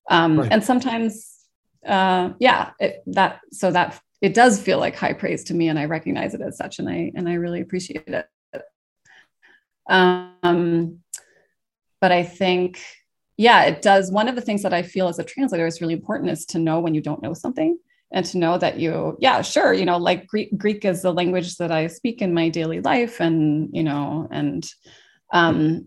um, 0.10 0.40
right. 0.40 0.52
and 0.52 0.64
sometimes, 0.64 1.38
uh, 1.88 2.34
yeah, 2.40 2.72
it, 2.80 3.02
that 3.08 3.40
so 3.52 3.72
that 3.72 4.00
it 4.22 4.36
does 4.36 4.62
feel 4.62 4.78
like 4.78 4.96
high 4.96 5.14
praise 5.14 5.46
to 5.46 5.56
me, 5.56 5.70
and 5.70 5.80
I 5.80 5.86
recognize 5.86 6.36
it 6.36 6.42
as 6.42 6.58
such, 6.58 6.78
and 6.78 6.88
I 6.88 7.12
and 7.16 7.28
I 7.28 7.34
really 7.34 7.62
appreciate 7.62 8.08
it. 8.08 8.28
Um, 9.90 11.00
but 12.02 12.12
I 12.12 12.24
think, 12.24 12.80
yeah, 13.38 13.64
it 13.64 13.82
does. 13.82 14.12
One 14.12 14.28
of 14.28 14.36
the 14.36 14.42
things 14.42 14.64
that 14.64 14.74
I 14.74 14.84
feel 14.84 15.08
as 15.08 15.20
a 15.20 15.24
translator 15.24 15.66
is 15.66 15.82
really 15.82 15.94
important 15.94 16.30
is 16.30 16.46
to 16.48 16.60
know 16.60 16.80
when 16.80 16.94
you 16.94 17.02
don't 17.02 17.22
know 17.22 17.34
something 17.34 17.78
and 18.12 18.26
to 18.26 18.40
know 18.40 18.58
that 18.58 18.80
you 18.80 19.16
yeah 19.20 19.40
sure 19.44 19.72
you 19.72 19.86
know 19.86 19.98
like 19.98 20.26
greek, 20.26 20.50
greek 20.58 20.84
is 20.84 21.04
the 21.04 21.14
language 21.14 21.58
that 21.58 21.72
i 21.72 21.86
speak 21.86 22.24
in 22.24 22.34
my 22.34 22.50
daily 22.50 22.82
life 22.82 23.20
and 23.20 23.70
you 23.72 23.84
know 23.84 24.28
and 24.32 24.68
um 25.32 25.86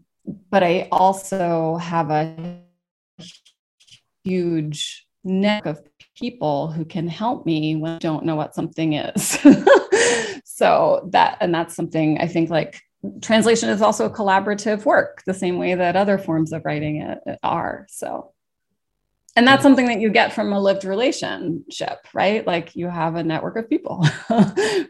but 0.49 0.63
i 0.63 0.87
also 0.93 1.77
have 1.79 2.11
a 2.11 2.61
huge 4.25 5.07
network 5.25 5.79
of 5.79 5.85
people 6.17 6.71
who 6.71 6.85
can 6.85 7.09
help 7.09 7.47
me 7.47 7.77
when 7.77 7.93
I 7.93 7.99
don't 7.99 8.25
know 8.25 8.37
what 8.37 8.55
something 8.55 8.95
is. 8.95 9.39
so 10.45 11.09
that 11.13 11.39
and 11.41 11.55
that's 11.55 11.75
something 11.75 12.19
I 12.19 12.27
think 12.27 12.51
like 12.51 12.81
translation 13.21 13.69
is 13.69 13.83
also 13.83 14.07
a 14.07 14.11
collaborative 14.11 14.85
work 14.85 15.23
the 15.27 15.35
same 15.35 15.59
way 15.59 15.75
that 15.75 15.97
other 15.97 16.19
forms 16.19 16.53
of 16.53 16.65
writing 16.65 17.03
it, 17.03 17.19
it 17.27 17.39
are. 17.43 17.87
So 17.91 18.33
and 19.35 19.47
that's 19.47 19.63
something 19.63 19.87
that 19.87 20.01
you 20.01 20.11
get 20.11 20.35
from 20.35 20.53
a 20.53 20.61
lived 20.61 20.85
relationship, 20.85 22.07
right? 22.13 22.47
Like 22.47 22.77
you 22.77 22.89
have 22.89 23.15
a 23.15 23.23
network 23.23 23.57
of 23.57 23.69
people 23.69 24.05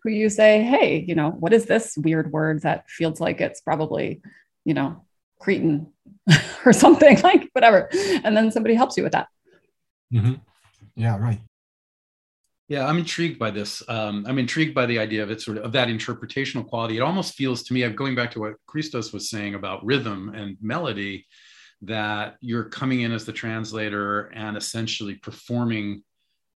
who 0.02 0.10
you 0.10 0.28
say, 0.28 0.62
"Hey, 0.62 1.04
you 1.06 1.14
know, 1.14 1.30
what 1.30 1.52
is 1.52 1.66
this 1.66 1.96
weird 1.96 2.32
word 2.32 2.62
that 2.62 2.90
feels 2.90 3.20
like 3.20 3.40
it's 3.40 3.60
probably, 3.60 4.20
you 4.64 4.74
know, 4.74 5.04
Cretan 5.38 5.92
or 6.66 6.72
something 6.72 7.20
like 7.22 7.50
whatever," 7.52 7.88
and 8.24 8.36
then 8.36 8.50
somebody 8.50 8.74
helps 8.74 8.96
you 8.96 9.04
with 9.04 9.12
that. 9.12 9.28
Mm-hmm. 10.12 10.34
Yeah, 10.96 11.18
right. 11.18 11.40
Yeah, 12.68 12.86
I'm 12.86 12.98
intrigued 12.98 13.38
by 13.38 13.50
this. 13.50 13.82
Um, 13.88 14.24
I'm 14.26 14.38
intrigued 14.38 14.74
by 14.74 14.86
the 14.86 14.98
idea 14.98 15.22
of 15.22 15.30
it 15.30 15.42
sort 15.42 15.58
of, 15.58 15.64
of 15.64 15.72
that 15.72 15.88
interpretational 15.88 16.66
quality. 16.66 16.96
It 16.96 17.02
almost 17.02 17.34
feels 17.34 17.64
to 17.64 17.74
me, 17.74 17.82
I'm 17.82 17.96
going 17.96 18.14
back 18.14 18.30
to 18.32 18.40
what 18.40 18.54
Christos 18.66 19.12
was 19.12 19.28
saying 19.28 19.54
about 19.54 19.84
rhythm 19.84 20.32
and 20.34 20.56
melody, 20.62 21.26
that 21.82 22.36
you're 22.40 22.64
coming 22.64 23.00
in 23.00 23.12
as 23.12 23.24
the 23.24 23.32
translator 23.32 24.30
and 24.34 24.56
essentially 24.56 25.16
performing 25.16 26.02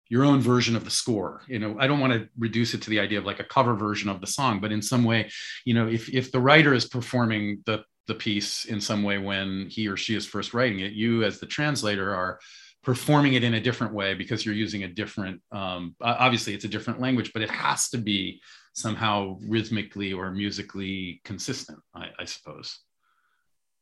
your 0.09 0.25
own 0.25 0.41
version 0.41 0.75
of 0.75 0.83
the 0.83 0.91
score 0.91 1.41
you 1.47 1.57
know 1.57 1.77
i 1.79 1.87
don't 1.87 2.01
want 2.01 2.13
to 2.13 2.27
reduce 2.37 2.73
it 2.73 2.81
to 2.81 2.89
the 2.89 2.99
idea 2.99 3.17
of 3.17 3.25
like 3.25 3.39
a 3.39 3.45
cover 3.45 3.73
version 3.73 4.09
of 4.09 4.19
the 4.19 4.27
song 4.27 4.59
but 4.59 4.71
in 4.71 4.81
some 4.81 5.03
way 5.03 5.31
you 5.65 5.73
know 5.73 5.87
if 5.87 6.13
if 6.13 6.31
the 6.31 6.39
writer 6.39 6.73
is 6.73 6.85
performing 6.85 7.63
the 7.65 7.83
the 8.07 8.13
piece 8.13 8.65
in 8.65 8.81
some 8.81 9.01
way 9.01 9.17
when 9.17 9.65
he 9.69 9.87
or 9.87 9.95
she 9.95 10.13
is 10.13 10.25
first 10.25 10.53
writing 10.53 10.81
it 10.81 10.91
you 10.91 11.23
as 11.23 11.39
the 11.39 11.45
translator 11.45 12.13
are 12.13 12.37
performing 12.83 13.33
it 13.33 13.43
in 13.43 13.53
a 13.53 13.61
different 13.61 13.93
way 13.93 14.13
because 14.13 14.45
you're 14.45 14.55
using 14.55 14.83
a 14.83 14.87
different 14.87 15.41
um, 15.51 15.95
obviously 16.01 16.53
it's 16.53 16.65
a 16.65 16.69
different 16.69 16.99
language 16.99 17.31
but 17.33 17.41
it 17.41 17.49
has 17.49 17.89
to 17.89 17.97
be 17.97 18.41
somehow 18.73 19.37
rhythmically 19.47 20.13
or 20.13 20.31
musically 20.31 21.21
consistent 21.23 21.79
I, 21.95 22.07
I 22.19 22.25
suppose. 22.25 22.79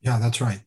Yeah 0.02 0.20
that's 0.20 0.42
right 0.42 0.62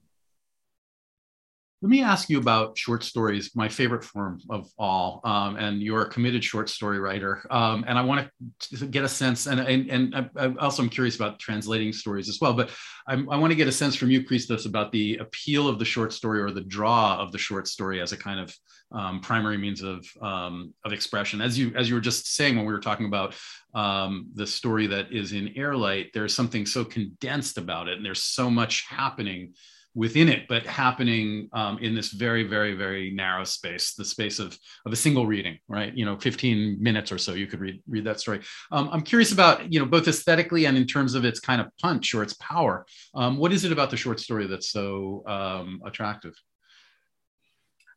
let 1.84 1.90
me 1.90 2.02
ask 2.02 2.30
you 2.30 2.38
about 2.38 2.78
short 2.78 3.04
stories, 3.04 3.54
my 3.54 3.68
favorite 3.68 4.02
form 4.02 4.40
of 4.48 4.70
all. 4.78 5.20
Um, 5.22 5.56
and 5.56 5.82
you're 5.82 6.00
a 6.00 6.08
committed 6.08 6.42
short 6.42 6.70
story 6.70 6.98
writer. 6.98 7.46
Um, 7.50 7.84
and 7.86 7.98
I 7.98 8.00
want 8.00 8.26
to 8.70 8.86
get 8.86 9.04
a 9.04 9.08
sense, 9.08 9.46
and, 9.46 9.60
and, 9.60 9.90
and 9.90 10.30
I, 10.34 10.54
also 10.58 10.82
I'm 10.82 10.88
curious 10.88 11.14
about 11.14 11.38
translating 11.38 11.92
stories 11.92 12.30
as 12.30 12.40
well. 12.40 12.54
But 12.54 12.70
I'm, 13.06 13.28
i 13.28 13.36
want 13.36 13.50
to 13.50 13.54
get 13.54 13.68
a 13.68 13.72
sense 13.72 13.96
from 13.96 14.10
you, 14.10 14.24
Christos, 14.24 14.64
about 14.64 14.92
the 14.92 15.18
appeal 15.18 15.68
of 15.68 15.78
the 15.78 15.84
short 15.84 16.14
story 16.14 16.40
or 16.40 16.50
the 16.50 16.62
draw 16.62 17.18
of 17.18 17.32
the 17.32 17.38
short 17.38 17.68
story 17.68 18.00
as 18.00 18.12
a 18.12 18.16
kind 18.16 18.40
of 18.40 18.56
um, 18.90 19.20
primary 19.20 19.58
means 19.58 19.82
of, 19.82 20.06
um, 20.22 20.72
of 20.86 20.94
expression. 20.94 21.42
As 21.42 21.58
you, 21.58 21.70
as 21.76 21.90
you 21.90 21.96
were 21.96 22.00
just 22.00 22.34
saying 22.34 22.56
when 22.56 22.64
we 22.64 22.72
were 22.72 22.80
talking 22.80 23.04
about 23.04 23.34
um, 23.74 24.28
the 24.34 24.46
story 24.46 24.86
that 24.86 25.12
is 25.12 25.34
in 25.34 25.52
Airlight, 25.54 26.12
there's 26.14 26.34
something 26.34 26.64
so 26.64 26.82
condensed 26.82 27.58
about 27.58 27.88
it, 27.88 27.98
and 27.98 28.06
there's 28.06 28.22
so 28.22 28.48
much 28.48 28.86
happening 28.88 29.52
within 29.94 30.28
it, 30.28 30.48
but 30.48 30.66
happening 30.66 31.48
um, 31.52 31.78
in 31.78 31.94
this 31.94 32.10
very, 32.10 32.42
very, 32.42 32.74
very 32.74 33.12
narrow 33.12 33.44
space, 33.44 33.94
the 33.94 34.04
space 34.04 34.40
of, 34.40 34.58
of 34.84 34.92
a 34.92 34.96
single 34.96 35.26
reading, 35.26 35.58
right? 35.68 35.96
You 35.96 36.04
know, 36.04 36.18
15 36.18 36.82
minutes 36.82 37.12
or 37.12 37.18
so, 37.18 37.34
you 37.34 37.46
could 37.46 37.60
read, 37.60 37.80
read 37.88 38.04
that 38.04 38.18
story. 38.18 38.40
Um, 38.72 38.88
I'm 38.92 39.02
curious 39.02 39.32
about, 39.32 39.72
you 39.72 39.78
know, 39.78 39.86
both 39.86 40.08
aesthetically 40.08 40.66
and 40.66 40.76
in 40.76 40.86
terms 40.86 41.14
of 41.14 41.24
its 41.24 41.38
kind 41.38 41.60
of 41.60 41.68
punch 41.80 42.12
or 42.14 42.22
its 42.22 42.34
power. 42.34 42.84
Um, 43.14 43.36
what 43.36 43.52
is 43.52 43.64
it 43.64 43.70
about 43.70 43.90
the 43.90 43.96
short 43.96 44.18
story 44.18 44.46
that's 44.46 44.70
so 44.70 45.22
um, 45.26 45.80
attractive? 45.86 46.34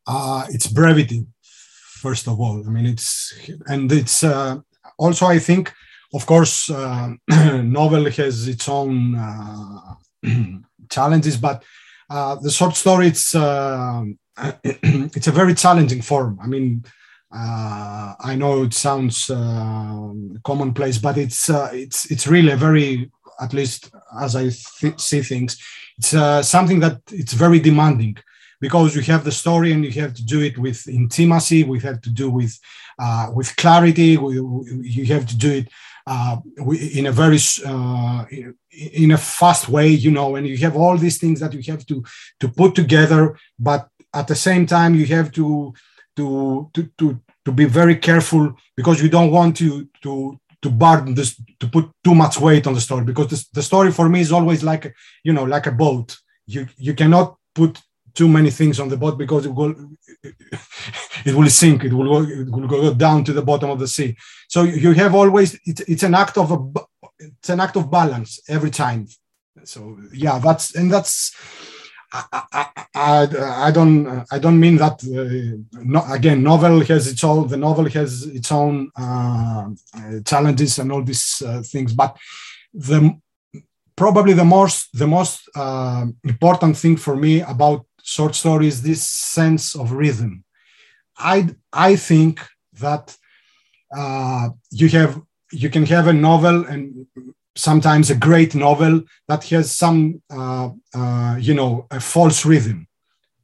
Uh, 0.05 0.45
it's 0.49 0.67
brevity, 0.67 1.25
first 2.01 2.27
of 2.27 2.39
all. 2.39 2.63
I 2.65 2.69
mean, 2.69 2.85
it's, 2.85 3.33
and 3.65 3.91
it's 3.91 4.23
uh, 4.23 4.59
also, 4.99 5.25
I 5.25 5.39
think, 5.39 5.73
of 6.13 6.25
course, 6.27 6.69
uh, 6.69 7.13
novel 7.63 8.09
has 8.11 8.47
its 8.47 8.69
own 8.69 9.15
uh, 9.15 9.95
challenges, 10.89 11.37
but 11.37 11.63
uh, 12.09 12.35
the 12.35 12.51
short 12.51 12.75
story 12.75 13.07
it's 13.07 13.35
uh, 13.35 14.03
it's 14.63 15.27
a 15.27 15.31
very 15.31 15.53
challenging 15.53 16.01
form. 16.01 16.39
I 16.41 16.47
mean, 16.47 16.83
uh, 17.35 18.13
I 18.19 18.35
know 18.35 18.63
it 18.63 18.73
sounds 18.73 19.29
uh, 19.29 20.13
commonplace, 20.43 20.97
but 20.97 21.17
it's 21.17 21.49
uh, 21.49 21.69
it's 21.73 22.09
it's 22.11 22.27
really 22.27 22.51
a 22.51 22.57
very 22.57 23.11
at 23.39 23.53
least 23.53 23.91
as 24.19 24.35
I 24.35 24.49
th- 24.79 24.99
see 24.99 25.21
things, 25.21 25.57
it's 25.97 26.09
something 26.47 26.79
that 26.79 27.01
it's 27.11 27.33
very 27.33 27.59
demanding 27.59 28.17
because 28.59 28.95
you 28.95 29.01
have 29.03 29.23
the 29.23 29.31
story 29.31 29.71
and 29.71 29.85
you 29.85 29.91
have 30.01 30.15
to 30.15 30.25
do 30.25 30.41
it 30.41 30.57
with 30.57 30.87
intimacy. 30.87 31.63
We 31.63 31.79
have 31.81 32.01
to 32.01 32.09
do 32.09 32.29
with 32.29 32.57
with 33.33 33.55
clarity. 33.57 34.17
We, 34.17 34.35
you 34.81 35.05
have 35.07 35.27
to 35.27 35.37
do 35.37 35.51
it 35.51 35.67
uh, 36.07 36.37
in 36.97 37.05
a 37.07 37.11
very 37.11 37.37
uh, 37.65 38.25
in 38.71 39.11
a 39.11 39.17
fast 39.17 39.67
way 39.67 39.87
you 39.89 40.09
know 40.09 40.35
and 40.35 40.47
you 40.47 40.57
have 40.57 40.75
all 40.75 40.97
these 40.97 41.17
things 41.17 41.39
that 41.41 41.53
you 41.53 41.61
have 41.71 41.85
to 41.85 42.03
to 42.39 42.47
put 42.47 42.73
together 42.73 43.37
but 43.59 43.89
at 44.13 44.27
the 44.27 44.35
same 44.35 44.65
time 44.65 44.95
you 44.95 45.05
have 45.05 45.31
to 45.31 45.73
to 46.15 46.69
to 46.73 46.89
to, 46.97 47.21
to 47.45 47.51
be 47.51 47.65
very 47.65 47.95
careful 47.95 48.55
because 48.75 49.01
you 49.01 49.09
don't 49.09 49.31
want 49.31 49.57
to 49.57 49.87
to 50.01 50.39
to 50.61 50.69
burden 50.69 51.13
this 51.13 51.39
to 51.59 51.67
put 51.67 51.89
too 52.03 52.15
much 52.15 52.39
weight 52.39 52.65
on 52.67 52.73
the 52.73 52.81
story 52.81 53.03
because 53.03 53.27
this, 53.27 53.47
the 53.49 53.61
story 53.61 53.91
for 53.91 54.09
me 54.09 54.21
is 54.21 54.31
always 54.31 54.63
like 54.63 54.93
you 55.23 55.33
know 55.33 55.43
like 55.43 55.67
a 55.67 55.71
boat. 55.71 56.17
You 56.45 56.67
you 56.77 56.93
cannot 56.93 57.35
put 57.53 57.81
too 58.17 58.27
many 58.27 58.49
things 58.49 58.79
on 58.79 58.89
the 58.89 58.97
boat 58.97 59.15
because 59.23 59.45
it 59.45 59.53
will 59.59 59.73
it 61.29 61.33
will 61.37 61.49
sink 61.61 61.83
it 61.83 61.93
will 61.93 62.09
go, 62.15 62.19
it 62.41 62.49
will 62.49 62.67
go 62.67 62.93
down 62.93 63.23
to 63.23 63.33
the 63.33 63.45
bottom 63.49 63.69
of 63.69 63.79
the 63.79 63.87
sea. 63.87 64.17
So 64.47 64.63
you 64.63 64.91
have 64.93 65.13
always 65.13 65.49
it's, 65.69 65.81
it's 65.81 66.03
an 66.03 66.15
act 66.15 66.35
of 66.37 66.47
a 66.51 66.59
it's 67.19 67.49
an 67.49 67.59
act 67.59 67.75
of 67.77 67.91
balance 67.91 68.31
every 68.49 68.71
time. 68.71 69.01
So 69.63 69.79
yeah 70.11 70.39
that's 70.39 70.75
and 70.75 70.91
that's 70.91 71.13
I, 72.11 72.23
I, 72.93 73.27
I, 73.67 73.71
don't 73.71 74.25
I 74.31 74.39
don't 74.39 74.59
mean 74.59 74.77
that 74.77 74.97
uh, 75.03 75.79
no, 75.93 76.01
again 76.09 76.41
novel 76.41 76.79
has 76.85 77.07
its 77.07 77.23
own 77.23 77.47
the 77.49 77.57
novel 77.57 77.89
has 77.89 78.23
its 78.23 78.49
own 78.51 78.89
uh, 78.97 79.65
challenges 80.25 80.79
and 80.79 80.91
all 80.91 81.03
these 81.03 81.41
uh, 81.45 81.61
things 81.61 81.93
but 81.93 82.17
the 82.73 83.19
probably 83.97 84.33
the 84.33 84.45
most 84.45 84.89
the 84.93 85.07
most 85.07 85.49
uh, 85.55 86.05
important 86.23 86.77
thing 86.77 86.95
for 86.95 87.15
me 87.17 87.41
about 87.41 87.86
short 88.07 88.33
stories 88.35 88.81
this 88.81 89.07
sense 89.07 89.75
of 89.75 89.91
rhythm. 89.91 90.43
I 91.17 91.49
I 91.73 91.95
think 91.95 92.39
that 92.79 93.15
uh, 93.95 94.49
you 94.71 94.87
have 94.89 95.21
you 95.51 95.69
can 95.69 95.85
have 95.85 96.07
a 96.07 96.13
novel 96.13 96.65
and 96.65 97.05
sometimes 97.55 98.09
a 98.09 98.15
great 98.15 98.55
novel 98.55 99.01
that 99.27 99.43
has 99.45 99.71
some 99.71 100.21
uh, 100.29 100.69
uh, 100.95 101.35
you 101.39 101.53
know 101.53 101.85
a 101.91 101.99
false 101.99 102.45
rhythm, 102.45 102.87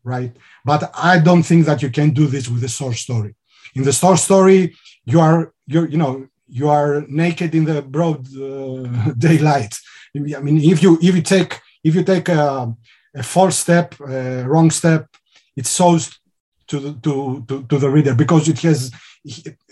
right? 0.03 0.33
But 0.63 0.91
I 0.95 1.19
don't 1.19 1.43
think 1.43 1.65
that 1.65 1.81
you 1.81 1.89
can 1.89 2.11
do 2.11 2.25
this 2.27 2.47
with 2.47 2.63
a 2.63 2.69
short 2.69 2.95
story. 2.95 3.35
In 3.75 3.83
the 3.83 3.91
short 3.91 4.19
story, 4.19 4.75
you 5.05 5.19
are 5.19 5.53
you 5.67 5.87
you 5.87 5.97
know 5.97 6.27
you 6.47 6.69
are 6.69 7.03
naked 7.09 7.53
in 7.55 7.65
the 7.65 7.81
broad 7.81 8.21
uh, 8.37 9.11
daylight. 9.17 9.73
I 10.15 10.39
mean, 10.45 10.57
if 10.73 10.81
you 10.83 10.97
if 11.01 11.15
you 11.15 11.21
take 11.21 11.59
if 11.83 11.95
you 11.95 12.03
take 12.03 12.29
a 12.29 12.73
a 13.15 13.23
false 13.23 13.57
step, 13.57 13.99
a 13.99 14.43
wrong 14.43 14.71
step, 14.71 15.07
it 15.55 15.67
shows 15.67 16.19
to 16.67 16.79
the, 16.79 16.93
to, 17.01 17.45
to, 17.47 17.63
to 17.63 17.77
the 17.77 17.89
reader 17.89 18.15
because 18.15 18.47
it 18.47 18.59
has 18.61 18.91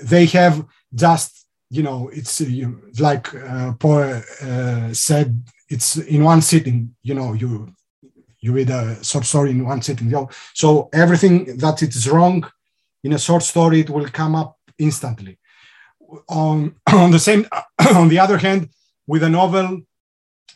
they 0.01 0.25
have 0.25 0.65
just 0.93 1.47
you 1.69 1.83
know 1.83 2.09
it's 2.13 2.41
you, 2.41 2.81
like 2.99 3.33
uh, 3.33 3.73
Poe 3.73 4.21
uh, 4.43 4.93
said 4.93 5.41
it's 5.69 5.97
in 5.97 6.23
one 6.23 6.41
sitting 6.41 6.95
you 7.01 7.15
know 7.15 7.33
you 7.33 7.73
you 8.39 8.51
read 8.53 8.69
a 8.69 9.03
short 9.03 9.25
story 9.25 9.51
in 9.51 9.65
one 9.65 9.81
sitting 9.81 10.07
you 10.07 10.13
know? 10.13 10.29
so 10.53 10.89
everything 10.93 11.57
that 11.57 11.81
it 11.81 11.95
is 11.95 12.09
wrong 12.09 12.45
in 13.03 13.13
a 13.13 13.19
short 13.19 13.43
story 13.43 13.79
it 13.79 13.89
will 13.89 14.07
come 14.07 14.35
up 14.35 14.57
instantly 14.77 15.37
on 16.27 16.75
on 16.91 17.11
the 17.11 17.19
same 17.19 17.47
on 17.95 18.09
the 18.09 18.19
other 18.19 18.37
hand 18.37 18.69
with 19.07 19.23
a 19.23 19.29
novel 19.29 19.81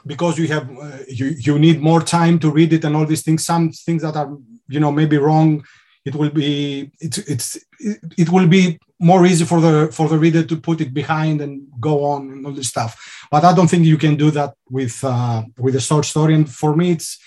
because 0.06 0.38
you 0.38 0.48
have 0.48 0.70
uh, 0.70 0.98
you 1.08 1.28
you 1.28 1.60
need 1.60 1.82
more 1.82 2.02
time 2.02 2.40
to 2.40 2.52
read 2.52 2.74
it 2.74 2.84
and 2.84 2.96
all 2.96 3.06
these 3.06 3.24
things. 3.24 3.46
Some 3.46 3.72
things 3.72 4.02
that 4.02 4.16
are 4.16 4.38
you 4.68 4.80
know 4.80 4.92
maybe 4.92 5.18
wrong 5.18 5.64
it 6.06 6.16
will 6.16 6.30
be 6.30 6.92
it's 7.00 7.18
it's 7.18 7.58
it, 7.80 8.30
will 8.30 8.48
be 8.48 8.80
more 9.00 9.26
easy 9.26 9.44
for 9.44 9.60
the 9.60 9.90
for 9.92 10.08
the 10.08 10.18
reader 10.18 10.44
to 10.44 10.56
put 10.56 10.80
it 10.80 10.94
behind 10.94 11.42
and 11.42 11.68
go 11.80 12.06
on 12.06 12.32
and 12.32 12.46
all 12.46 12.54
this 12.54 12.70
stuff. 12.70 12.92
But 13.32 13.44
i 13.44 13.54
don't 13.54 13.70
think 13.70 13.86
you 13.86 13.98
can 13.98 14.16
do 14.16 14.32
that 14.32 14.54
with 14.70 15.04
uh, 15.04 15.44
with 15.58 15.76
a 15.76 15.82
short 15.82 16.06
story. 16.06 16.36
And 16.36 16.50
for 16.50 16.76
me 16.76 16.92
it's 16.92 17.18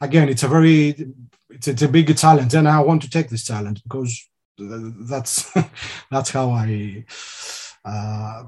again 0.00 0.28
it's 0.28 0.44
a 0.44 0.48
very 0.48 0.94
it's, 1.50 1.68
it's 1.68 1.82
a 1.82 1.88
big 1.88 2.16
challenge. 2.16 2.54
And 2.54 2.68
i 2.68 2.78
want 2.80 3.02
to 3.02 3.10
take 3.10 3.28
this 3.28 3.44
challenge 3.44 3.82
because 3.82 4.12
that's 5.10 5.50
that's 6.10 6.30
how 6.30 6.50
I 6.50 7.04
uh, 7.84 8.44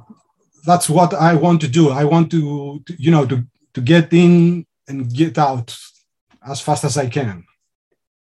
that's 0.65 0.89
what 0.89 1.15
I 1.15 1.35
want 1.35 1.61
to 1.63 1.69
do. 1.69 1.91
I 1.91 2.05
want 2.05 2.31
to, 2.31 2.81
to 2.87 2.95
you 2.97 3.11
know 3.11 3.27
to 3.27 3.45
to 3.75 3.81
get 3.81 4.13
in 4.13 4.67
and 4.89 5.13
get 5.13 5.39
out 5.39 5.77
as 6.47 6.61
fast 6.61 6.85
as 6.85 6.97
I 6.97 7.07
can. 7.07 7.45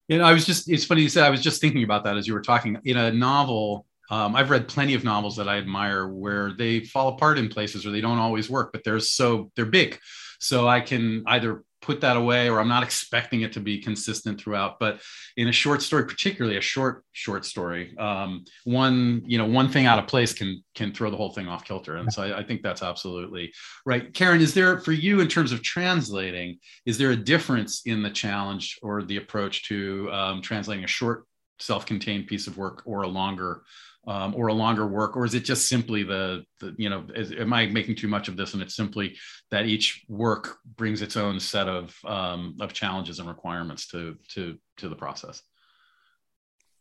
You 0.08 0.18
know, 0.18 0.26
I 0.26 0.34
was 0.34 0.46
just, 0.46 0.70
it's 0.70 0.86
funny 0.86 1.02
you 1.02 1.10
said, 1.10 1.24
I 1.24 1.30
was 1.30 1.42
just 1.42 1.62
thinking 1.62 1.84
about 1.84 2.04
that 2.04 2.18
as 2.18 2.28
you 2.28 2.34
were 2.34 2.42
talking. 2.42 2.78
In 2.86 2.98
a 2.98 3.12
novel, 3.12 3.86
um, 4.10 4.36
I've 4.36 4.50
read 4.50 4.68
plenty 4.68 4.94
of 4.94 5.04
novels 5.04 5.38
that 5.38 5.48
I 5.48 5.58
admire 5.58 6.08
where 6.08 6.52
they 6.52 6.82
fall 6.82 7.10
apart 7.10 7.38
in 7.38 7.48
places 7.50 7.86
or 7.86 7.92
they 7.92 8.02
don't 8.02 8.20
always 8.20 8.50
work, 8.50 8.72
but 8.74 8.84
they're 8.84 9.00
so, 9.00 9.52
they're 9.56 9.66
big. 9.66 10.00
So 10.40 10.68
I 10.68 10.82
can 10.82 11.24
either 11.26 11.64
put 11.84 12.02
that 12.02 12.18
away 12.18 12.50
or 12.50 12.60
i'm 12.60 12.68
not 12.68 12.84
expecting 12.84 13.42
it 13.42 13.54
to 13.54 13.60
be 13.60 13.78
consistent 13.78 14.40
throughout 14.40 14.80
but 14.80 15.02
in 15.38 15.48
a 15.50 15.52
short 15.52 15.82
story 15.82 16.06
particularly 16.06 16.58
a 16.58 16.62
short 16.62 17.04
short 17.12 17.46
story 17.46 17.96
um, 17.98 18.44
one 18.64 19.22
you 19.26 19.38
know 19.38 19.46
one 19.46 19.70
thing 19.70 19.86
out 19.86 20.00
of 20.00 20.08
place 20.08 20.34
can 20.34 20.64
can 20.76 20.94
throw 20.94 21.10
the 21.10 21.18
whole 21.18 21.32
thing 21.32 21.48
off 21.48 21.64
kilter. 21.66 21.98
And 21.98 22.12
so 22.12 22.24
I, 22.24 22.40
I, 22.40 22.44
think 22.44 22.62
that's 22.62 22.82
absolutely 22.82 23.54
right. 23.86 24.14
Karen 24.14 24.42
is 24.42 24.54
there 24.54 24.80
for 24.80 24.92
you 24.92 25.20
in 25.20 25.28
terms 25.28 25.52
of 25.52 25.62
translating 25.62 26.60
is 26.86 26.98
there 26.98 27.12
a 27.12 27.16
difference 27.16 27.84
in 27.86 28.02
the 28.02 28.10
challenge 28.10 28.80
or 28.82 29.04
the 29.04 29.18
approach 29.18 29.68
to 29.68 30.10
um, 30.12 30.42
translating 30.42 30.84
a 30.84 30.88
short 30.88 31.26
self-contained 31.60 32.28
piece 32.28 32.48
of 32.48 32.58
work 32.58 32.82
or 32.86 33.04
a 33.04 33.08
longer 33.08 33.64
um, 34.06 34.36
or 34.36 34.48
a 34.48 34.54
longer 34.54 34.86
work, 34.86 35.16
or 35.16 35.26
is 35.26 35.34
it 35.34 35.44
just 35.46 35.68
simply 35.68 36.04
the, 36.04 36.44
the 36.60 36.76
you 36.78 36.90
know, 36.90 37.06
is, 37.16 37.32
am 37.32 37.54
I 37.54 37.68
making 37.68 37.96
too 37.96 38.08
much 38.08 38.28
of 38.28 38.36
this? 38.36 38.54
And 38.54 38.62
it's 38.62 38.76
simply 38.76 39.18
that 39.52 39.66
each 39.66 40.04
work 40.10 40.58
brings 40.76 41.02
its 41.02 41.16
own 41.16 41.40
set 41.40 41.68
of 41.68 41.96
um, 42.06 42.58
of 42.60 42.74
challenges 42.74 43.20
and 43.20 43.28
requirements 43.28 43.88
to 43.90 44.18
to 44.30 44.58
to 44.78 44.90
the 44.90 44.96
process. 44.96 45.42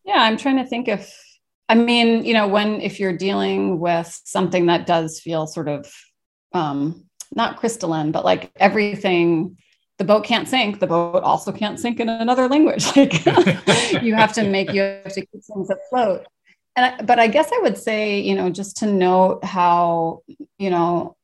Yeah, 0.04 0.18
I'm 0.18 0.36
trying 0.36 0.56
to 0.56 0.66
think 0.66 0.88
if, 0.88 1.16
I 1.68 1.76
mean, 1.76 2.24
you 2.24 2.34
know, 2.34 2.48
when 2.48 2.80
if 2.80 2.98
you're 2.98 3.16
dealing 3.16 3.78
with 3.78 4.20
something 4.24 4.66
that 4.66 4.86
does 4.86 5.20
feel 5.20 5.46
sort 5.46 5.68
of 5.68 5.92
um, 6.52 7.04
not 7.34 7.56
crystalline, 7.56 8.10
but 8.10 8.24
like 8.24 8.50
everything 8.56 9.56
the 9.98 10.04
boat 10.04 10.24
can't 10.24 10.48
sink 10.48 10.80
the 10.80 10.86
boat 10.86 11.22
also 11.22 11.52
can't 11.52 11.78
sink 11.78 12.00
in 12.00 12.08
another 12.08 12.48
language 12.48 12.84
like 12.96 13.24
you 14.02 14.14
have 14.14 14.32
to 14.32 14.42
make 14.48 14.72
you 14.72 14.80
have 14.80 15.12
to 15.12 15.20
keep 15.20 15.44
things 15.44 15.70
afloat 15.70 16.26
and 16.76 16.86
I, 16.86 17.02
but 17.02 17.18
I 17.18 17.26
guess 17.26 17.50
I 17.52 17.60
would 17.60 17.76
say, 17.76 18.20
you 18.20 18.34
know, 18.34 18.50
just 18.50 18.78
to 18.78 18.86
note 18.86 19.44
how, 19.44 20.22
you 20.58 20.70
know, 20.70 21.16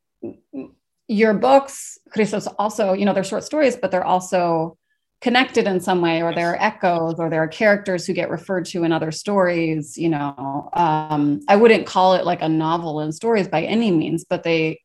your 1.08 1.34
books, 1.34 1.98
Christos, 2.10 2.46
also, 2.58 2.92
you 2.92 3.06
know, 3.06 3.14
they're 3.14 3.24
short 3.24 3.44
stories, 3.44 3.76
but 3.76 3.90
they're 3.90 4.04
also 4.04 4.76
connected 5.20 5.66
in 5.66 5.80
some 5.80 6.00
way, 6.00 6.22
or 6.22 6.34
there 6.34 6.50
are 6.52 6.62
echoes, 6.62 7.14
or 7.18 7.30
there 7.30 7.42
are 7.42 7.48
characters 7.48 8.06
who 8.06 8.12
get 8.12 8.30
referred 8.30 8.66
to 8.66 8.84
in 8.84 8.92
other 8.92 9.10
stories. 9.10 9.96
You 9.96 10.10
know, 10.10 10.68
um, 10.74 11.40
I 11.48 11.56
wouldn't 11.56 11.86
call 11.86 12.14
it 12.14 12.24
like 12.24 12.42
a 12.42 12.48
novel 12.48 13.00
in 13.00 13.10
stories 13.10 13.48
by 13.48 13.62
any 13.62 13.90
means, 13.90 14.24
but 14.28 14.42
they 14.42 14.80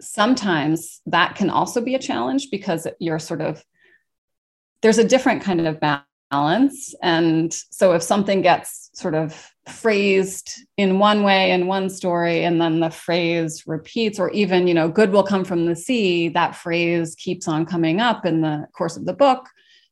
sometimes 0.00 1.00
that 1.06 1.36
can 1.36 1.50
also 1.50 1.80
be 1.80 1.94
a 1.94 2.00
challenge 2.00 2.48
because 2.50 2.86
you're 2.98 3.20
sort 3.20 3.40
of 3.40 3.64
there's 4.82 4.98
a 4.98 5.08
different 5.08 5.42
kind 5.42 5.66
of 5.66 5.80
balance, 6.30 6.94
and 7.02 7.52
so 7.52 7.92
if 7.92 8.02
something 8.02 8.42
gets 8.42 8.90
sort 8.94 9.14
of 9.14 9.50
phrased 9.68 10.50
in 10.76 10.98
one 10.98 11.22
way 11.22 11.50
in 11.50 11.66
one 11.66 11.88
story 11.88 12.44
and 12.44 12.60
then 12.60 12.80
the 12.80 12.90
phrase 12.90 13.64
repeats 13.66 14.20
or 14.20 14.28
even 14.32 14.66
you 14.66 14.74
know 14.74 14.90
good 14.90 15.10
will 15.10 15.22
come 15.22 15.42
from 15.42 15.64
the 15.64 15.74
sea 15.74 16.28
that 16.28 16.54
phrase 16.54 17.14
keeps 17.14 17.48
on 17.48 17.64
coming 17.64 17.98
up 17.98 18.26
in 18.26 18.42
the 18.42 18.66
course 18.76 18.98
of 18.98 19.06
the 19.06 19.12
book 19.14 19.48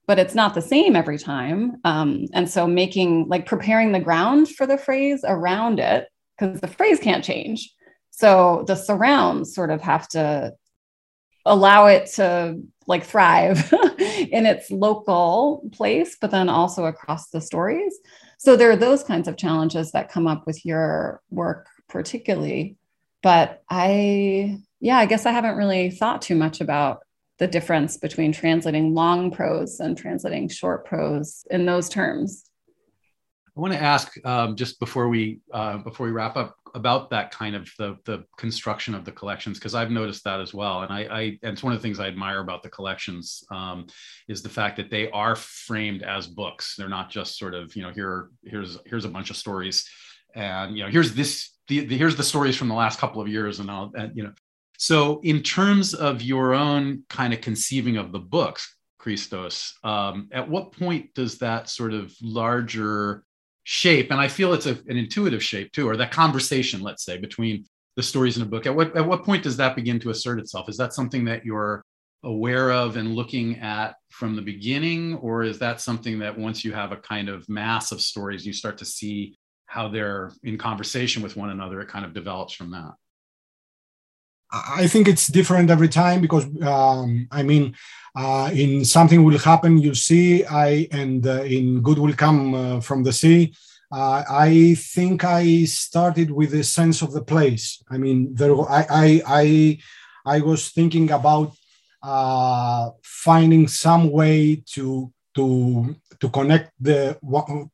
but 0.06 0.18
it's 0.18 0.34
not 0.34 0.54
the 0.54 0.62
same 0.62 0.96
every 0.96 1.18
time. 1.18 1.76
Um, 1.84 2.26
and 2.32 2.48
so 2.48 2.66
making 2.66 3.28
like 3.28 3.46
preparing 3.46 3.92
the 3.92 4.00
ground 4.00 4.48
for 4.48 4.66
the 4.66 4.78
phrase 4.78 5.24
around 5.26 5.78
it 5.78 6.08
because 6.36 6.60
the 6.60 6.68
phrase 6.68 6.98
can't 6.98 7.24
change. 7.24 7.72
So 8.10 8.64
the 8.66 8.74
surrounds 8.74 9.54
sort 9.54 9.70
of 9.70 9.80
have 9.80 10.08
to 10.08 10.52
allow 11.46 11.86
it 11.86 12.06
to 12.14 12.60
like 12.86 13.04
thrive 13.04 13.72
in 13.98 14.46
its 14.46 14.70
local 14.70 15.68
place 15.72 16.16
but 16.20 16.30
then 16.30 16.48
also 16.48 16.84
across 16.84 17.30
the 17.30 17.40
stories. 17.40 17.98
So 18.38 18.56
there 18.56 18.70
are 18.70 18.76
those 18.76 19.04
kinds 19.04 19.28
of 19.28 19.36
challenges 19.36 19.92
that 19.92 20.10
come 20.10 20.26
up 20.26 20.46
with 20.46 20.64
your 20.64 21.20
work 21.30 21.68
particularly 21.88 22.76
but 23.22 23.62
i 23.70 24.58
yeah 24.80 24.98
i 24.98 25.06
guess 25.06 25.26
i 25.26 25.30
haven't 25.30 25.56
really 25.56 25.90
thought 25.90 26.22
too 26.22 26.34
much 26.34 26.60
about 26.60 27.00
the 27.38 27.46
difference 27.46 27.96
between 27.96 28.32
translating 28.32 28.94
long 28.94 29.30
prose 29.30 29.80
and 29.80 29.96
translating 29.96 30.48
short 30.48 30.84
prose 30.84 31.44
in 31.50 31.66
those 31.66 31.88
terms 31.88 32.44
i 33.56 33.60
want 33.60 33.72
to 33.72 33.82
ask 33.82 34.12
um, 34.26 34.56
just 34.56 34.80
before 34.80 35.08
we 35.08 35.40
uh, 35.52 35.78
before 35.78 36.06
we 36.06 36.12
wrap 36.12 36.36
up 36.36 36.56
about 36.74 37.10
that 37.10 37.30
kind 37.30 37.54
of 37.54 37.70
the 37.78 37.96
the 38.04 38.24
construction 38.36 38.94
of 38.94 39.04
the 39.04 39.12
collections 39.12 39.58
because 39.58 39.74
I've 39.74 39.90
noticed 39.90 40.24
that 40.24 40.40
as 40.40 40.54
well, 40.54 40.82
and 40.82 40.92
I, 40.92 41.00
I 41.00 41.20
and 41.42 41.52
it's 41.52 41.62
one 41.62 41.72
of 41.72 41.78
the 41.78 41.82
things 41.82 42.00
I 42.00 42.06
admire 42.06 42.40
about 42.40 42.62
the 42.62 42.70
collections 42.70 43.44
um, 43.50 43.86
is 44.28 44.42
the 44.42 44.48
fact 44.48 44.76
that 44.76 44.90
they 44.90 45.10
are 45.10 45.36
framed 45.36 46.02
as 46.02 46.26
books. 46.26 46.74
They're 46.76 46.88
not 46.88 47.10
just 47.10 47.38
sort 47.38 47.54
of 47.54 47.74
you 47.76 47.82
know 47.82 47.90
here 47.90 48.30
here's 48.44 48.78
here's 48.86 49.04
a 49.04 49.10
bunch 49.10 49.30
of 49.30 49.36
stories, 49.36 49.88
and 50.34 50.76
you 50.76 50.84
know 50.84 50.90
here's 50.90 51.14
this 51.14 51.50
the, 51.68 51.80
the 51.80 51.96
here's 51.96 52.16
the 52.16 52.22
stories 52.22 52.56
from 52.56 52.68
the 52.68 52.74
last 52.74 52.98
couple 52.98 53.20
of 53.20 53.28
years, 53.28 53.60
and 53.60 53.70
I'll 53.70 53.92
and, 53.94 54.16
you 54.16 54.24
know. 54.24 54.32
So 54.78 55.20
in 55.22 55.42
terms 55.42 55.94
of 55.94 56.22
your 56.22 56.54
own 56.54 57.04
kind 57.08 57.32
of 57.32 57.40
conceiving 57.40 57.98
of 57.98 58.10
the 58.10 58.18
books, 58.18 58.76
Christos, 58.98 59.78
um, 59.84 60.28
at 60.32 60.48
what 60.48 60.72
point 60.72 61.14
does 61.14 61.38
that 61.38 61.68
sort 61.68 61.92
of 61.92 62.12
larger 62.20 63.22
shape 63.64 64.10
and 64.10 64.20
i 64.20 64.26
feel 64.26 64.52
it's 64.52 64.66
a, 64.66 64.76
an 64.88 64.96
intuitive 64.96 65.42
shape 65.42 65.70
too 65.72 65.88
or 65.88 65.96
that 65.96 66.10
conversation 66.10 66.80
let's 66.80 67.04
say 67.04 67.16
between 67.16 67.64
the 67.96 68.02
stories 68.02 68.36
in 68.36 68.42
a 68.42 68.46
book. 68.46 68.66
At 68.66 68.74
what 68.74 68.96
at 68.96 69.06
what 69.06 69.24
point 69.24 69.42
does 69.42 69.56
that 69.58 69.76
begin 69.76 70.00
to 70.00 70.10
assert 70.10 70.38
itself? 70.38 70.68
Is 70.68 70.76
that 70.78 70.94
something 70.94 71.24
that 71.26 71.44
you're 71.44 71.84
aware 72.24 72.70
of 72.70 72.96
and 72.96 73.14
looking 73.14 73.58
at 73.58 73.96
from 74.10 74.36
the 74.36 74.42
beginning 74.42 75.16
or 75.16 75.42
is 75.42 75.58
that 75.58 75.80
something 75.80 76.20
that 76.20 76.38
once 76.38 76.64
you 76.64 76.72
have 76.72 76.92
a 76.92 76.96
kind 76.96 77.28
of 77.28 77.48
mass 77.48 77.90
of 77.90 78.00
stories 78.00 78.46
you 78.46 78.52
start 78.52 78.78
to 78.78 78.84
see 78.84 79.36
how 79.66 79.88
they're 79.88 80.30
in 80.44 80.56
conversation 80.56 81.20
with 81.20 81.36
one 81.36 81.50
another 81.50 81.80
it 81.80 81.88
kind 81.88 82.04
of 82.04 82.14
develops 82.14 82.52
from 82.52 82.70
that 82.70 82.92
i 84.52 84.86
think 84.86 85.08
it's 85.08 85.26
different 85.26 85.70
every 85.70 85.88
time 85.88 86.20
because 86.20 86.44
um, 86.62 87.26
i 87.30 87.42
mean 87.42 87.74
uh, 88.14 88.50
in 88.52 88.84
something 88.84 89.24
will 89.24 89.38
happen 89.38 89.78
you 89.78 89.94
see 89.94 90.44
i 90.46 90.86
and 90.92 91.26
uh, 91.26 91.42
in 91.42 91.80
good 91.80 91.98
will 91.98 92.12
come 92.12 92.54
uh, 92.54 92.80
from 92.80 93.02
the 93.02 93.12
sea 93.12 93.52
uh, 93.92 94.22
i 94.28 94.74
think 94.74 95.24
i 95.24 95.64
started 95.64 96.30
with 96.30 96.50
the 96.50 96.64
sense 96.64 97.02
of 97.02 97.12
the 97.12 97.22
place. 97.22 97.82
I 97.90 97.98
mean 97.98 98.34
there 98.34 98.54
i 98.70 98.86
i 98.90 99.22
i, 99.26 99.78
I 100.36 100.40
was 100.40 100.70
thinking 100.70 101.10
about 101.10 101.52
uh, 102.02 102.90
finding 103.02 103.68
some 103.68 104.10
way 104.10 104.62
to 104.74 105.12
to 105.34 105.96
to 106.20 106.28
connect 106.28 106.72
the 106.80 107.18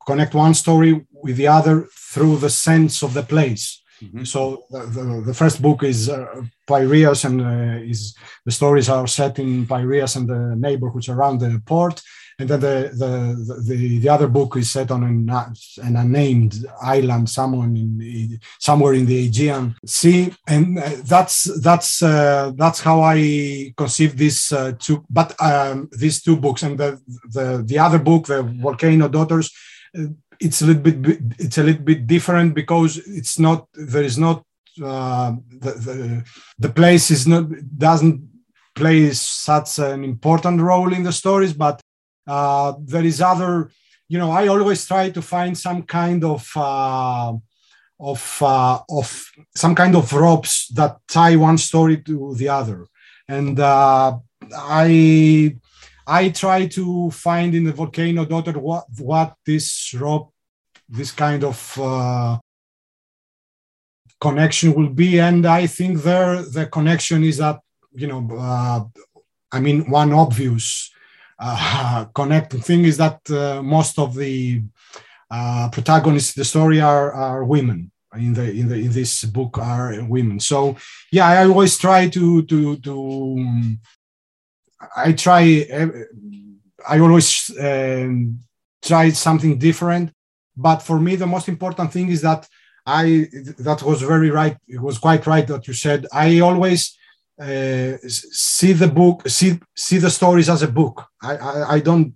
connect 0.06 0.34
one 0.34 0.54
story 0.54 1.06
with 1.12 1.36
the 1.36 1.48
other 1.48 1.86
through 2.12 2.36
the 2.38 2.50
sense 2.50 3.02
of 3.02 3.14
the 3.14 3.22
place 3.22 3.82
Mm-hmm. 4.02 4.24
So 4.24 4.64
the, 4.70 4.80
the, 4.86 5.22
the, 5.26 5.34
first 5.34 5.60
book 5.60 5.82
is 5.82 6.08
uh, 6.08 6.42
Piraeus, 6.66 7.24
and 7.24 7.40
uh, 7.40 7.82
is 7.84 8.14
the 8.44 8.52
stories 8.52 8.88
are 8.88 9.06
set 9.06 9.38
in 9.38 9.66
Piraeus 9.66 10.16
and 10.16 10.28
the 10.28 10.54
neighborhoods 10.56 11.08
around 11.08 11.40
the 11.40 11.60
port. 11.66 12.00
And 12.38 12.48
then 12.48 12.60
the 12.60 12.90
the, 12.94 13.62
the, 13.66 13.98
the 13.98 14.08
other 14.08 14.28
book 14.28 14.56
is 14.56 14.70
set 14.70 14.92
on 14.92 15.02
an, 15.02 15.28
an 15.82 15.96
unnamed 15.96 16.64
island 16.80 17.28
somewhere 17.28 17.66
in 17.66 17.98
the, 17.98 18.38
somewhere 18.60 18.94
in 18.94 19.06
the 19.06 19.26
Aegean 19.26 19.74
Sea, 19.84 20.32
and 20.46 20.78
uh, 20.78 20.90
that's 21.02 21.44
that's 21.60 22.00
uh, 22.00 22.52
that's 22.54 22.80
how 22.80 23.02
I 23.02 23.72
conceived 23.76 24.16
these 24.16 24.52
uh, 24.52 24.72
two. 24.78 25.04
But 25.10 25.34
um, 25.42 25.88
these 25.90 26.22
two 26.22 26.36
books 26.36 26.62
and 26.62 26.78
the 26.78 27.00
the 27.32 27.64
the 27.66 27.78
other 27.80 27.98
book, 27.98 28.26
the 28.26 28.44
Volcano 28.44 29.08
Daughters 29.08 29.52
uh, 29.98 30.04
it's 30.40 30.62
a 30.62 30.66
little 30.66 30.82
bit 30.82 31.20
it's 31.38 31.58
a 31.58 31.62
little 31.62 31.82
bit 31.82 32.06
different 32.06 32.54
because 32.54 32.98
it's 32.98 33.38
not 33.38 33.66
there 33.74 34.04
is 34.04 34.18
not 34.18 34.44
uh, 34.82 35.32
the, 35.58 35.72
the, 35.72 36.24
the 36.58 36.68
place 36.68 37.10
is 37.10 37.26
not 37.26 37.44
doesn't 37.76 38.20
play 38.74 39.10
such 39.12 39.78
an 39.78 40.04
important 40.04 40.60
role 40.60 40.92
in 40.92 41.02
the 41.02 41.12
stories 41.12 41.52
but 41.52 41.80
uh, 42.26 42.72
there 42.84 43.04
is 43.04 43.20
other 43.20 43.70
you 44.08 44.18
know 44.18 44.30
i 44.30 44.46
always 44.46 44.86
try 44.86 45.10
to 45.10 45.20
find 45.20 45.58
some 45.58 45.82
kind 45.82 46.22
of 46.24 46.48
uh, 46.56 47.32
of 48.00 48.38
uh, 48.42 48.80
of 48.90 49.30
some 49.54 49.74
kind 49.74 49.96
of 49.96 50.12
ropes 50.12 50.68
that 50.68 50.98
tie 51.08 51.36
one 51.36 51.58
story 51.58 51.98
to 51.98 52.34
the 52.34 52.48
other. 52.48 52.86
And 53.26 53.58
uh, 53.58 54.18
i 54.54 55.56
I 56.08 56.30
try 56.30 56.66
to 56.68 57.10
find 57.10 57.54
in 57.54 57.64
the 57.64 57.72
volcano 57.72 58.24
daughter 58.24 58.58
what 58.58 58.86
what 58.98 59.34
this 59.44 59.92
rope, 59.92 60.32
this 60.88 61.12
kind 61.12 61.44
of 61.44 61.78
uh, 61.78 62.38
connection 64.18 64.74
will 64.74 64.88
be, 64.88 65.20
and 65.20 65.46
I 65.46 65.66
think 65.66 66.02
there 66.02 66.42
the 66.42 66.66
connection 66.66 67.24
is 67.24 67.36
that 67.36 67.60
you 67.92 68.06
know, 68.06 68.26
uh, 68.32 68.84
I 69.52 69.60
mean, 69.60 69.90
one 69.90 70.12
obvious 70.14 70.90
uh, 71.38 72.06
connecting 72.14 72.60
thing 72.60 72.84
is 72.84 72.96
that 72.96 73.20
uh, 73.30 73.62
most 73.62 73.98
of 73.98 74.14
the 74.14 74.62
uh, 75.30 75.68
protagonists 75.70 76.32
the 76.32 76.44
story 76.44 76.80
are, 76.80 77.12
are 77.12 77.44
women. 77.44 77.90
In 78.16 78.32
the 78.32 78.50
in 78.50 78.68
the 78.68 78.76
in 78.76 78.90
this 78.90 79.24
book 79.24 79.58
are 79.58 79.94
women. 80.04 80.40
So 80.40 80.76
yeah 81.12 81.26
i 81.26 81.44
always 81.44 81.76
try 81.76 82.08
to 82.08 82.42
to 82.44 82.76
to 82.78 82.94
um, 83.38 83.80
i 84.96 85.12
try 85.12 85.42
i 86.88 86.98
always 86.98 87.50
um, 87.60 88.38
try 88.82 89.10
something 89.10 89.58
different 89.58 90.12
but 90.56 90.78
for 90.82 90.98
me 91.00 91.16
the 91.16 91.26
most 91.26 91.48
important 91.48 91.92
thing 91.92 92.08
is 92.08 92.20
that 92.22 92.48
i 92.86 93.28
that 93.58 93.82
was 93.82 94.02
very 94.02 94.30
right 94.30 94.56
it 94.68 94.80
was 94.80 94.98
quite 94.98 95.26
right 95.26 95.46
that 95.46 95.66
you 95.66 95.74
said 95.74 96.06
i 96.12 96.40
always 96.40 96.96
uh, 97.40 97.96
see 98.06 98.72
the 98.72 98.88
book 98.88 99.28
see 99.28 99.58
see 99.76 99.98
the 99.98 100.10
stories 100.10 100.48
as 100.48 100.62
a 100.62 100.68
book 100.68 101.06
I, 101.22 101.36
I 101.36 101.74
i 101.74 101.80
don't 101.80 102.14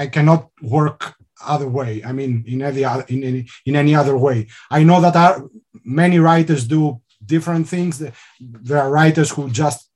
i 0.00 0.06
cannot 0.06 0.50
work 0.62 1.18
other 1.46 1.68
way. 1.68 2.02
I 2.04 2.12
mean, 2.12 2.44
in 2.46 2.62
any 2.62 2.84
other, 2.84 3.04
in 3.08 3.24
any 3.24 3.48
in 3.66 3.76
any 3.76 3.94
other 3.94 4.16
way. 4.16 4.46
I 4.70 4.82
know 4.82 5.00
that 5.00 5.16
are, 5.16 5.48
many 5.84 6.18
writers 6.18 6.66
do 6.66 7.00
different 7.24 7.68
things. 7.68 8.02
There 8.40 8.78
are 8.78 8.90
writers 8.90 9.30
who 9.30 9.50
just 9.50 9.88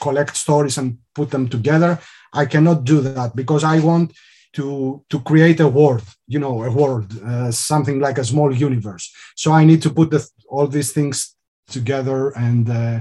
collect 0.00 0.36
stories 0.36 0.78
and 0.78 0.98
put 1.14 1.30
them 1.30 1.48
together. 1.48 1.98
I 2.32 2.46
cannot 2.46 2.84
do 2.84 3.00
that 3.00 3.34
because 3.34 3.64
I 3.64 3.80
want 3.80 4.12
to 4.52 5.04
to 5.08 5.20
create 5.20 5.60
a 5.60 5.68
world, 5.68 6.02
you 6.26 6.38
know, 6.38 6.64
a 6.64 6.70
world, 6.70 7.06
uh, 7.24 7.50
something 7.50 8.00
like 8.00 8.18
a 8.18 8.24
small 8.24 8.54
universe. 8.54 9.12
So 9.36 9.52
I 9.52 9.64
need 9.64 9.82
to 9.82 9.90
put 9.90 10.10
the, 10.10 10.28
all 10.48 10.66
these 10.66 10.92
things 10.92 11.36
together, 11.68 12.30
and 12.30 12.68
uh, 12.68 13.00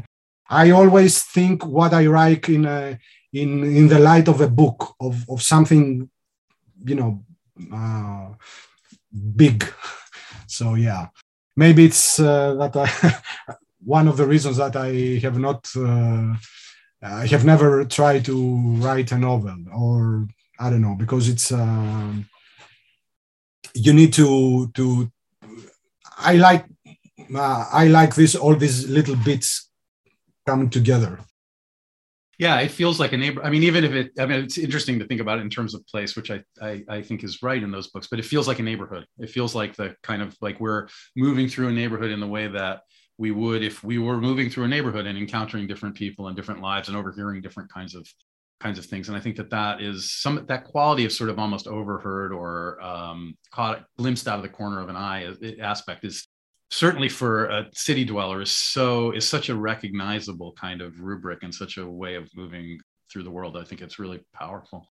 I 0.49 0.72
always 0.72 1.24
think 1.24 1.66
what 1.66 1.93
I 1.93 2.05
write 2.07 2.49
in 2.49 2.66
a, 2.66 2.99
in 3.34 3.64
in 3.64 3.88
the 3.88 3.99
light 3.99 4.28
of 4.28 4.41
a 4.41 4.47
book 4.47 4.95
of 4.99 5.26
of 5.30 5.41
something, 5.41 6.10
you 6.86 6.95
know, 6.95 7.24
uh, 7.74 8.30
big. 9.36 9.66
So 10.51 10.74
yeah, 10.74 11.10
maybe 11.55 11.86
it's 11.86 12.20
uh, 12.20 12.55
that 12.55 12.76
I, 12.76 13.53
one 13.84 14.07
of 14.07 14.18
the 14.18 14.26
reasons 14.26 14.57
that 14.57 14.76
I 14.76 15.20
have 15.22 15.38
not, 15.38 15.70
uh, 15.76 16.34
I 17.02 17.28
have 17.28 17.45
never 17.45 17.86
tried 17.86 18.26
to 18.26 18.58
write 18.78 19.12
a 19.12 19.18
novel, 19.18 19.58
or 19.74 20.28
I 20.60 20.70
don't 20.70 20.82
know, 20.82 20.95
because 20.95 21.30
it's 21.30 21.52
um, 21.52 22.28
you 23.74 23.93
need 23.93 24.14
to 24.14 24.68
to. 24.76 25.12
I 26.18 26.36
like 26.36 26.66
uh, 27.34 27.66
I 27.72 27.88
like 27.88 28.16
this 28.16 28.36
all 28.36 28.56
these 28.56 28.89
little 28.89 29.16
bits 29.16 29.70
coming 30.45 30.70
together 30.70 31.20
yeah 32.39 32.60
it 32.62 32.72
feels 32.72 33.00
like 33.00 33.14
a 33.14 33.18
neighbor 33.18 33.43
i 33.43 33.50
mean 33.50 33.62
even 33.62 33.84
if 33.84 33.91
it 33.91 34.12
i 34.18 34.26
mean 34.26 34.43
it's 34.43 34.58
interesting 34.58 34.97
to 34.97 35.06
think 35.06 35.22
about 35.22 35.38
it 35.38 35.41
in 35.41 35.50
terms 35.50 35.76
of 35.76 35.86
place 35.86 36.16
which 36.16 36.32
I, 36.32 36.41
I, 36.60 36.84
I 36.89 37.02
think 37.04 37.24
is 37.24 37.43
right 37.43 37.62
in 37.62 37.70
those 37.70 37.88
books 37.88 38.08
but 38.10 38.18
it 38.18 38.26
feels 38.26 38.47
like 38.47 38.60
a 38.60 38.64
neighborhood 38.64 39.06
it 39.20 39.30
feels 39.30 39.54
like 39.54 39.76
the 39.76 39.95
kind 40.02 40.24
of 40.24 40.36
like 40.41 40.60
we're 40.60 40.88
moving 41.16 41.47
through 41.47 41.68
a 41.68 41.74
neighborhood 41.74 42.10
in 42.10 42.20
the 42.20 42.28
way 42.28 42.47
that 42.47 42.82
we 43.20 43.32
would 43.32 43.61
if 43.61 43.84
we 43.84 43.99
were 43.99 44.17
moving 44.17 44.49
through 44.49 44.63
a 44.63 44.67
neighborhood 44.67 45.05
and 45.05 45.17
encountering 45.17 45.67
different 45.67 45.93
people 45.93 46.28
and 46.28 46.38
different 46.38 46.61
lives 46.61 46.88
and 46.88 46.97
overhearing 46.97 47.41
different 47.41 47.72
kinds 47.72 47.93
of 47.93 48.07
kinds 48.61 48.80
of 48.80 48.86
things. 48.86 49.09
And 49.09 49.17
i 49.17 49.20
think 49.20 49.36
that 49.36 49.49
that 49.51 49.82
is 49.82 50.11
some 50.11 50.45
that 50.47 50.63
quality 50.63 51.05
of 51.05 51.11
sort 51.11 51.30
of 51.30 51.38
almost 51.38 51.67
overheard 51.67 52.32
or 52.32 52.82
um, 52.82 53.38
caught 53.51 53.86
glimpsed 53.97 54.28
out 54.28 54.38
of 54.38 54.43
the 54.43 54.49
corner 54.49 54.80
of 54.80 54.89
an 54.89 54.95
eye 54.95 55.34
aspect 55.61 56.05
is 56.05 56.28
certainly 56.72 57.09
for 57.09 57.45
a 57.47 57.67
city 57.74 58.05
dweller 58.05 58.41
is 58.41 58.51
so 58.51 59.11
is 59.11 59.28
such 59.28 59.49
a 59.49 59.55
recognizable 59.55 60.53
kind 60.53 60.82
of 60.82 60.99
rubric 61.01 61.43
and 61.43 61.53
such 61.53 61.78
a 61.78 61.86
way 61.86 62.15
of 62.15 62.30
moving 62.36 62.80
through 63.11 63.24
the 63.24 63.32
world. 63.32 63.57
I 63.57 63.63
think 63.63 63.82
it's 63.82 63.99
really 63.99 64.22
powerful 64.34 64.88